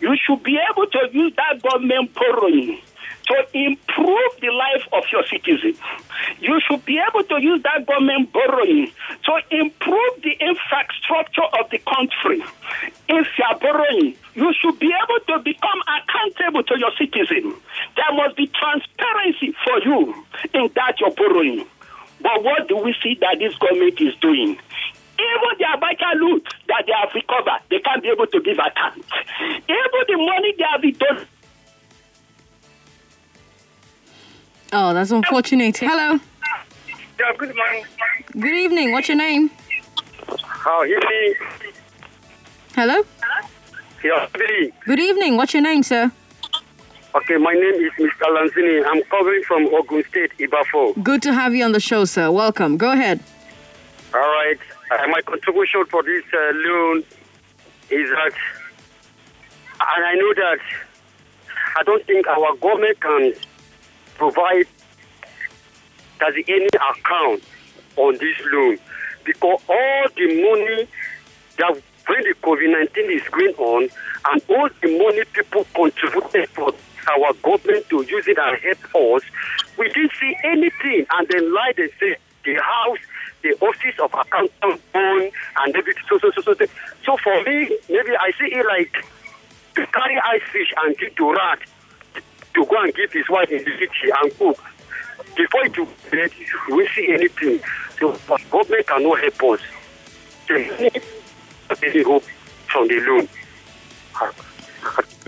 you 0.00 0.16
should 0.16 0.42
be 0.42 0.58
able 0.70 0.86
to 0.86 1.08
use 1.12 1.34
that 1.36 1.62
government 1.62 2.14
borrowing 2.14 2.80
to 3.28 3.36
improve 3.52 4.32
the 4.40 4.50
life 4.50 4.88
of 4.92 5.04
your 5.12 5.24
citizens. 5.26 5.78
You 6.40 6.60
should 6.66 6.84
be 6.84 6.98
able 6.98 7.24
to 7.24 7.42
use 7.42 7.62
that 7.62 7.86
government 7.86 8.32
borrowing 8.32 8.90
to 9.24 9.32
improve 9.50 10.12
the 10.22 10.32
infrastructure 10.40 11.44
of 11.60 11.70
the 11.70 11.78
country. 11.78 12.42
If 13.08 13.26
you 13.38 13.44
are 13.44 13.58
borrowing, 13.58 14.16
you 14.34 14.54
should 14.60 14.78
be 14.78 14.88
able 14.92 15.20
to 15.28 15.44
become 15.44 15.80
accountable 15.84 16.62
to 16.64 16.78
your 16.78 16.92
citizens. 16.96 17.54
There 17.96 18.12
must 18.12 18.36
be 18.36 18.46
transparency 18.48 19.54
for 19.64 19.78
you 19.84 20.14
in 20.54 20.70
that 20.74 21.00
you're 21.00 21.14
borrowing. 21.14 21.66
But 22.20 22.42
what 22.42 22.68
do 22.68 22.76
we 22.78 22.94
see 23.02 23.16
that 23.20 23.36
this 23.38 23.54
government 23.56 24.00
is 24.00 24.14
doing? 24.16 24.58
Even 25.18 25.50
the 25.58 25.64
Abacha 25.64 26.14
loot 26.20 26.46
that 26.68 26.84
they 26.86 26.92
have 26.92 27.12
recovered, 27.14 27.60
they 27.70 27.80
can't 27.80 28.02
be 28.02 28.08
able 28.08 28.26
to 28.26 28.40
give 28.40 28.58
account. 28.58 29.04
Even 29.68 30.02
the 30.06 30.16
money 30.16 30.54
they 30.56 30.64
have 30.64 30.80
been 30.80 30.92
done. 30.94 31.26
Oh, 34.72 34.92
that's 34.92 35.10
unfortunate. 35.10 35.76
Hello. 35.78 36.18
Yeah, 37.18 37.32
good 37.38 37.54
morning. 37.56 37.84
Good 38.32 38.54
evening. 38.54 38.92
What's 38.92 39.08
your 39.08 39.16
name? 39.16 39.50
How 40.44 40.82
is 40.82 40.90
he? 41.08 41.34
Hello. 42.74 43.02
Yeah. 44.04 44.28
Good 44.84 45.00
evening. 45.00 45.36
What's 45.36 45.54
your 45.54 45.62
name, 45.62 45.82
sir? 45.82 46.12
Okay, 47.14 47.36
my 47.38 47.54
name 47.54 47.74
is 47.74 47.92
Mr. 47.98 48.26
Lanzini. 48.28 48.84
I'm 48.86 49.02
calling 49.04 49.42
from 49.46 49.66
Ogun 49.74 50.04
State, 50.10 50.32
Ibafo. 50.38 51.02
Good 51.02 51.22
to 51.22 51.32
have 51.32 51.54
you 51.54 51.64
on 51.64 51.72
the 51.72 51.80
show, 51.80 52.04
sir. 52.04 52.30
Welcome. 52.30 52.76
Go 52.76 52.92
ahead. 52.92 53.20
All 54.12 54.20
right. 54.20 54.58
Uh, 54.90 55.06
my 55.08 55.22
contribution 55.22 55.84
for 55.86 56.02
this 56.02 56.24
uh, 56.32 56.52
loan 56.54 56.98
is 57.90 58.10
that, 58.10 58.32
and 59.80 60.04
I 60.04 60.14
know 60.14 60.34
that 60.34 60.58
I 61.78 61.82
don't 61.84 62.04
think 62.06 62.26
our 62.26 62.54
government 62.56 63.00
can 63.00 63.32
provide 64.18 64.66
does 66.18 66.34
any 66.48 66.66
account 66.66 67.42
on 67.96 68.12
this 68.18 68.36
loan 68.52 68.78
because 69.24 69.60
all 69.68 70.04
the 70.16 70.26
money 70.42 70.88
that 71.58 71.82
when 72.06 72.22
the 72.22 72.34
COVID 72.42 72.72
19 72.72 73.10
is 73.10 73.22
going 73.28 73.54
on 73.54 73.88
and 74.30 74.42
all 74.48 74.68
the 74.82 74.98
money 74.98 75.22
people 75.32 75.64
contributed 75.74 76.48
for 76.50 76.72
our 77.08 77.32
government 77.42 77.88
to 77.88 78.02
use 78.02 78.26
it 78.26 78.38
and 78.38 78.58
help 78.58 79.14
us, 79.14 79.22
we 79.78 79.88
didn't 79.88 80.12
see 80.20 80.36
anything. 80.44 81.06
And 81.10 81.28
then 81.28 81.52
lie 81.54 81.72
they 81.76 81.88
say 82.00 82.16
the 82.44 82.54
house, 82.54 82.98
the 83.42 83.52
office 83.60 83.98
of 84.02 84.12
accountant 84.14 84.92
bond 84.92 85.32
and 85.60 85.76
everything. 85.76 86.02
So, 86.08 86.18
so, 86.18 86.30
so, 86.34 86.40
so, 86.42 86.54
so. 86.54 86.66
so 87.04 87.16
for 87.18 87.42
me, 87.44 87.78
maybe 87.88 88.12
I 88.18 88.32
see 88.38 88.54
it 88.54 88.66
like 88.66 89.04
to 89.76 89.86
carry 89.92 90.18
ice 90.18 90.42
fish 90.50 90.72
and 90.84 90.96
to 91.16 91.32
rat 91.32 91.60
to 92.54 92.66
go 92.66 92.82
and 92.82 92.94
give 92.94 93.12
his 93.12 93.28
wife 93.28 93.50
in 93.50 93.64
the 93.64 93.70
city 93.78 94.12
and 94.22 94.38
cook. 94.38 94.62
Before 95.36 95.64
it 95.64 95.74
to 95.74 95.86
bed, 96.10 96.30
we 96.70 96.88
see 96.88 97.12
anything. 97.12 97.60
So 97.98 98.18
but 98.26 98.40
government 98.50 98.86
cannot 98.86 99.20
help 99.20 99.42
us. 99.44 99.60
They 100.48 100.68
need 100.80 101.02
any 101.82 102.02
hope 102.02 102.24
from 102.66 102.88
the 102.88 103.00
loan. 103.00 103.28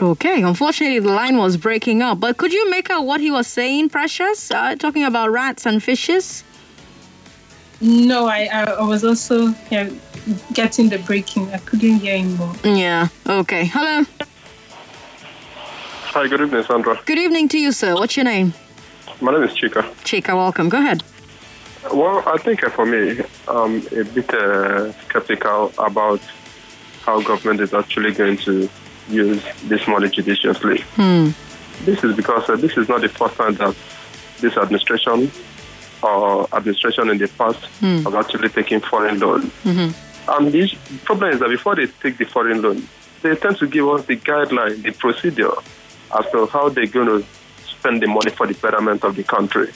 Okay. 0.00 0.42
Unfortunately, 0.42 0.98
the 0.98 1.12
line 1.12 1.36
was 1.36 1.56
breaking 1.56 2.02
up, 2.02 2.20
but 2.20 2.38
could 2.38 2.52
you 2.52 2.70
make 2.70 2.90
out 2.90 3.04
what 3.04 3.20
he 3.20 3.30
was 3.30 3.46
saying, 3.46 3.90
Precious? 3.90 4.50
Uh, 4.50 4.74
talking 4.76 5.04
about 5.04 5.30
rats 5.30 5.66
and 5.66 5.82
fishes? 5.82 6.42
No, 7.80 8.26
I, 8.26 8.48
I, 8.52 8.64
I 8.64 8.82
was 8.82 9.04
also 9.04 9.54
yeah, 9.70 9.90
getting 10.52 10.88
the 10.88 10.98
breaking. 10.98 11.50
I 11.52 11.58
couldn't 11.58 11.96
hear 11.96 12.16
him 12.16 12.36
more. 12.36 12.54
Yeah. 12.64 13.08
Okay. 13.26 13.66
Hello. 13.66 14.04
Hi, 16.12 16.26
good 16.26 16.40
evening, 16.40 16.64
Sandra. 16.64 17.00
Good 17.06 17.18
evening 17.18 17.48
to 17.50 17.56
you, 17.56 17.70
sir. 17.70 17.94
What's 17.94 18.16
your 18.16 18.24
name? 18.24 18.52
My 19.20 19.30
name 19.30 19.44
is 19.44 19.52
Chika. 19.52 19.82
Chika, 20.02 20.34
welcome. 20.34 20.68
Go 20.68 20.78
ahead. 20.78 21.04
Well, 21.92 22.24
I 22.26 22.36
think 22.36 22.64
uh, 22.64 22.70
for 22.70 22.84
me, 22.84 23.20
I'm 23.46 23.76
a 23.96 24.02
bit 24.02 24.34
uh, 24.34 24.90
skeptical 25.04 25.72
about 25.78 26.20
how 27.02 27.20
government 27.22 27.60
is 27.60 27.72
actually 27.72 28.10
going 28.10 28.38
to 28.38 28.68
use 29.08 29.40
this 29.66 29.86
money 29.86 30.08
judiciously. 30.08 30.80
Hmm. 30.96 31.28
This 31.84 32.02
is 32.02 32.16
because 32.16 32.50
uh, 32.50 32.56
this 32.56 32.76
is 32.76 32.88
not 32.88 33.02
the 33.02 33.08
first 33.08 33.36
time 33.36 33.54
that 33.54 33.76
this 34.40 34.56
administration 34.56 35.30
or 36.02 36.52
administration 36.52 37.08
in 37.10 37.18
the 37.18 37.28
past 37.28 37.64
have 38.02 38.16
actually 38.16 38.48
taken 38.48 38.80
foreign 38.80 39.20
loan. 39.20 39.52
And 40.26 40.50
the 40.50 40.76
problem 41.04 41.34
is 41.34 41.38
that 41.38 41.50
before 41.50 41.76
they 41.76 41.86
take 41.86 42.18
the 42.18 42.24
foreign 42.24 42.62
loan, 42.62 42.88
they 43.22 43.36
tend 43.36 43.58
to 43.58 43.68
give 43.68 43.88
us 43.88 44.06
the 44.06 44.16
guideline, 44.16 44.82
the 44.82 44.90
procedure 44.90 45.52
as 46.18 46.30
to 46.32 46.46
how 46.46 46.68
they're 46.68 46.86
going 46.86 47.06
to 47.08 47.26
spend 47.66 48.02
the 48.02 48.06
money 48.06 48.30
for 48.30 48.46
the 48.46 48.54
betterment 48.54 49.04
of 49.04 49.16
the 49.16 49.22
country. 49.24 49.72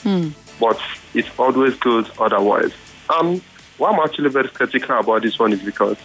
But 0.59 0.79
it 1.13 1.25
always 1.39 1.75
goes 1.75 2.09
otherwise. 2.19 2.71
And 3.09 3.41
why 3.77 3.91
I'm 3.91 3.99
actually 3.99 4.29
very 4.29 4.47
skeptical 4.49 4.97
about 4.99 5.21
this 5.23 5.37
one 5.37 5.53
is 5.53 5.61
because 5.61 5.97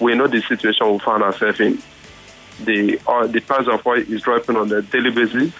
we 0.00 0.14
know 0.14 0.26
the 0.26 0.40
situation 0.42 0.92
we 0.92 0.98
find 0.98 1.22
ourselves 1.22 1.60
in. 1.60 1.80
The, 2.64 3.00
uh, 3.06 3.26
the 3.26 3.40
price 3.40 3.66
of 3.66 3.86
oil 3.86 3.98
is 3.98 4.22
dropping 4.22 4.56
on 4.56 4.70
a 4.72 4.82
daily 4.82 5.10
basis. 5.10 5.52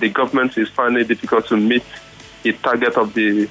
The 0.00 0.08
government 0.10 0.58
is 0.58 0.68
finding 0.68 1.02
it 1.02 1.08
difficult 1.08 1.46
to 1.48 1.56
meet 1.56 1.82
the 2.42 2.52
target 2.52 2.96
of 2.96 3.14
the 3.14 3.48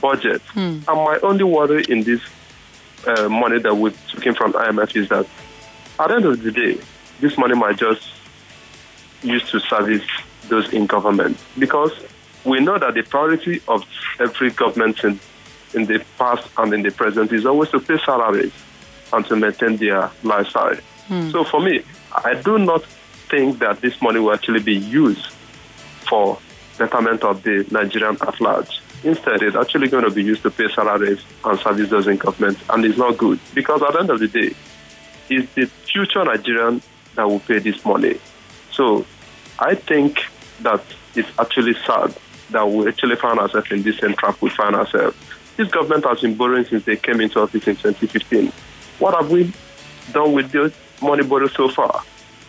budget. 0.00 0.42
And 0.56 0.86
my 0.86 1.18
only 1.22 1.44
worry 1.44 1.84
in 1.88 2.02
this 2.02 2.20
uh, 3.06 3.28
money 3.28 3.58
that 3.60 3.74
we're 3.74 3.92
taking 4.14 4.34
from 4.34 4.52
IMF 4.54 4.96
is 4.96 5.08
that 5.10 5.26
at 6.00 6.08
the 6.08 6.14
end 6.16 6.24
of 6.24 6.42
the 6.42 6.50
day, 6.50 6.78
this 7.20 7.36
money 7.38 7.54
might 7.54 7.76
just 7.76 8.08
used 9.22 9.48
to 9.48 9.60
service 9.60 10.04
those 10.48 10.72
in 10.72 10.86
government 10.86 11.38
because 11.58 11.92
we 12.44 12.60
know 12.60 12.78
that 12.78 12.94
the 12.94 13.02
priority 13.02 13.60
of 13.68 13.84
every 14.20 14.50
government 14.50 15.02
in, 15.04 15.18
in 15.74 15.86
the 15.86 16.04
past 16.18 16.48
and 16.58 16.72
in 16.74 16.82
the 16.82 16.90
present 16.90 17.32
is 17.32 17.46
always 17.46 17.70
to 17.70 17.80
pay 17.80 17.98
salaries 17.98 18.52
and 19.12 19.24
to 19.26 19.36
maintain 19.36 19.76
their 19.76 20.10
lifestyle. 20.22 20.74
Hmm. 21.06 21.30
So 21.30 21.44
for 21.44 21.60
me, 21.60 21.82
I 22.12 22.34
do 22.34 22.58
not 22.58 22.84
think 22.84 23.58
that 23.60 23.80
this 23.80 24.00
money 24.02 24.20
will 24.20 24.32
actually 24.32 24.60
be 24.62 24.74
used 24.74 25.26
for 26.08 26.38
betterment 26.78 27.22
of 27.22 27.42
the 27.42 27.66
Nigerian 27.70 28.16
at 28.20 28.40
large. 28.40 28.80
Instead, 29.04 29.42
it's 29.42 29.56
actually 29.56 29.88
going 29.88 30.04
to 30.04 30.10
be 30.10 30.22
used 30.22 30.42
to 30.42 30.50
pay 30.50 30.68
salaries 30.68 31.20
and 31.44 31.58
service 31.58 31.90
those 31.90 32.06
in 32.06 32.16
government, 32.16 32.58
and 32.70 32.84
it's 32.84 32.98
not 32.98 33.18
good 33.18 33.38
because 33.54 33.82
at 33.82 33.92
the 33.92 34.00
end 34.00 34.10
of 34.10 34.20
the 34.20 34.28
day, 34.28 34.54
it's 35.28 35.52
the 35.54 35.66
future 35.66 36.24
Nigerian 36.24 36.82
that 37.14 37.28
will 37.28 37.40
pay 37.40 37.58
this 37.58 37.84
money. 37.84 38.18
So 38.72 39.06
I 39.58 39.74
think 39.74 40.24
that 40.60 40.82
it's 41.14 41.28
actually 41.38 41.74
sad 41.74 42.14
that 42.50 42.68
we 42.68 42.88
actually 42.88 43.16
found 43.16 43.38
ourselves 43.38 43.70
in 43.70 43.82
this 43.82 43.98
same 43.98 44.14
trap 44.14 44.40
we 44.40 44.50
find 44.50 44.74
ourselves. 44.74 45.16
This 45.56 45.68
government 45.68 46.04
has 46.06 46.20
been 46.20 46.34
borrowing 46.34 46.64
since 46.64 46.84
they 46.84 46.96
came 46.96 47.20
into 47.20 47.40
office 47.40 47.66
in 47.66 47.76
2015. 47.76 48.52
What 48.98 49.14
have 49.14 49.30
we 49.30 49.52
done 50.12 50.32
with 50.32 50.50
this 50.50 50.72
money 51.00 51.24
borrowed 51.24 51.52
so 51.52 51.68
far? 51.68 52.02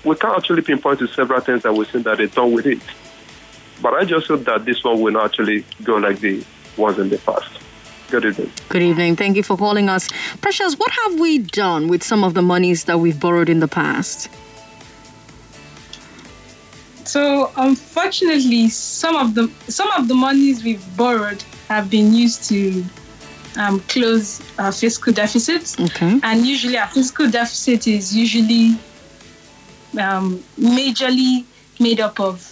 We 0.03 0.15
can't 0.15 0.38
actually 0.38 0.61
pinpoint 0.61 0.99
to 0.99 1.07
several 1.07 1.41
things 1.41 1.63
that 1.63 1.74
we've 1.74 1.89
seen 1.89 2.03
that 2.03 2.17
they've 2.17 2.34
done 2.34 2.53
with 2.53 2.65
it. 2.65 2.80
But 3.82 3.93
I 3.93 4.05
just 4.05 4.28
hope 4.28 4.43
that 4.45 4.65
this 4.65 4.84
one 4.84 5.01
will 5.01 5.13
not 5.13 5.26
actually 5.26 5.65
go 5.84 5.95
like 5.95 6.19
the 6.19 6.43
ones 6.78 6.99
in 6.99 7.09
the 7.09 7.17
past. 7.19 7.59
Good 8.09 8.26
evening. 8.26 8.51
Good 8.69 8.82
evening. 8.82 9.15
Thank 9.15 9.38
you 9.38 9.43
for 9.43 9.57
calling 9.57 9.89
us. 9.89 10.07
Precious, 10.41 10.78
what 10.78 10.91
have 10.91 11.19
we 11.19 11.39
done 11.39 11.88
with 11.88 12.03
some 12.03 12.24
of 12.24 12.34
the 12.34 12.41
monies 12.41 12.86
that 12.86 12.99
we've 12.99 13.19
borrowed 13.19 13.49
in 13.49 13.59
the 13.59 13.67
past? 13.67 14.30
So 17.06 17.51
unfortunately, 17.58 18.70
some 18.70 19.16
of 19.16 19.36
the 19.36 19.49
some 19.70 19.89
of 19.91 20.08
the 20.08 20.14
monies 20.16 20.64
we've 20.64 20.84
borrowed 20.97 21.43
have 21.70 21.89
been 21.89 22.14
used 22.14 22.47
to 22.49 22.84
um, 23.58 23.80
close 23.82 24.41
our 24.58 24.72
fiscal 24.72 25.14
deficits, 25.14 25.80
Okay. 25.80 26.20
and 26.24 26.45
usually 26.45 26.78
our 26.78 26.88
fiscal 26.88 27.30
deficit 27.30 27.88
is 27.88 28.16
usually 28.16 28.78
um, 29.99 30.43
majorly 30.58 31.45
made 31.80 31.99
up 31.99 32.20
of 32.20 32.49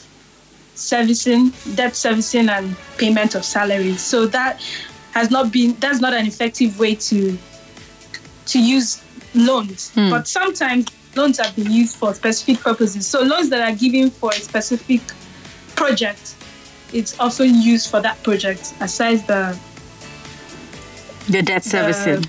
servicing, 0.76 1.52
debt 1.76 1.96
servicing, 1.96 2.50
and 2.50 2.76
payment 2.98 3.36
of 3.36 3.44
salaries. 3.46 4.02
So 4.02 4.26
that 4.28 4.62
has 5.12 5.30
not 5.32 5.52
been 5.52 5.76
that's 5.80 6.00
not 6.00 6.14
an 6.14 6.26
effective 6.28 6.78
way 6.80 6.96
to 6.96 7.38
to 8.48 8.60
use 8.60 9.02
loans. 9.34 9.92
But 9.96 10.28
sometimes 10.28 10.88
loans 11.16 11.40
have 11.40 11.56
been 11.56 11.72
used 11.72 11.96
for 11.98 12.14
specific 12.14 12.62
purposes. 12.64 13.06
So 13.08 13.22
loans 13.22 13.50
that 13.50 13.62
are 13.62 13.76
given 13.76 14.10
for 14.10 14.30
a 14.32 14.36
specific 14.36 15.02
project, 15.76 16.36
it's 16.94 17.20
often 17.20 17.62
used 17.62 17.90
for 17.90 18.02
that 18.02 18.22
project, 18.24 18.74
aside 18.82 19.26
the 19.28 19.58
The 21.30 21.42
debt 21.42 21.64
servicing 21.64 22.26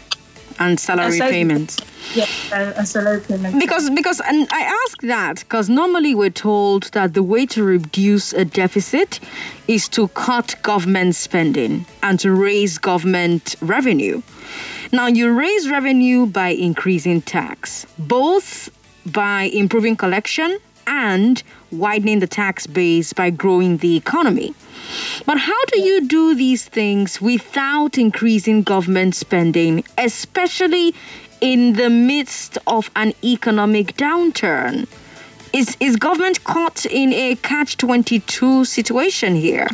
and 0.58 0.78
salary 0.78 1.16
aside- 1.16 1.30
payments. 1.30 1.76
yeah, 2.14 2.26
uh, 2.52 2.72
a 2.76 2.86
salary 2.86 3.20
payment. 3.20 3.58
Because 3.58 3.88
because 3.90 4.20
and 4.20 4.46
I 4.52 4.60
ask 4.84 5.00
that 5.02 5.40
because 5.40 5.68
normally 5.68 6.14
we're 6.14 6.30
told 6.30 6.84
that 6.92 7.14
the 7.14 7.22
way 7.22 7.46
to 7.46 7.62
reduce 7.64 8.32
a 8.32 8.44
deficit 8.44 9.18
is 9.66 9.88
to 9.88 10.08
cut 10.08 10.56
government 10.62 11.14
spending 11.14 11.86
and 12.02 12.20
to 12.20 12.30
raise 12.32 12.78
government 12.78 13.56
revenue. 13.60 14.22
Now 14.94 15.06
you 15.06 15.32
raise 15.32 15.70
revenue 15.70 16.26
by 16.26 16.48
increasing 16.48 17.22
tax, 17.22 17.86
both 17.98 18.68
by 19.06 19.44
improving 19.44 19.96
collection 19.96 20.58
and 20.86 21.42
widening 21.70 22.18
the 22.18 22.26
tax 22.26 22.66
base 22.66 23.14
by 23.14 23.30
growing 23.30 23.78
the 23.78 23.96
economy. 23.96 24.54
But 25.24 25.38
how 25.38 25.64
do 25.72 25.80
you 25.80 26.06
do 26.06 26.34
these 26.34 26.66
things 26.66 27.22
without 27.22 27.96
increasing 27.96 28.64
government 28.64 29.14
spending, 29.14 29.82
especially 29.96 30.94
in 31.40 31.72
the 31.72 31.88
midst 31.88 32.58
of 32.66 32.90
an 32.94 33.14
economic 33.24 33.96
downturn? 33.96 34.86
Is, 35.54 35.74
is 35.80 35.96
government 35.96 36.44
caught 36.44 36.84
in 36.84 37.14
a 37.14 37.36
catch 37.36 37.78
22 37.78 38.66
situation 38.66 39.36
here? 39.36 39.68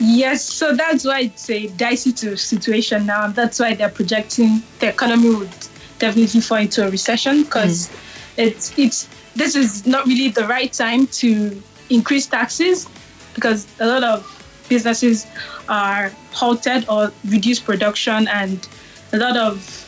Yes, 0.00 0.44
so 0.44 0.74
that's 0.74 1.04
why 1.04 1.20
it's 1.22 1.50
a 1.50 1.66
dicey 1.68 2.14
situation 2.36 3.06
now. 3.06 3.28
That's 3.28 3.58
why 3.58 3.74
they're 3.74 3.88
projecting 3.88 4.62
the 4.78 4.88
economy 4.88 5.34
would 5.34 5.50
definitely 5.98 6.40
fall 6.40 6.58
into 6.58 6.86
a 6.86 6.90
recession 6.90 7.42
because 7.42 7.88
hmm. 7.88 7.94
it's 8.36 8.78
it's 8.78 9.08
this 9.34 9.56
is 9.56 9.86
not 9.86 10.06
really 10.06 10.28
the 10.28 10.46
right 10.46 10.72
time 10.72 11.06
to 11.06 11.60
increase 11.90 12.26
taxes 12.26 12.88
because 13.34 13.66
a 13.80 13.86
lot 13.86 14.04
of 14.04 14.24
businesses 14.68 15.26
are 15.68 16.12
halted 16.32 16.88
or 16.88 17.12
reduce 17.26 17.58
production 17.58 18.28
and 18.28 18.68
a 19.12 19.16
lot 19.16 19.36
of 19.36 19.84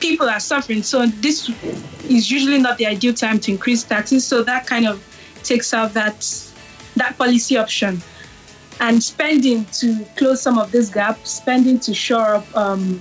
people 0.00 0.28
are 0.28 0.40
suffering. 0.40 0.82
So 0.82 1.06
this 1.06 1.48
is 2.04 2.30
usually 2.30 2.58
not 2.58 2.78
the 2.78 2.86
ideal 2.86 3.14
time 3.14 3.38
to 3.40 3.50
increase 3.50 3.82
taxes. 3.82 4.26
So 4.26 4.42
that 4.42 4.66
kind 4.66 4.86
of 4.86 5.02
takes 5.42 5.72
out 5.74 5.94
that 5.94 6.28
that 6.96 7.16
policy 7.18 7.56
option 7.56 8.02
and 8.82 9.02
spending 9.02 9.64
to 9.66 10.04
close 10.16 10.42
some 10.42 10.58
of 10.58 10.72
this 10.72 10.90
gap, 10.90 11.24
spending 11.24 11.78
to 11.78 11.94
shore 11.94 12.34
up 12.34 12.56
um, 12.56 13.00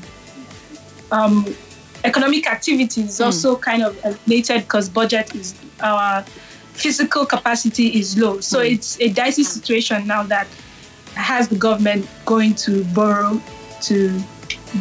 um, 1.11 1.55
economic 2.03 2.47
activity 2.47 3.01
is 3.01 3.19
also 3.19 3.55
kind 3.57 3.81
of 3.83 3.97
related 4.27 4.61
because 4.61 4.87
budget 4.87 5.33
is 5.35 5.55
our 5.81 6.21
fiscal 6.73 7.25
capacity 7.25 7.87
is 7.99 8.17
low. 8.17 8.39
So 8.39 8.59
it's 8.59 9.01
a 9.01 9.09
dicey 9.09 9.43
situation 9.43 10.05
now 10.05 10.23
that 10.23 10.47
has 11.15 11.49
the 11.49 11.55
government 11.55 12.07
going 12.25 12.53
to 12.55 12.85
borrow 12.93 13.41
to 13.81 14.21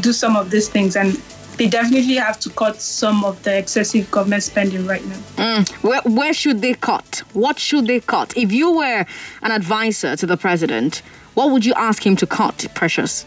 do 0.00 0.12
some 0.12 0.36
of 0.36 0.50
these 0.50 0.68
things. 0.68 0.96
And 0.96 1.20
they 1.60 1.66
definitely 1.66 2.14
have 2.14 2.40
to 2.40 2.48
cut 2.48 2.80
some 2.80 3.22
of 3.22 3.42
the 3.42 3.54
excessive 3.54 4.10
government 4.10 4.42
spending 4.42 4.86
right 4.86 5.04
now. 5.04 5.18
Mm. 5.36 5.70
Where, 5.82 6.00
where 6.06 6.32
should 6.32 6.62
they 6.62 6.72
cut? 6.72 7.22
What 7.34 7.58
should 7.58 7.86
they 7.86 8.00
cut? 8.00 8.34
If 8.34 8.50
you 8.50 8.72
were 8.78 9.04
an 9.42 9.52
advisor 9.52 10.16
to 10.16 10.24
the 10.24 10.38
president, 10.38 11.02
what 11.34 11.50
would 11.50 11.66
you 11.66 11.74
ask 11.74 12.06
him 12.06 12.16
to 12.16 12.26
cut, 12.26 12.66
Precious? 12.74 13.26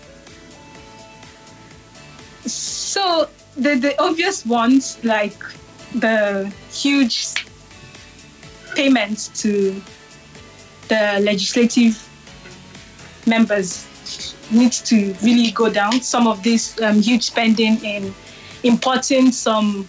So 2.47 3.29
the 3.55 3.75
the 3.75 3.93
obvious 4.01 4.47
ones 4.47 4.97
like 5.03 5.37
the 5.93 6.51
huge 6.71 7.35
payments 8.73 9.27
to 9.43 9.79
the 10.87 11.19
legislative 11.21 12.01
members 13.27 13.85
needs 14.53 14.81
to 14.83 15.13
really 15.21 15.51
go 15.51 15.69
down. 15.69 16.01
Some 16.01 16.27
of 16.27 16.43
this 16.43 16.79
um, 16.81 17.01
huge 17.01 17.23
spending 17.23 17.83
in 17.83 18.13
importing 18.63 19.31
some 19.31 19.87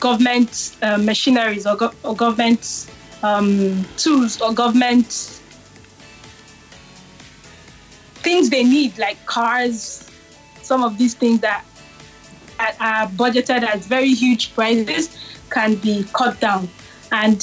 government 0.00 0.76
uh, 0.82 0.98
machineries 0.98 1.66
or, 1.66 1.76
go- 1.76 1.92
or 2.02 2.14
government 2.14 2.90
um, 3.22 3.84
tools 3.96 4.40
or 4.40 4.52
government 4.52 5.38
things 8.22 8.50
they 8.50 8.62
need 8.62 8.96
like 8.98 9.24
cars 9.26 10.08
some 10.62 10.82
of 10.84 10.96
these 10.98 11.14
things 11.14 11.40
that 11.40 11.64
are- 12.80 13.06
budgeted 13.08 13.62
as 13.64 13.86
very 13.86 14.12
huge 14.12 14.54
prices 14.54 15.16
can 15.50 15.74
be 15.76 16.04
cut 16.12 16.38
down 16.40 16.68
and 17.12 17.42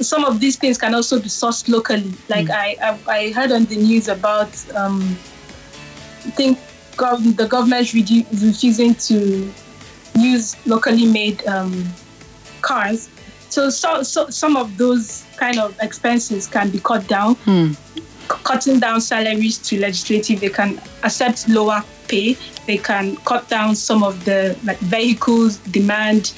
some 0.00 0.24
of 0.24 0.38
these 0.40 0.56
things 0.56 0.78
can 0.78 0.94
also 0.94 1.18
be 1.20 1.28
sourced 1.28 1.68
locally. 1.68 2.12
Like 2.28 2.48
I, 2.48 2.76
I 2.80 2.98
i 3.18 3.32
heard 3.32 3.50
on 3.52 3.64
the 3.66 3.76
news 3.76 4.08
about 4.08 4.50
um 4.74 5.16
i 6.24 6.30
think 6.30 6.58
gov- 6.96 7.36
the 7.36 7.46
government 7.46 7.88
redu- 7.88 8.26
refusing 8.42 8.94
to 8.94 9.52
use 10.16 10.56
locally 10.66 11.06
made 11.06 11.44
um, 11.46 11.84
cars. 12.60 13.08
So, 13.48 13.68
so 13.70 14.02
so 14.02 14.28
some 14.30 14.56
of 14.56 14.76
those 14.78 15.24
kind 15.36 15.58
of 15.58 15.76
expenses 15.80 16.46
can 16.46 16.70
be 16.70 16.78
cut 16.78 17.06
down. 17.08 17.36
C- 17.44 18.02
cutting 18.44 18.78
down 18.80 19.00
salaries 19.00 19.58
to 19.58 19.78
legislative 19.80 20.40
they 20.40 20.48
can 20.48 20.80
accept 21.02 21.48
lower 21.48 21.82
pay. 22.08 22.36
They 22.66 22.78
can 22.78 23.16
cut 23.16 23.48
down 23.48 23.74
some 23.74 24.02
of 24.04 24.24
the 24.24 24.56
like 24.64 24.78
vehicles 24.78 25.58
demand 25.58 26.32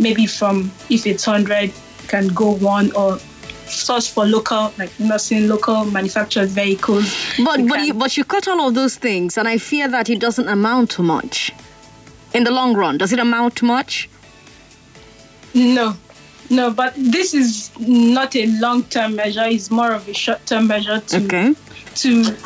maybe 0.00 0.26
from 0.26 0.70
if 0.88 1.06
it's 1.06 1.26
100 1.26 1.72
can 2.08 2.28
go 2.28 2.52
one 2.56 2.90
or 2.92 3.18
source 3.66 4.08
for 4.08 4.26
local 4.26 4.72
like 4.78 4.90
nursing 4.98 5.46
local 5.48 5.84
manufactured 5.84 6.48
vehicles 6.48 7.14
But 7.44 7.58
They 7.58 7.66
but 7.68 7.80
you, 7.86 7.94
but 7.94 8.16
you 8.16 8.24
cut 8.24 8.48
all 8.48 8.66
of 8.68 8.74
those 8.74 8.96
things, 8.96 9.38
and 9.38 9.46
I 9.46 9.58
fear 9.58 9.86
that 9.88 10.08
it 10.10 10.18
doesn't 10.18 10.48
amount 10.48 10.90
to 10.92 11.02
much. 11.02 11.52
In 12.34 12.44
the 12.44 12.50
long 12.50 12.74
run, 12.74 12.98
does 12.98 13.12
it 13.12 13.18
amount 13.18 13.56
to 13.56 13.64
much? 13.64 14.08
No, 15.54 15.96
no, 16.48 16.70
but 16.70 16.94
this 16.96 17.34
is 17.34 17.70
not 17.78 18.34
a 18.36 18.46
long 18.60 18.82
term 18.84 19.16
measure. 19.16 19.44
It's 19.46 19.70
more 19.70 19.92
of 19.92 20.08
a 20.08 20.14
short 20.14 20.44
term 20.46 20.66
measure 20.66 21.00
to 21.00 21.16
Okay. 21.24 21.54
to 21.96 22.36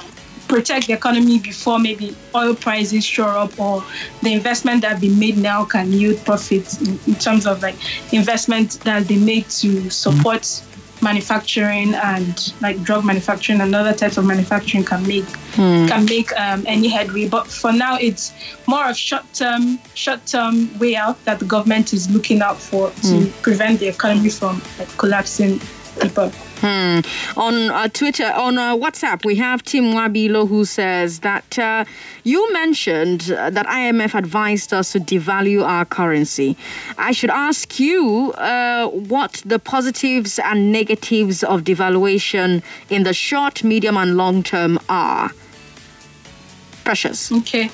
protect 0.54 0.86
the 0.86 0.92
economy 0.92 1.40
before 1.40 1.80
maybe 1.80 2.14
oil 2.32 2.54
prices 2.54 3.04
shore 3.04 3.36
up 3.36 3.58
or 3.58 3.82
the 4.22 4.32
investment 4.32 4.82
that 4.82 5.00
be 5.00 5.08
made 5.08 5.36
now 5.36 5.64
can 5.64 5.90
yield 5.90 6.24
profits 6.24 6.80
in, 6.80 6.96
in 7.08 7.14
terms 7.16 7.44
of 7.44 7.60
like 7.60 7.74
investment 8.12 8.78
that 8.84 9.08
they 9.08 9.16
made 9.16 9.48
to 9.48 9.90
support 9.90 10.62
manufacturing 11.02 11.92
and 11.94 12.54
like 12.60 12.80
drug 12.84 13.04
manufacturing 13.04 13.60
and 13.60 13.74
other 13.74 13.92
types 13.92 14.16
of 14.16 14.24
manufacturing 14.24 14.84
can 14.84 15.04
make 15.08 15.26
can 15.88 16.04
make 16.06 16.32
um, 16.38 16.64
any 16.66 16.88
headway. 16.88 17.28
But 17.28 17.48
for 17.48 17.72
now, 17.72 17.98
it's 18.00 18.32
more 18.68 18.88
of 18.88 18.96
short 18.96 19.24
term 19.34 19.80
short 19.94 20.24
term 20.24 20.78
way 20.78 20.94
out 20.94 21.22
that 21.24 21.40
the 21.40 21.46
government 21.46 21.92
is 21.92 22.08
looking 22.10 22.42
out 22.42 22.58
for 22.58 22.92
to 23.02 23.26
prevent 23.42 23.80
the 23.80 23.88
economy 23.88 24.30
from 24.30 24.62
like 24.78 24.88
collapsing 24.98 25.60
Hmm. 25.96 27.00
On 27.36 27.70
uh, 27.70 27.88
Twitter, 27.88 28.32
on 28.34 28.58
uh, 28.58 28.74
WhatsApp, 28.76 29.24
we 29.24 29.36
have 29.36 29.62
Tim 29.62 29.92
Wabilo 29.92 30.48
who 30.48 30.64
says 30.64 31.20
that 31.20 31.58
uh, 31.58 31.84
you 32.24 32.52
mentioned 32.52 33.30
uh, 33.30 33.50
that 33.50 33.66
IMF 33.66 34.14
advised 34.14 34.72
us 34.72 34.92
to 34.92 34.98
devalue 35.00 35.62
our 35.62 35.84
currency. 35.84 36.56
I 36.96 37.12
should 37.12 37.30
ask 37.30 37.78
you 37.78 38.32
uh, 38.32 38.88
what 38.88 39.42
the 39.44 39.58
positives 39.58 40.38
and 40.38 40.72
negatives 40.72 41.44
of 41.44 41.62
devaluation 41.62 42.62
in 42.88 43.02
the 43.02 43.12
short, 43.12 43.62
medium, 43.62 43.96
and 43.96 44.16
long 44.16 44.42
term 44.42 44.78
are. 44.88 45.30
Precious. 46.84 47.30
Okay. 47.32 47.70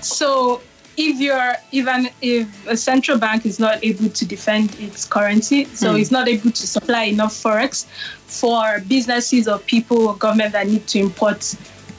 So 0.00 0.60
if 0.98 1.20
you're 1.20 1.54
even 1.70 2.10
if 2.20 2.66
a 2.66 2.76
central 2.76 3.16
bank 3.18 3.46
is 3.46 3.60
not 3.60 3.82
able 3.84 4.10
to 4.10 4.26
defend 4.26 4.74
its 4.80 5.04
currency, 5.04 5.64
so 5.66 5.92
hmm. 5.92 5.98
it's 5.98 6.10
not 6.10 6.28
able 6.28 6.50
to 6.50 6.66
supply 6.66 7.04
enough 7.04 7.32
forex 7.32 7.86
for 8.26 8.80
businesses 8.88 9.46
or 9.46 9.58
people 9.60 10.08
or 10.08 10.16
government 10.16 10.52
that 10.52 10.66
need 10.66 10.86
to 10.88 10.98
import 10.98 11.54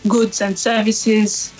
goods 0.08 0.42
and 0.42 0.60
services, 0.60 1.54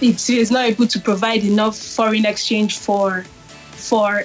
it 0.00 0.30
is 0.30 0.50
not 0.50 0.64
able 0.64 0.86
to 0.86 1.00
provide 1.00 1.44
enough 1.44 1.78
foreign 1.78 2.26
exchange 2.26 2.78
for 2.78 3.24
for 3.72 4.24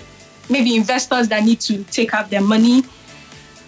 maybe 0.49 0.75
investors 0.75 1.27
that 1.27 1.43
need 1.43 1.61
to 1.61 1.84
take 1.86 2.13
out 2.15 2.31
their 2.31 2.41
money. 2.41 2.84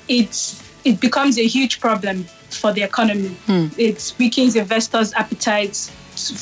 It's 0.08 0.62
it 0.84 1.00
becomes 1.00 1.38
a 1.38 1.46
huge 1.46 1.80
problem 1.80 2.26
for 2.50 2.72
the 2.72 2.82
economy. 2.82 3.30
Hmm. 3.46 3.68
It 3.78 4.14
weakens 4.18 4.56
investors' 4.56 5.14
appetites 5.14 5.92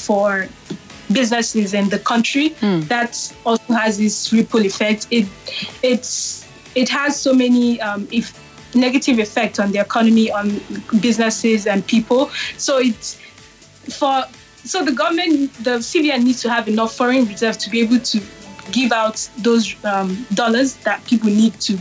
for 0.05 0.47
businesses 1.11 1.73
in 1.73 1.89
the 1.89 1.99
country. 1.99 2.49
That 2.81 3.33
also 3.45 3.73
has 3.73 3.97
this 3.97 4.31
ripple 4.31 4.65
effect. 4.65 5.07
It 5.11 5.27
it's 5.81 6.47
it 6.75 6.89
has 6.89 7.19
so 7.19 7.33
many 7.33 7.81
um, 7.81 8.07
if 8.11 8.39
negative 8.75 9.19
effect 9.19 9.59
on 9.59 9.71
the 9.71 9.79
economy, 9.79 10.31
on 10.31 10.59
businesses 10.99 11.67
and 11.67 11.85
people. 11.85 12.29
So 12.57 12.79
it's 12.79 13.19
for 13.89 14.23
so 14.63 14.83
the 14.83 14.93
government, 14.93 15.53
the 15.55 15.79
CBN 15.79 16.23
needs 16.23 16.41
to 16.43 16.49
have 16.49 16.67
enough 16.67 16.95
foreign 16.95 17.25
reserve 17.25 17.57
to 17.59 17.69
be 17.69 17.81
able 17.81 17.99
to 17.99 18.21
give 18.71 18.93
out 18.93 19.29
those 19.39 19.75
um, 19.83 20.25
dollars 20.33 20.75
that 20.77 21.03
people 21.05 21.29
need 21.29 21.59
to 21.59 21.77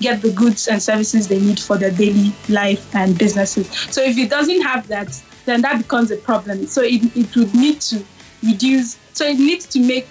get 0.00 0.20
the 0.22 0.32
goods 0.32 0.68
and 0.68 0.82
services 0.82 1.28
they 1.28 1.40
need 1.40 1.60
for 1.60 1.76
their 1.76 1.90
daily 1.90 2.32
life 2.48 2.94
and 2.94 3.16
businesses. 3.16 3.68
So 3.90 4.02
if 4.02 4.18
it 4.18 4.30
doesn't 4.30 4.62
have 4.62 4.88
that, 4.88 5.20
then 5.44 5.62
that 5.62 5.78
becomes 5.78 6.10
a 6.10 6.16
problem. 6.16 6.66
So 6.66 6.82
it, 6.82 7.04
it 7.16 7.34
would 7.36 7.54
need 7.54 7.80
to 7.82 8.04
reduce. 8.42 8.98
So 9.12 9.24
it 9.24 9.38
needs 9.38 9.66
to 9.66 9.80
make 9.80 10.08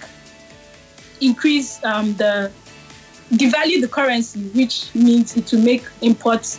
increase 1.20 1.82
um, 1.84 2.14
the 2.14 2.50
devalue 3.32 3.80
the 3.80 3.88
currency, 3.88 4.40
which 4.54 4.94
means 4.94 5.36
it 5.36 5.50
will 5.52 5.60
make 5.60 5.84
imports 6.00 6.58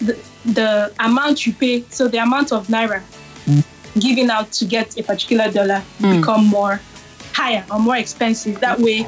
the, 0.00 0.18
the 0.44 0.92
amount 1.00 1.46
you 1.46 1.52
pay. 1.52 1.82
So 1.90 2.08
the 2.08 2.18
amount 2.18 2.52
of 2.52 2.66
naira 2.68 3.02
mm. 3.46 3.64
given 4.00 4.30
out 4.30 4.52
to 4.52 4.64
get 4.64 4.98
a 4.98 5.02
particular 5.02 5.50
dollar 5.50 5.82
mm. 5.98 6.20
become 6.20 6.46
more 6.46 6.80
higher 7.32 7.64
or 7.70 7.78
more 7.78 7.96
expensive. 7.96 8.60
That 8.60 8.78
way, 8.78 9.06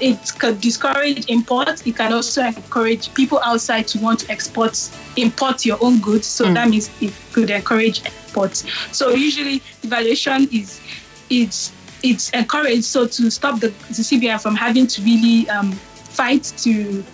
it 0.00 0.18
could 0.38 0.60
discourage 0.60 1.28
imports. 1.30 1.86
It 1.86 1.96
can 1.96 2.12
also 2.12 2.42
encourage 2.42 3.12
people 3.14 3.40
outside 3.44 3.86
to 3.88 3.98
want 4.00 4.20
to 4.20 4.30
export, 4.30 4.78
import 5.16 5.64
your 5.64 5.78
own 5.80 6.00
goods. 6.00 6.26
So 6.26 6.46
mm. 6.46 6.54
that 6.54 6.68
means 6.68 6.90
it 7.00 7.12
could 7.32 7.50
encourage 7.50 8.04
exports. 8.04 8.64
So 8.92 9.10
usually, 9.10 9.60
devaluation 9.82 10.52
is 10.52 10.80
it's 11.30 11.72
it's 12.02 12.30
encouraged. 12.30 12.84
So 12.84 13.06
to 13.06 13.30
stop 13.30 13.60
the, 13.60 13.68
the 13.68 14.02
CBN 14.02 14.40
from 14.40 14.54
having 14.54 14.86
to 14.86 15.02
really 15.02 15.48
um, 15.48 15.72
fight 15.72 16.44
to 16.58 17.04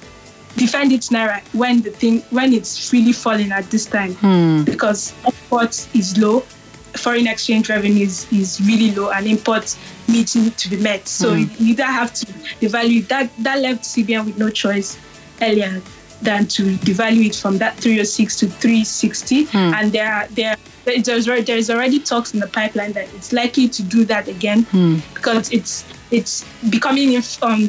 defend 0.56 0.92
its 0.92 1.10
naira 1.10 1.40
when 1.54 1.80
the 1.82 1.90
thing 1.90 2.20
when 2.30 2.52
it's 2.52 2.92
really 2.92 3.12
falling 3.12 3.52
at 3.52 3.70
this 3.70 3.86
time 3.86 4.14
hmm. 4.14 4.64
because 4.64 5.14
exports 5.24 5.88
is 5.94 6.18
low 6.18 6.42
foreign 6.96 7.26
exchange 7.26 7.68
revenue 7.68 8.04
is, 8.04 8.30
is 8.32 8.60
really 8.62 8.90
low 8.94 9.10
and 9.10 9.26
imports 9.26 9.78
needs 10.08 10.32
to 10.32 10.68
be 10.68 10.76
met. 10.76 11.06
So 11.06 11.34
hmm. 11.34 11.44
you 11.58 11.72
either 11.72 11.84
have 11.84 12.12
to 12.14 12.26
devalue 12.26 13.06
that 13.08 13.30
that 13.38 13.60
left 13.60 13.84
CBN 13.84 14.26
with 14.26 14.38
no 14.38 14.50
choice 14.50 14.98
earlier 15.40 15.80
than 16.22 16.46
to 16.46 16.62
devalue 16.78 17.26
it 17.26 17.34
from 17.34 17.58
that 17.58 17.76
306 17.76 18.36
to 18.40 18.46
360. 18.46 19.44
Hmm. 19.44 19.56
And 19.56 19.92
there 19.92 20.12
are 20.12 20.26
there 20.28 20.56
there's 20.84 21.26
there's 21.26 21.70
already 21.70 21.98
talks 21.98 22.34
in 22.34 22.40
the 22.40 22.46
pipeline 22.46 22.92
that 22.92 23.12
it's 23.14 23.32
likely 23.32 23.68
to 23.68 23.82
do 23.82 24.04
that 24.04 24.28
again 24.28 24.66
because 25.14 25.50
it's 25.52 25.84
it's 26.10 26.44
becoming 26.70 27.12
inf- 27.12 27.42
um, 27.42 27.68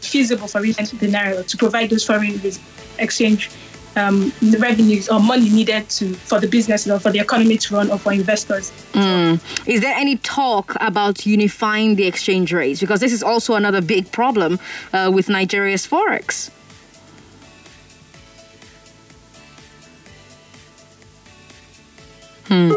feasible 0.00 0.48
for 0.48 0.64
even 0.64 0.84
the 0.84 1.08
naira 1.08 1.46
to 1.46 1.56
provide 1.56 1.90
those 1.90 2.04
foreign 2.04 2.40
exchange 2.98 3.50
um, 3.96 4.32
the 4.40 4.58
revenues 4.58 5.08
or 5.08 5.20
money 5.20 5.50
needed 5.50 5.88
to 5.90 6.14
for 6.14 6.40
the 6.40 6.48
business 6.48 6.88
or 6.88 6.98
for 6.98 7.10
the 7.10 7.18
economy 7.18 7.58
to 7.58 7.74
run 7.74 7.90
or 7.90 7.98
for 7.98 8.12
investors. 8.12 8.72
Is 9.66 9.80
there 9.80 9.94
any 9.94 10.16
talk 10.16 10.74
about 10.80 11.26
unifying 11.26 11.96
the 11.96 12.06
exchange 12.06 12.52
rates? 12.52 12.80
Because 12.80 13.00
this 13.00 13.12
is 13.12 13.22
also 13.22 13.54
another 13.54 13.80
big 13.80 14.10
problem 14.10 14.58
uh, 14.92 15.10
with 15.12 15.28
Nigeria's 15.28 15.86
forex. 15.86 16.50
Hmm. 22.52 22.70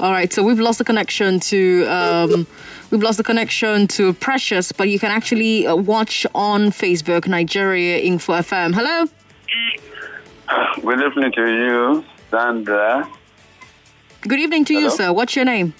All 0.00 0.10
right, 0.10 0.32
so 0.32 0.42
we've 0.42 0.58
lost 0.58 0.78
the 0.78 0.86
connection 0.86 1.38
to 1.40 1.84
um, 1.84 2.46
we've 2.90 3.02
lost 3.02 3.18
the 3.18 3.24
connection 3.24 3.86
to 3.88 4.14
Precious, 4.14 4.72
but 4.72 4.88
you 4.88 4.98
can 4.98 5.10
actually 5.10 5.66
uh, 5.66 5.76
watch 5.76 6.24
on 6.34 6.70
Facebook 6.70 7.28
Nigeria 7.28 7.98
Info 7.98 8.32
FM. 8.32 8.74
Hello. 8.74 9.04
Good 10.80 11.02
evening 11.02 11.32
to 11.32 11.46
you, 11.46 12.04
Sandra. 12.30 13.06
Good 14.22 14.40
evening 14.40 14.64
to 14.64 14.72
you, 14.74 14.88
sir. 14.88 15.12
What's 15.12 15.36
your 15.36 15.44
name? 15.44 15.74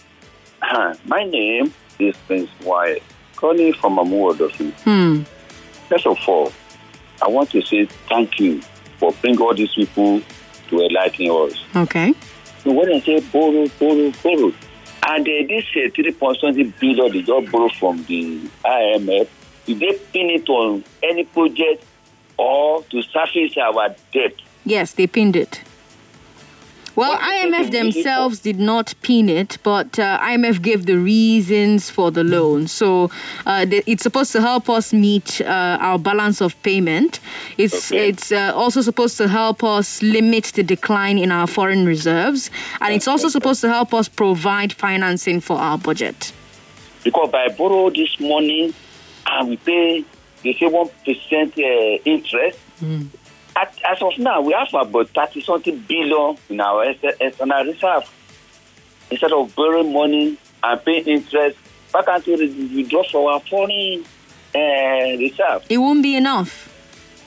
My 1.06 1.24
name 1.24 1.72
is 1.98 2.14
Prince 2.26 2.50
Wyatt, 2.62 3.02
calling 3.36 3.72
from 3.72 3.96
Amuwo-Odofin. 3.96 4.72
Hmm. 4.82 5.22
First 5.88 6.06
of 6.06 6.18
all, 6.28 6.52
I 7.22 7.28
want 7.28 7.50
to 7.52 7.62
say 7.62 7.86
thank 8.10 8.38
you 8.40 8.60
for 8.98 9.12
bringing 9.22 9.40
all 9.40 9.54
these 9.54 9.72
people 9.72 10.20
to 10.68 10.80
enlighten 10.82 11.30
us. 11.30 11.64
Okay. 11.74 12.12
So 12.64 12.72
when 12.72 12.92
I 12.92 13.00
say 13.00 13.20
borrow, 13.20 13.66
borrow, 13.78 14.12
borrow, 14.22 14.52
and 15.06 15.26
uh, 15.26 15.46
this 15.48 15.64
uh, 15.76 15.90
3.20 15.94 16.78
billion 16.80 17.12
they 17.12 17.22
just 17.22 17.52
borrow 17.52 17.68
from 17.68 18.04
the 18.04 18.40
IMF, 18.64 19.28
did 19.66 19.80
they 19.80 19.92
pin 20.12 20.30
it 20.30 20.48
on 20.48 20.84
any 21.02 21.24
project 21.24 21.84
or 22.36 22.82
to 22.84 23.02
surface 23.02 23.56
our 23.56 23.94
debt? 24.12 24.34
Yes, 24.64 24.92
they 24.92 25.06
pinned 25.06 25.36
it. 25.36 25.62
Well, 26.98 27.16
IMF 27.16 27.70
themselves 27.70 28.40
did 28.40 28.58
not 28.58 28.92
pin 29.02 29.28
it, 29.28 29.58
but 29.62 30.00
uh, 30.00 30.18
IMF 30.18 30.60
gave 30.60 30.86
the 30.86 30.96
reasons 30.98 31.90
for 31.90 32.10
the 32.10 32.24
loan. 32.24 32.66
So 32.66 33.08
uh, 33.46 33.64
the, 33.66 33.88
it's 33.88 34.02
supposed 34.02 34.32
to 34.32 34.40
help 34.40 34.68
us 34.68 34.92
meet 34.92 35.40
uh, 35.40 35.78
our 35.80 35.96
balance 36.00 36.40
of 36.40 36.60
payment. 36.64 37.20
It's 37.56 37.92
Okay. 37.92 38.08
it's 38.08 38.32
uh, 38.32 38.52
also 38.52 38.80
supposed 38.82 39.16
to 39.18 39.28
help 39.28 39.62
us 39.62 40.02
limit 40.02 40.46
the 40.56 40.64
decline 40.64 41.18
in 41.18 41.30
our 41.30 41.46
foreign 41.46 41.86
reserves, 41.86 42.50
and 42.80 42.92
it's 42.92 43.06
also 43.06 43.28
supposed 43.28 43.60
to 43.60 43.68
help 43.68 43.94
us 43.94 44.08
provide 44.08 44.72
financing 44.72 45.40
for 45.40 45.56
our 45.56 45.78
budget. 45.78 46.32
Because 47.04 47.30
by 47.30 47.46
borrow 47.56 47.90
this 47.90 48.18
money 48.18 48.74
and 49.26 49.48
we 49.48 49.56
pay, 49.58 50.04
they 50.42 50.52
say 50.54 50.66
1% 50.66 50.78
uh, 50.78 52.02
interest. 52.04 52.58
At, 53.58 53.74
as 53.84 54.00
of 54.02 54.16
now, 54.18 54.40
we 54.40 54.52
have 54.52 54.72
about 54.72 55.08
30 55.10 55.40
something 55.42 55.78
billion 55.80 56.36
in 56.48 56.60
our 56.60 56.84
ex- 56.84 57.16
external 57.20 57.64
reserve. 57.64 58.04
Instead 59.10 59.32
of 59.32 59.52
borrowing 59.56 59.92
money 59.92 60.38
and 60.62 60.84
paying 60.84 61.04
interest, 61.06 61.58
why 61.90 62.02
can't 62.04 62.24
we 62.26 62.76
withdraw 62.76 63.02
from 63.10 63.24
our 63.26 63.40
foreign 63.40 64.04
uh, 64.54 65.18
reserve? 65.18 65.64
It 65.68 65.78
won't 65.78 66.02
be 66.04 66.14
enough. 66.16 66.68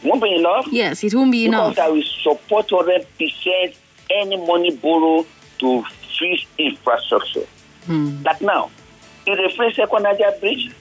Won't 0.04 0.24
be 0.24 0.36
enough. 0.36 0.68
Yes, 0.72 1.04
it 1.04 1.14
won't 1.14 1.32
be 1.34 1.46
enough. 1.46 1.76
Because 1.76 1.86
I 1.86 1.90
will 1.90 2.04
support 2.24 2.70
100% 2.70 3.76
any 4.12 4.38
money 4.38 4.76
borrowed 4.78 5.26
to 5.60 5.84
fix 6.18 6.46
infrastructure. 6.58 7.46
But 7.88 8.42
now, 8.42 8.72
if 9.26 9.38
they 9.38 9.56
finish 9.58 9.76
Second 9.76 10.04
Niger 10.04 10.32
Bridge, 10.40 10.72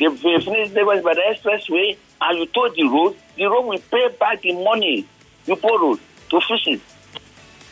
they 0.00 0.06
finish 0.16 0.70
Lagos-Ibadan 0.72 1.34
expressway, 1.34 1.96
and 2.22 2.38
you 2.38 2.46
told 2.46 2.74
the 2.74 2.84
road, 2.88 3.16
the 3.36 3.44
road 3.46 3.66
will 3.66 3.78
pay 3.78 4.08
back 4.18 4.42
the 4.42 4.52
money 4.52 5.06
you 5.46 5.56
borrowed 5.56 6.00
to 6.30 6.40
fix 6.40 6.62
it. 6.66 6.80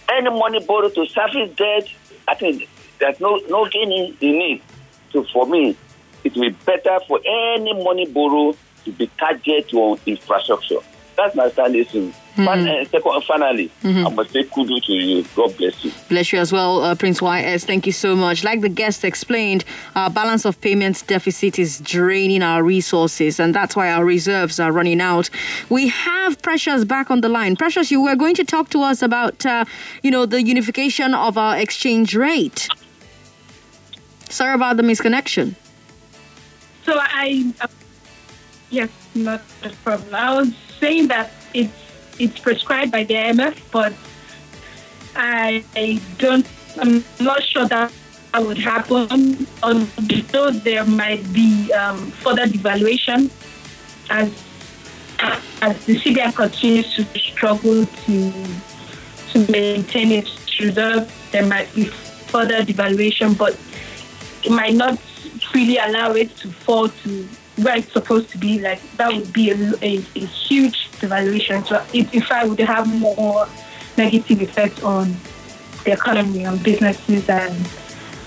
Any 0.08 0.30
money 0.30 0.64
borrowed 0.64 0.94
to 0.94 1.06
service 1.06 1.54
debt, 1.56 1.88
I 2.28 2.34
think 2.34 2.68
there's 2.98 3.18
no, 3.20 3.36
no 3.48 3.68
gain 3.68 3.90
in, 3.90 4.16
in 4.20 4.40
it. 4.40 4.62
So 5.12 5.24
for 5.32 5.46
me, 5.46 5.76
it 6.22 6.34
will 6.34 6.50
be 6.50 6.56
better 6.64 6.98
for 7.06 7.20
any 7.24 7.72
money 7.82 8.06
borrowed 8.06 8.56
to 8.84 8.92
be 8.92 9.06
targeted 9.18 9.72
on 9.74 9.98
infrastructure. 10.06 10.78
That's 11.16 11.34
my 11.34 11.50
standing. 11.50 12.14
Uh, 12.37 12.85
second, 12.87 13.22
finally, 13.24 13.70
I 13.85 14.09
must 14.09 14.30
say 14.30 14.45
kudos 14.45 14.87
to 14.87 14.93
you. 14.93 15.24
God 15.35 15.57
bless 15.57 15.85
you. 15.85 15.93
Bless 16.09 16.32
you 16.32 16.39
as 16.41 16.53
well, 16.53 16.82
uh, 16.82 16.95
Prince 16.95 17.20
YS. 17.22 17.64
Thank 17.64 17.87
you 17.87 17.93
so 17.93 18.16
much. 18.16 18.43
Like 18.45 18.61
the 18.61 18.68
guest 18.68 19.05
explained, 19.05 19.64
our 19.95 20.11
balance 20.11 20.45
of 20.45 20.61
payments 20.61 21.03
deficit 21.03 21.59
is 21.59 21.80
draining 21.80 22.43
our 22.43 22.62
resources, 22.62 23.39
and 23.39 23.55
that's 23.55 23.76
why 23.76 23.91
our 23.91 24.05
reserves 24.05 24.59
are 24.59 24.72
running 24.72 25.01
out. 25.01 25.30
We 25.68 25.89
have 25.89 26.41
Precious 26.43 26.85
back 26.85 27.11
on 27.11 27.20
the 27.20 27.28
line. 27.28 27.57
Precious, 27.57 27.91
you 27.91 28.03
were 28.03 28.16
going 28.16 28.35
to 28.35 28.45
talk 28.45 28.68
to 28.70 28.82
us 28.82 29.03
about, 29.03 29.47
uh, 29.47 29.64
you 30.03 30.11
know, 30.11 30.26
the 30.26 30.43
unification 30.43 31.14
of 31.14 31.39
our 31.39 31.57
exchange 31.57 32.14
rate. 32.16 32.68
Sorry 34.28 34.55
about 34.55 34.76
the 34.76 34.82
misconnection. 34.82 35.55
So 36.85 36.95
I, 36.97 37.53
uh, 37.61 37.68
yes, 38.70 38.91
not 39.14 39.43
a 39.62 39.70
problem. 39.85 40.14
I 40.14 40.35
was 40.35 40.53
saying 40.80 41.09
that 41.09 41.30
it's 41.55 41.72
it's 42.18 42.38
prescribed 42.38 42.92
by 42.92 43.04
the 43.04 43.14
IMF, 43.14 43.58
but 43.70 43.92
I, 45.16 45.64
I 45.76 46.00
don't. 46.18 46.46
I'm 46.78 47.04
not 47.20 47.42
sure 47.42 47.66
that 47.66 47.92
would 48.40 48.58
happen, 48.58 49.46
although 49.62 50.50
there 50.50 50.84
might 50.84 51.32
be 51.32 51.72
um, 51.72 52.10
further 52.10 52.46
devaluation 52.46 53.30
as 54.10 54.30
as 55.62 55.86
the 55.86 55.96
CBN 55.96 56.34
continues 56.34 56.94
to 56.94 57.04
struggle 57.18 57.86
to 57.86 58.32
to 59.32 59.50
maintain 59.50 60.12
its 60.12 60.60
reserve, 60.60 61.10
there 61.32 61.46
might 61.46 61.72
be 61.74 61.84
further 61.84 62.62
devaluation, 62.62 63.36
but 63.36 63.58
it 64.44 64.50
might 64.50 64.74
not 64.74 64.98
really 65.54 65.78
allow 65.78 66.12
it 66.12 66.36
to 66.36 66.50
fall 66.50 66.88
to 66.88 67.28
where 67.57 67.76
it's 67.76 67.92
supposed 67.92 68.30
to 68.30 68.38
be. 68.38 68.61
Like 68.61 68.80
that 68.96 69.12
would 69.12 69.32
be 69.32 69.50
a, 69.50 69.57
a, 69.82 69.96
a 69.96 70.26
huge 70.26 70.90
devaluation. 70.92 71.66
So 71.66 71.84
it, 71.92 72.12
in 72.12 72.22
fact, 72.22 72.48
would 72.48 72.61
have 72.61 72.86
more 72.98 73.48
negative 73.96 74.42
effects 74.42 74.82
on 74.82 75.14
the 75.84 75.92
economy, 75.92 76.46
on 76.46 76.59
businesses 76.59 77.28
and 77.28 77.55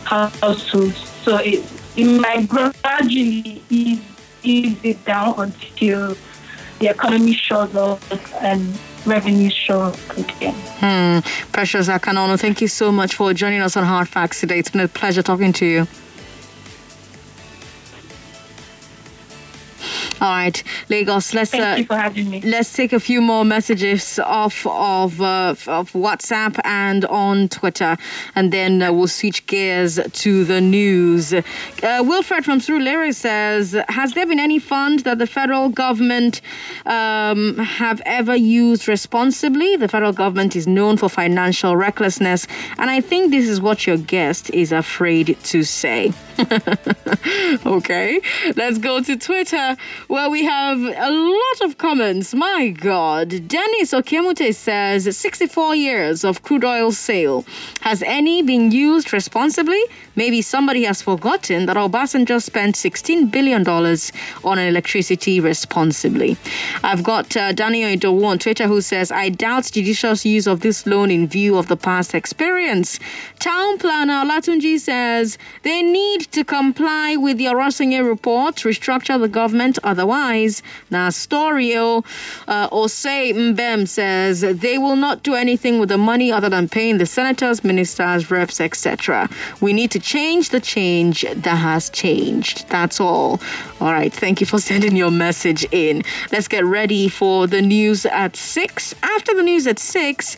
households. 0.03 0.97
So 1.23 1.37
it, 1.37 1.63
it 1.95 2.21
might 2.21 2.47
gradually 2.47 3.61
ease, 3.69 4.01
ease 4.43 4.77
it 4.83 5.03
down 5.05 5.35
until 5.37 6.15
the 6.79 6.87
economy 6.87 7.33
shows 7.33 7.75
up 7.75 7.99
and 8.41 8.77
revenue 9.05 9.49
show 9.49 9.93
again. 10.15 10.53
Hmm. 10.79 11.19
Precious 11.51 11.87
Akanonu, 11.87 12.39
thank 12.39 12.61
you 12.61 12.67
so 12.67 12.91
much 12.91 13.15
for 13.15 13.33
joining 13.33 13.61
us 13.61 13.75
on 13.75 13.83
Hard 13.83 14.07
Facts 14.07 14.39
today. 14.41 14.59
It's 14.59 14.69
been 14.69 14.81
a 14.81 14.87
pleasure 14.87 15.23
talking 15.23 15.53
to 15.53 15.65
you. 15.65 15.87
All 20.19 20.29
right, 20.29 20.63
Lagos. 20.89 21.35
Let's 21.35 21.51
Thank 21.51 21.79
you 21.79 21.85
for 21.85 21.95
having 21.95 22.29
me. 22.31 22.41
let's 22.41 22.73
take 22.73 22.91
a 22.91 22.99
few 22.99 23.21
more 23.21 23.45
messages 23.45 24.17
off 24.17 24.65
of 24.65 25.21
uh, 25.21 25.53
of 25.67 25.91
WhatsApp 25.91 26.59
and 26.63 27.05
on 27.05 27.49
Twitter, 27.49 27.97
and 28.33 28.51
then 28.51 28.81
uh, 28.81 28.91
we'll 28.91 29.07
switch 29.07 29.45
gears 29.45 29.99
to 30.11 30.43
the 30.43 30.59
news. 30.59 31.33
Uh, 31.33 31.43
Wilfred 31.83 32.45
from 32.45 32.59
Surulere 32.59 33.13
says, 33.13 33.75
"Has 33.89 34.13
there 34.13 34.25
been 34.25 34.39
any 34.39 34.57
fund 34.57 34.99
that 35.01 35.19
the 35.19 35.27
federal 35.27 35.69
government 35.69 36.41
um, 36.87 37.57
have 37.59 38.01
ever 38.03 38.35
used 38.35 38.87
responsibly? 38.87 39.75
The 39.75 39.87
federal 39.87 40.13
government 40.13 40.55
is 40.55 40.65
known 40.65 40.97
for 40.97 41.09
financial 41.09 41.75
recklessness, 41.77 42.47
and 42.79 42.89
I 42.89 43.01
think 43.01 43.29
this 43.29 43.47
is 43.47 43.61
what 43.61 43.85
your 43.85 43.97
guest 43.97 44.49
is 44.49 44.71
afraid 44.71 45.37
to 45.43 45.61
say." 45.61 46.13
okay, 47.65 48.21
let's 48.55 48.77
go 48.77 49.01
to 49.01 49.17
Twitter 49.17 49.75
where 50.07 50.29
we 50.29 50.45
have 50.45 50.79
a 50.79 51.09
lot 51.11 51.61
of 51.61 51.77
comments. 51.77 52.33
My 52.33 52.69
God. 52.69 53.47
Dennis 53.47 53.91
Okemute 53.91 54.55
says 54.55 55.17
64 55.17 55.75
years 55.75 56.23
of 56.23 56.43
crude 56.43 56.63
oil 56.63 56.91
sale. 56.93 57.45
Has 57.81 58.01
any 58.03 58.41
been 58.41 58.71
used 58.71 59.11
responsibly? 59.11 59.81
Maybe 60.15 60.41
somebody 60.41 60.83
has 60.85 61.01
forgotten 61.01 61.65
that 61.65 61.75
Obasanjo 61.75 62.41
spent 62.41 62.75
$16 62.75 63.29
billion 63.29 63.67
on 63.67 64.59
electricity 64.59 65.39
responsibly. 65.39 66.37
I've 66.83 67.03
got 67.03 67.35
uh, 67.35 67.51
Daniel 67.51 67.89
Idowu 67.89 68.25
on 68.25 68.39
Twitter 68.39 68.67
who 68.67 68.81
says, 68.81 69.11
I 69.11 69.29
doubt 69.29 69.71
judicious 69.71 70.25
use 70.25 70.47
of 70.47 70.61
this 70.61 70.87
loan 70.87 71.11
in 71.11 71.27
view 71.27 71.57
of 71.57 71.67
the 71.67 71.77
past 71.77 72.15
experience. 72.15 72.99
Town 73.39 73.77
planner 73.77 74.23
Latunji 74.25 74.79
says, 74.79 75.37
they 75.63 75.81
need 75.83 76.21
to 76.31 76.43
comply 76.43 77.15
with 77.17 77.37
the 77.37 77.49
Oronsaye 77.49 77.99
report, 77.99 78.55
restructure 78.55 79.19
the 79.19 79.27
government 79.27 79.77
otherwise. 79.97 80.61
Now, 80.89 81.09
Storio 81.09 82.05
uh, 82.47 82.69
Mbem 82.69 83.87
says, 83.87 84.41
they 84.41 84.77
will 84.77 84.95
not 84.95 85.23
do 85.23 85.33
anything 85.33 85.79
with 85.79 85.89
the 85.89 85.97
money 85.97 86.31
other 86.31 86.49
than 86.49 86.69
paying 86.69 86.97
the 86.97 87.05
senators, 87.05 87.63
ministers, 87.63 88.29
reps, 88.29 88.61
etc. 88.61 89.29
We 89.59 89.73
need 89.73 89.91
to 89.91 89.99
change 89.99 90.49
the 90.49 90.59
change 90.59 91.21
that 91.21 91.57
has 91.57 91.89
changed. 91.89 92.69
That's 92.69 92.99
all. 92.99 93.41
All 93.79 93.91
right. 93.91 94.13
Thank 94.13 94.39
you 94.39 94.47
for 94.47 94.59
sending 94.69 94.95
your 94.95 95.11
message 95.11 95.65
in. 95.71 96.03
Let's 96.31 96.47
get 96.47 96.63
ready 96.63 97.09
for 97.09 97.47
the 97.47 97.61
news 97.61 98.05
at 98.05 98.35
six. 98.35 98.93
After 99.01 99.33
the 99.33 99.43
news 99.43 99.67
at 99.67 99.79
six, 99.79 100.37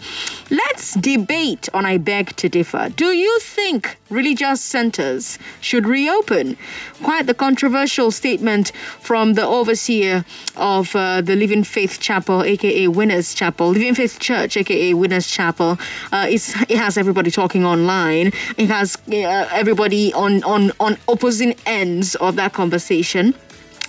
let's 0.49 0.93
debate 0.95 1.70
on 1.74 1.86
I 1.86 1.97
Beg 1.97 2.36
to 2.38 2.49
Differ. 2.49 2.89
Do 2.95 3.07
you 3.07 3.39
think 3.39 3.98
religious 4.10 4.62
centers 4.62 5.39
should 5.62 5.86
reopen? 5.86 6.57
Quite 7.03 7.28
the 7.28 7.34
controversial 7.34 8.12
statement 8.12 8.72
from 8.99 9.34
the 9.34 9.45
overseer 9.45 10.26
of 10.55 10.95
uh, 10.95 11.22
the 11.22 11.36
Living 11.36 11.64
Faith 11.64 11.99
Chapel, 11.99 12.43
aka 12.43 12.88
Winners 12.88 13.34
Chapel, 13.34 13.70
Living 13.70 13.95
Faith 13.95 14.20
Church, 14.20 14.57
aka 14.57 14.93
Winners 14.93 15.28
Chapel. 15.28 15.78
Uh, 16.12 16.28
it 16.30 16.78
has 16.78 16.97
everybody 16.97 17.32
talking 17.32 17.66
online. 17.66 18.32
It 18.57 18.70
has 18.70 18.97
uh, 19.12 19.47
everybody 19.51 20.14
on, 20.14 20.43
on, 20.43 20.72
on 20.80 20.97
opposing 21.07 21.55
ends 21.66 22.16
of 22.16 22.36
that 22.36 22.53
conversation. 22.53 23.34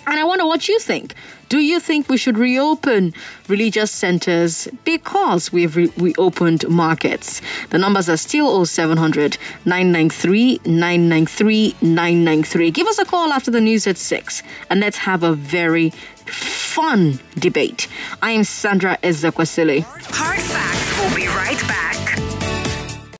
And 0.07 0.19
I 0.19 0.25
wonder 0.25 0.47
what 0.47 0.69
you 0.69 0.79
think. 0.79 1.15
Do 1.49 1.59
you 1.59 1.81
think 1.81 2.09
we 2.09 2.17
should 2.17 2.39
reopen 2.39 3.13
religious 3.49 3.91
centers 3.91 4.69
because 4.85 5.53
we've 5.53 5.77
re- 5.77 5.93
reopened 5.97 6.69
markets? 6.69 7.43
The 7.71 7.79
numbers 7.79 8.09
are 8.09 8.17
still 8.17 8.65
0700 8.65 9.37
993 9.65 10.61
993 10.65 11.75
993. 11.83 12.71
Give 12.71 12.87
us 12.87 12.99
a 12.99 13.05
call 13.05 13.33
after 13.33 13.51
the 13.51 13.61
news 13.61 13.87
at 13.87 13.97
6 13.99 14.43
and 14.69 14.81
let's 14.81 14.99
have 14.99 15.23
a 15.23 15.33
very 15.35 15.91
fun 16.27 17.19
debate. 17.39 17.89
I 18.23 18.31
am 18.31 18.45
Sandra 18.45 18.97
Ezekwesili. 19.03 19.85